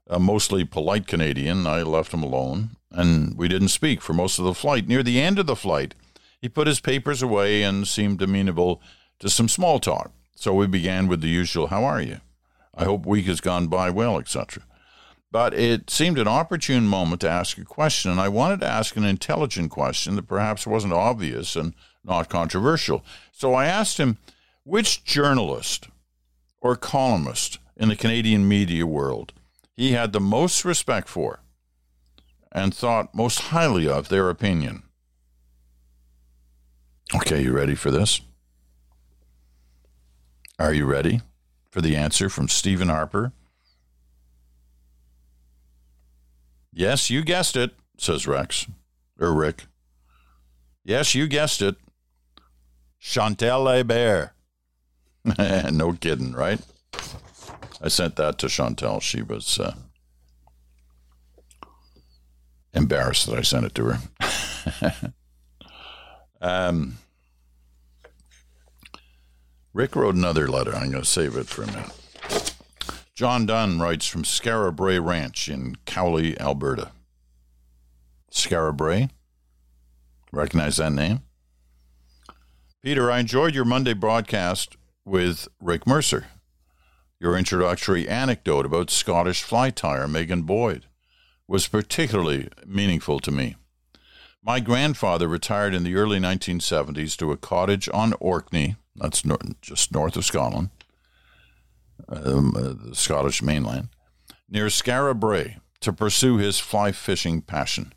a 0.09 0.19
mostly 0.19 0.65
polite 0.65 1.07
Canadian. 1.07 1.67
I 1.67 1.83
left 1.83 2.13
him 2.13 2.23
alone, 2.23 2.71
and 2.91 3.37
we 3.37 3.49
didn't 3.49 3.69
speak 3.69 4.01
for 4.01 4.15
most 4.15 4.39
of 4.39 4.45
the 4.45 4.55
flight. 4.55 4.89
Near 4.89 5.03
the 5.03 5.21
end 5.21 5.39
of 5.39 5.47
the 5.47 5.57
flight, 5.57 5.95
he 6.41 6.49
put 6.49 6.67
his 6.67 6.81
papers 6.81 7.23
away 7.23 7.63
and 7.63 7.87
seemed 7.87 8.23
amenable 8.23 8.81
to 9.21 9.29
some 9.29 9.49
small 9.49 9.79
talk. 9.79 10.13
So 10.35 10.55
we 10.55 10.67
began 10.67 11.09
with 11.09 11.21
the 11.21 11.29
usual, 11.29 11.69
How 11.69 11.85
are 11.85 12.01
you? 12.01 12.21
I 12.75 12.85
hope 12.85 13.07
week 13.07 13.27
has 13.27 13.41
gone 13.41 13.67
by 13.67 13.91
well, 13.91 14.19
etc. 14.19 14.63
But 15.31 15.53
it 15.53 15.91
seemed 15.91 16.19
an 16.19 16.29
opportune 16.29 16.87
moment 16.87 17.21
to 17.21 17.29
ask 17.29 17.59
a 17.59 17.65
question, 17.65 18.11
and 18.11 18.21
I 18.21 18.29
wanted 18.29 18.61
to 18.61 18.67
ask 18.67 18.97
an 18.97 19.05
intelligent 19.05 19.71
question 19.71 20.17
that 20.17 20.27
perhaps 20.27 20.67
wasn't 20.67 20.95
obvious 20.95 21.55
and 21.55 21.75
not 22.03 22.31
controversial. 22.31 23.05
So 23.33 23.53
I 23.53 23.67
asked 23.67 23.99
him, 23.99 24.17
which 24.65 25.05
journalist 25.05 25.89
or 26.61 26.77
columnist 26.77 27.59
in 27.77 27.89
the 27.89 27.97
Canadian 27.97 28.49
media 28.49 28.87
world 28.87 29.33
he 29.79 29.93
had 29.93 30.13
the 30.13 30.21
most 30.21 30.65
respect 30.65 31.09
for 31.09 31.41
and 32.51 32.75
thought 32.75 33.15
most 33.15 33.39
highly 33.41 33.89
of 33.89 34.09
their 34.09 34.29
opinion. 34.29 34.83
Okay, 37.15 37.43
you 37.43 37.53
ready 37.53 37.77
for 37.77 37.93
this? 37.93 38.21
Are 40.59 40.75
you 40.75 40.85
ready 40.85 41.21
for 41.71 41.81
the 41.81 41.95
answer 41.95 42.29
from 42.29 42.49
Stephen 42.49 42.89
Harper? 42.89 43.33
Yes, 46.79 47.11
you 47.11 47.25
guessed 47.25 47.57
it, 47.57 47.73
says 47.99 48.29
Rex, 48.29 48.69
or 49.19 49.35
Rick. 49.35 49.65
Yes, 50.85 51.13
you 51.13 51.27
guessed 51.27 51.61
it. 51.61 51.75
Chantal 53.01 53.65
Hébert. 53.65 54.31
no 55.73 55.93
kidding, 55.95 56.35
right? 56.35 56.61
I 57.83 57.89
sent 57.89 58.15
that 58.15 58.39
to 58.39 58.49
Chantal. 58.49 59.01
She 59.01 59.23
was 59.23 59.59
uh, 59.59 59.75
embarrassed 62.73 63.27
that 63.27 63.41
I 63.41 63.43
sent 63.43 63.67
it 63.67 63.75
to 63.75 63.97
her. 63.97 65.13
um, 66.41 66.99
Rick 69.75 69.97
wrote 69.97 70.15
another 70.15 70.47
letter. 70.47 70.77
I'm 70.77 70.93
going 70.93 71.03
to 71.03 71.11
save 71.11 71.35
it 71.35 71.49
for 71.49 71.65
a 71.65 71.67
minute. 71.67 71.98
John 73.19 73.47
Dunn 73.47 73.81
writes 73.81 74.07
from 74.07 74.23
Skara 74.23 74.71
Brae 74.71 75.01
Ranch 75.01 75.49
in 75.49 75.75
Cowley, 75.87 76.39
Alberta. 76.41 76.93
Skara 78.31 78.73
Brae? 78.73 79.09
Recognize 80.31 80.77
that 80.77 80.93
name? 80.93 81.23
Peter, 82.81 83.11
I 83.11 83.19
enjoyed 83.19 83.57
your 83.57 83.65
Monday 83.65 83.93
broadcast 83.93 84.77
with 85.05 85.49
Rick 85.61 85.85
Mercer. 85.85 86.27
Your 87.19 87.37
introductory 87.37 88.09
anecdote 88.09 88.67
about 88.67 88.89
Scottish 88.89 89.43
fly 89.43 89.73
tyer 89.73 90.09
Megan 90.09 90.43
Boyd 90.43 90.87
was 91.49 91.67
particularly 91.67 92.47
meaningful 92.65 93.19
to 93.19 93.33
me. 93.33 93.57
My 94.45 94.61
grandfather 94.61 95.27
retired 95.27 95.75
in 95.75 95.83
the 95.83 95.97
early 95.97 96.21
1970s 96.21 97.17
to 97.17 97.33
a 97.33 97.37
cottage 97.37 97.89
on 97.93 98.15
Orkney, 98.21 98.77
that's 98.95 99.25
nor- 99.25 99.41
just 99.61 99.91
north 99.91 100.17
of 100.17 100.25
Scotland, 100.25 100.71
um, 102.09 102.55
uh, 102.57 102.89
the 102.89 102.95
Scottish 102.95 103.43
mainland, 103.43 103.89
near 104.49 104.67
Skara 104.67 105.19
Brae 105.19 105.59
to 105.81 105.93
pursue 105.93 106.37
his 106.37 106.59
fly 106.59 106.93
fishing 106.93 107.43
passion. 107.43 107.93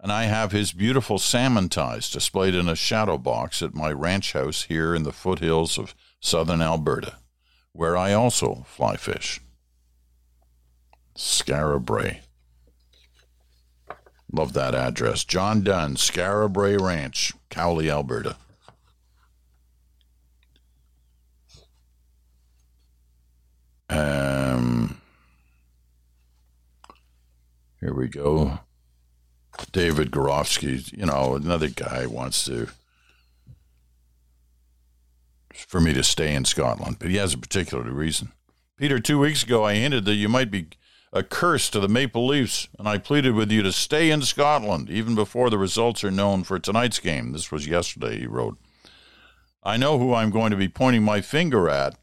And 0.00 0.12
I 0.12 0.24
have 0.24 0.52
his 0.52 0.72
beautiful 0.72 1.18
salmon 1.18 1.68
ties 1.68 2.10
displayed 2.10 2.54
in 2.54 2.68
a 2.68 2.76
shadow 2.76 3.18
box 3.18 3.62
at 3.62 3.74
my 3.74 3.90
ranch 3.90 4.34
house 4.34 4.64
here 4.64 4.94
in 4.94 5.02
the 5.02 5.12
foothills 5.12 5.78
of 5.78 5.94
southern 6.20 6.62
Alberta, 6.62 7.16
where 7.72 7.96
I 7.96 8.12
also 8.12 8.64
fly 8.68 8.96
fish. 8.96 9.40
Skara 11.16 11.82
Brae. 11.82 12.20
Love 14.32 14.52
that 14.52 14.74
address. 14.74 15.24
John 15.24 15.62
Dunn, 15.62 15.94
Skara 15.96 16.52
Brae 16.52 16.76
Ranch, 16.76 17.32
Cowley, 17.48 17.90
Alberta. 17.90 18.36
Um, 23.88 25.00
here 27.80 27.94
we 27.94 28.08
go. 28.08 28.60
David 29.72 30.10
Gorofsky, 30.10 30.92
you 30.96 31.06
know, 31.06 31.34
another 31.34 31.68
guy 31.68 32.06
wants 32.06 32.44
to 32.44 32.68
for 35.54 35.80
me 35.80 35.94
to 35.94 36.02
stay 36.02 36.34
in 36.34 36.44
Scotland, 36.44 36.96
but 36.98 37.08
he 37.08 37.16
has 37.16 37.32
a 37.32 37.38
particular 37.38 37.90
reason. 37.90 38.32
Peter, 38.76 38.98
two 38.98 39.18
weeks 39.18 39.42
ago 39.42 39.64
I 39.64 39.74
hinted 39.74 40.04
that 40.04 40.14
you 40.14 40.28
might 40.28 40.50
be 40.50 40.68
a 41.12 41.22
curse 41.22 41.70
to 41.70 41.80
the 41.80 41.88
Maple 41.88 42.26
Leafs, 42.26 42.68
and 42.78 42.86
I 42.86 42.98
pleaded 42.98 43.34
with 43.34 43.50
you 43.50 43.62
to 43.62 43.72
stay 43.72 44.10
in 44.10 44.20
Scotland 44.22 44.90
even 44.90 45.14
before 45.14 45.48
the 45.48 45.56
results 45.56 46.04
are 46.04 46.10
known 46.10 46.44
for 46.44 46.58
tonight's 46.58 46.98
game. 46.98 47.32
This 47.32 47.50
was 47.50 47.66
yesterday, 47.66 48.18
he 48.20 48.26
wrote. 48.26 48.58
I 49.62 49.76
know 49.78 49.98
who 49.98 50.14
I'm 50.14 50.30
going 50.30 50.50
to 50.50 50.56
be 50.56 50.68
pointing 50.68 51.02
my 51.02 51.20
finger 51.22 51.68
at. 51.70 51.96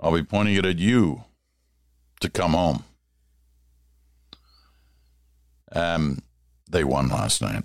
I'll 0.00 0.14
be 0.14 0.22
pointing 0.22 0.56
it 0.56 0.66
at 0.66 0.78
you 0.78 1.24
to 2.20 2.30
come 2.30 2.52
home. 2.52 2.84
Um, 5.72 6.22
they 6.68 6.84
won 6.84 7.08
last 7.08 7.42
night. 7.42 7.64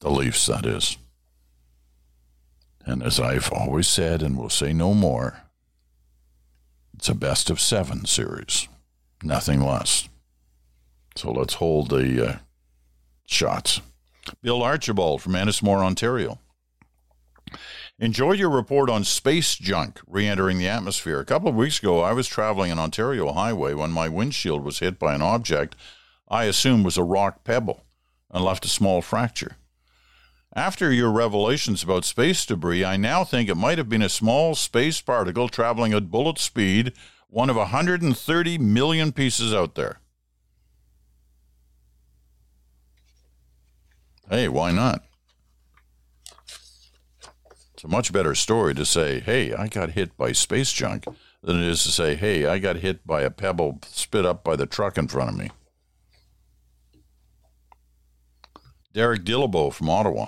The 0.00 0.10
Leafs, 0.10 0.46
that 0.46 0.66
is. 0.66 0.96
And 2.84 3.02
as 3.02 3.20
I've 3.20 3.50
always 3.52 3.86
said 3.86 4.22
and 4.22 4.36
will 4.36 4.50
say 4.50 4.72
no 4.72 4.92
more, 4.94 5.42
it's 6.94 7.08
a 7.08 7.14
best 7.14 7.50
of 7.50 7.60
seven 7.60 8.04
series, 8.04 8.68
nothing 9.22 9.60
less. 9.60 10.08
So 11.16 11.30
let's 11.30 11.54
hold 11.54 11.90
the 11.90 12.28
uh, 12.28 12.36
shots. 13.26 13.80
Bill 14.40 14.62
Archibald 14.62 15.22
from 15.22 15.32
Ennismore, 15.32 15.84
Ontario. 15.84 16.38
Enjoy 18.02 18.32
your 18.32 18.50
report 18.50 18.90
on 18.90 19.04
space 19.04 19.54
junk 19.54 20.00
re 20.08 20.26
entering 20.26 20.58
the 20.58 20.66
atmosphere. 20.66 21.20
A 21.20 21.24
couple 21.24 21.48
of 21.48 21.54
weeks 21.54 21.78
ago, 21.78 22.00
I 22.00 22.12
was 22.12 22.26
traveling 22.26 22.72
an 22.72 22.80
Ontario 22.80 23.32
highway 23.32 23.74
when 23.74 23.92
my 23.92 24.08
windshield 24.08 24.64
was 24.64 24.80
hit 24.80 24.98
by 24.98 25.14
an 25.14 25.22
object 25.22 25.76
I 26.26 26.44
assumed 26.44 26.84
was 26.84 26.96
a 26.96 27.04
rock 27.04 27.44
pebble 27.44 27.84
and 28.28 28.44
left 28.44 28.64
a 28.64 28.68
small 28.68 29.02
fracture. 29.02 29.56
After 30.52 30.90
your 30.92 31.12
revelations 31.12 31.84
about 31.84 32.04
space 32.04 32.44
debris, 32.44 32.84
I 32.84 32.96
now 32.96 33.22
think 33.22 33.48
it 33.48 33.54
might 33.54 33.78
have 33.78 33.88
been 33.88 34.02
a 34.02 34.08
small 34.08 34.56
space 34.56 35.00
particle 35.00 35.48
traveling 35.48 35.92
at 35.92 36.10
bullet 36.10 36.40
speed, 36.40 36.94
one 37.28 37.50
of 37.50 37.54
130 37.54 38.58
million 38.58 39.12
pieces 39.12 39.54
out 39.54 39.76
there. 39.76 40.00
Hey, 44.28 44.48
why 44.48 44.72
not? 44.72 45.04
It's 47.82 47.90
a 47.92 47.96
much 47.96 48.12
better 48.12 48.36
story 48.36 48.74
to 48.74 48.84
say, 48.84 49.18
hey, 49.18 49.52
I 49.52 49.66
got 49.66 49.90
hit 49.90 50.16
by 50.16 50.30
space 50.30 50.72
junk 50.72 51.04
than 51.42 51.60
it 51.60 51.68
is 51.68 51.82
to 51.82 51.90
say, 51.90 52.14
hey, 52.14 52.46
I 52.46 52.60
got 52.60 52.76
hit 52.76 53.04
by 53.04 53.22
a 53.22 53.30
pebble 53.30 53.80
spit 53.88 54.24
up 54.24 54.44
by 54.44 54.54
the 54.54 54.66
truck 54.66 54.96
in 54.96 55.08
front 55.08 55.30
of 55.30 55.36
me. 55.36 55.50
Derek 58.92 59.24
Dillabo 59.24 59.72
from 59.72 59.90
Ottawa. 59.90 60.26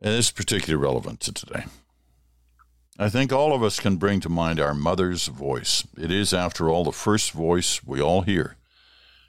And 0.00 0.14
is 0.14 0.30
particularly 0.30 0.82
relevant 0.82 1.20
to 1.20 1.32
today. 1.34 1.64
I 2.98 3.10
think 3.10 3.30
all 3.30 3.52
of 3.52 3.62
us 3.62 3.78
can 3.78 3.96
bring 3.96 4.20
to 4.20 4.30
mind 4.30 4.58
our 4.58 4.72
mother's 4.72 5.26
voice. 5.26 5.86
It 5.98 6.10
is, 6.10 6.32
after 6.32 6.70
all, 6.70 6.84
the 6.84 6.92
first 6.92 7.32
voice 7.32 7.84
we 7.84 8.00
all 8.00 8.22
hear. 8.22 8.56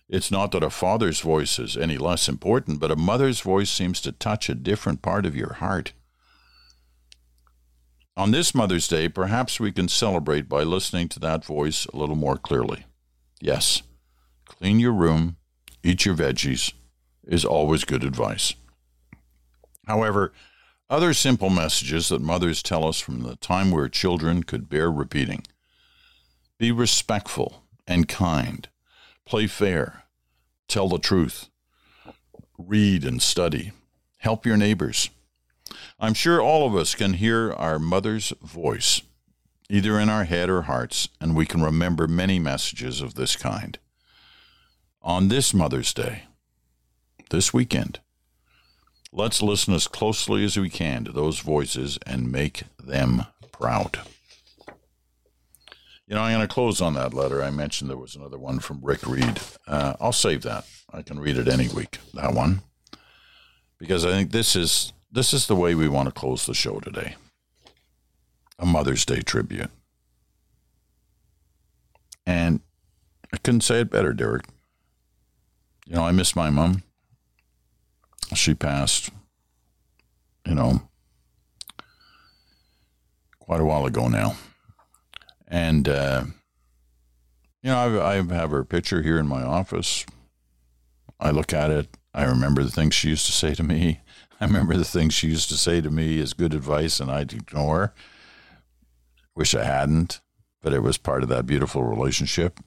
It's 0.10 0.32
not 0.32 0.51
that 0.51 0.64
a 0.64 0.72
father's 0.72 1.22
voice 1.22 1.60
is 1.60 1.78
any 1.78 1.97
less 1.97 2.28
important, 2.28 2.80
but 2.80 2.91
a 2.91 2.95
mother's 2.95 3.41
voice 3.41 3.70
seems 3.70 4.01
to 4.01 4.12
touch 4.12 4.49
a 4.49 4.55
different 4.55 5.03
part 5.03 5.26
of 5.26 5.36
your 5.36 5.53
heart. 5.53 5.93
On 8.18 8.32
this 8.32 8.55
Mother's 8.55 8.88
Day, 8.88 9.07
perhaps 9.07 9.60
we 9.60 9.72
can 9.72 9.88
celebrate 9.88 10.49
by 10.49 10.64
listening 10.64 11.07
to 11.10 11.20
that 11.20 11.45
voice 11.45 11.86
a 11.86 11.95
little 11.95 12.16
more 12.16 12.38
clearly. 12.38 12.86
Yes, 13.39 13.84
clean 14.45 14.80
your 14.80 14.93
room, 14.93 15.38
eat 15.84 16.05
your 16.05 16.16
veggies 16.16 16.74
is 17.30 17.45
always 17.45 17.86
good 17.86 18.03
advice. 18.03 18.55
However, 19.88 20.34
other 20.89 21.14
simple 21.14 21.49
messages 21.49 22.10
that 22.10 22.22
mothers 22.22 22.64
tell 22.64 22.88
us 22.88 22.99
from 22.99 23.22
the 23.22 23.36
time 23.36 23.70
we 23.70 23.78
were 23.78 23.89
children 23.89 24.43
could 24.43 24.68
bear 24.68 24.91
repeating. 24.91 25.43
Be 26.57 26.72
respectful 26.72 27.64
and 27.88 28.07
kind. 28.07 28.68
Play 29.30 29.47
fair. 29.47 30.03
Tell 30.67 30.89
the 30.89 30.99
truth. 30.99 31.47
Read 32.57 33.05
and 33.05 33.21
study. 33.21 33.71
Help 34.17 34.45
your 34.45 34.57
neighbors. 34.57 35.09
I'm 35.99 36.13
sure 36.13 36.41
all 36.41 36.67
of 36.67 36.75
us 36.75 36.95
can 36.95 37.13
hear 37.13 37.53
our 37.53 37.80
mother's 37.80 38.34
voice, 38.41 39.01
either 39.69 39.97
in 39.97 40.09
our 40.09 40.25
head 40.25 40.49
or 40.49 40.63
hearts, 40.63 41.07
and 41.21 41.36
we 41.36 41.45
can 41.45 41.61
remember 41.61 42.07
many 42.07 42.39
messages 42.39 42.99
of 42.99 43.13
this 43.13 43.38
kind. 43.38 43.80
On 45.01 45.30
this 45.30 45.53
Mother's 45.53 45.93
Day, 45.93 46.23
this 47.30 47.53
weekend, 47.53 47.99
Let's 49.11 49.41
listen 49.41 49.73
as 49.73 49.88
closely 49.88 50.45
as 50.45 50.55
we 50.55 50.69
can 50.69 51.03
to 51.05 51.11
those 51.11 51.39
voices 51.39 51.97
and 52.05 52.32
make 52.32 52.63
them 52.77 53.25
proud. 53.51 53.97
You 56.10 56.16
know, 56.16 56.22
I'm 56.22 56.36
going 56.36 56.47
to 56.47 56.51
close 56.51 56.82
on 56.82 56.95
that 56.95 57.14
letter. 57.14 57.43
I 57.43 57.51
mentioned 57.51 57.88
there 57.88 57.95
was 57.95 58.16
another 58.16 58.39
one 58.39 58.57
from 58.57 58.80
Rick 58.82 59.05
Reed. 59.05 59.39
Uh, 59.68 59.93
I'll 60.01 60.12
save 60.12 60.41
that. 60.41 60.66
I 60.91 61.03
can 61.03 61.20
read 61.20 61.38
it 61.38 61.47
any 61.47 61.68
week. 61.68 61.99
That 62.16 62.34
one, 62.34 62.64
because 63.78 64.03
I 64.03 64.10
think 64.10 64.32
this 64.32 64.55
is 64.55 64.91
this 65.12 65.36
is 65.36 65.45
the 65.45 65.55
way 65.55 65.76
we 65.76 65.88
want 65.88 66.07
to 66.07 66.20
close 66.20 66.47
the 66.47 66.55
show 66.55 66.80
today. 66.80 67.16
A 68.57 68.66
Mother's 68.66 69.05
Day 69.05 69.22
tribute, 69.22 69.70
and 72.26 72.62
I 73.32 73.38
couldn't 73.38 73.62
say 73.62 73.82
it 73.82 73.91
better, 73.91 74.12
Derek. 74.12 74.45
You 75.86 75.95
know, 75.95 76.05
I 76.05 76.12
miss 76.12 76.36
my 76.36 76.49
mom. 76.49 76.82
She 78.34 78.55
passed, 78.55 79.12
you 80.43 80.55
know, 80.55 80.82
quite 83.38 83.62
a 83.62 83.66
while 83.66 83.86
ago 83.86 84.07
now. 84.07 84.36
And, 85.49 85.89
uh, 85.89 86.25
you 87.63 87.71
know, 87.71 87.99
I, 87.99 88.13
I 88.13 88.15
have 88.15 88.51
her 88.51 88.63
picture 88.63 89.01
here 89.01 89.17
in 89.17 89.27
my 89.27 89.41
office. 89.41 90.05
I 91.19 91.31
look 91.31 91.51
at 91.51 91.71
it. 91.71 91.97
I 92.13 92.23
remember 92.23 92.63
the 92.63 92.71
things 92.71 92.93
she 92.93 93.09
used 93.09 93.25
to 93.25 93.31
say 93.31 93.53
to 93.55 93.63
me. 93.63 94.01
I 94.41 94.45
remember 94.45 94.77
the 94.77 94.85
things 94.85 95.13
she 95.13 95.27
used 95.27 95.49
to 95.49 95.57
say 95.57 95.81
to 95.81 95.89
me 95.89 96.21
as 96.21 96.33
good 96.33 96.53
advice, 96.53 97.01
and 97.01 97.11
I'd 97.11 97.33
ignore. 97.33 97.93
Wish 99.35 99.53
I 99.53 99.65
hadn't, 99.65 100.21
but 100.61 100.71
it 100.71 100.81
was 100.81 100.97
part 100.97 101.23
of 101.23 101.29
that 101.29 101.45
beautiful 101.45 101.83
relationship 101.83 102.59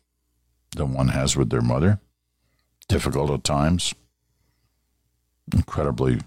that 0.77 0.85
one 0.87 1.09
has 1.09 1.35
with 1.35 1.49
their 1.49 1.63
mother. 1.63 2.01
Difficult 2.89 3.31
at 3.31 3.45
times, 3.45 3.95
incredibly 5.51 6.21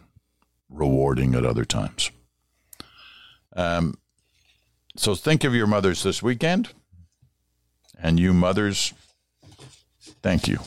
rewarding 0.70 1.36
at 1.36 1.46
other 1.46 1.66
times. 1.66 2.10
Um, 3.56 3.96
so 4.96 5.16
think 5.16 5.44
of 5.44 5.54
your 5.54 5.68
mothers 5.68 6.04
this 6.04 6.24
weekend. 6.24 6.70
And 7.98 8.20
you 8.20 8.34
mothers, 8.34 8.94
thank 10.22 10.48
you. 10.48 10.60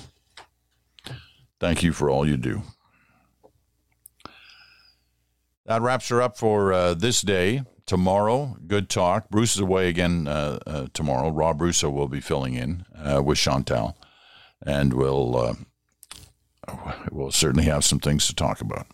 Thank 1.61 1.83
you 1.83 1.93
for 1.93 2.09
all 2.09 2.27
you 2.27 2.37
do. 2.37 2.63
That 5.67 5.83
wraps 5.83 6.09
her 6.09 6.23
up 6.23 6.39
for 6.39 6.73
uh, 6.73 6.95
this 6.95 7.21
day. 7.21 7.63
Tomorrow, 7.85 8.57
good 8.67 8.89
talk. 8.89 9.29
Bruce 9.31 9.55
is 9.55 9.61
away 9.61 9.89
again 9.89 10.27
uh, 10.29 10.59
uh, 10.67 10.87
tomorrow. 10.93 11.31
Rob 11.31 11.61
Russo 11.61 11.91
will 11.91 12.09
be 12.09 12.21
filling 12.21 12.55
in 12.55 12.85
uh, 12.95 13.23
with 13.23 13.39
Chantal, 13.39 13.97
and 14.65 14.93
we'll 14.93 15.37
uh, 15.37 15.55
we'll 17.11 17.31
certainly 17.31 17.65
have 17.65 17.85
some 17.85 17.99
things 17.99 18.27
to 18.27 18.35
talk 18.35 18.61
about. 18.61 18.87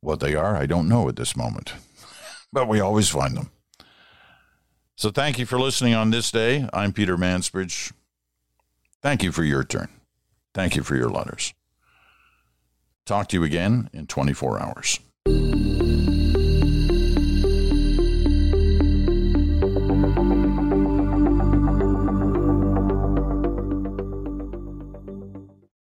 What 0.00 0.20
they 0.20 0.34
are, 0.34 0.56
I 0.56 0.66
don't 0.66 0.88
know 0.88 1.08
at 1.08 1.16
this 1.16 1.36
moment, 1.36 1.72
but 2.52 2.68
we 2.68 2.80
always 2.80 3.08
find 3.08 3.36
them. 3.36 3.50
So 5.00 5.08
thank 5.10 5.38
you 5.38 5.46
for 5.46 5.58
listening 5.58 5.94
on 5.94 6.10
this 6.10 6.30
day. 6.30 6.68
I'm 6.74 6.92
Peter 6.92 7.16
Mansbridge. 7.16 7.90
Thank 9.00 9.22
you 9.22 9.32
for 9.32 9.42
your 9.42 9.64
turn. 9.64 9.88
Thank 10.52 10.76
you 10.76 10.82
for 10.82 10.94
your 10.94 11.08
letters. 11.08 11.54
Talk 13.06 13.28
to 13.28 13.38
you 13.38 13.42
again 13.42 13.88
in 13.94 14.06
24 14.06 14.60
hours. 14.60 15.00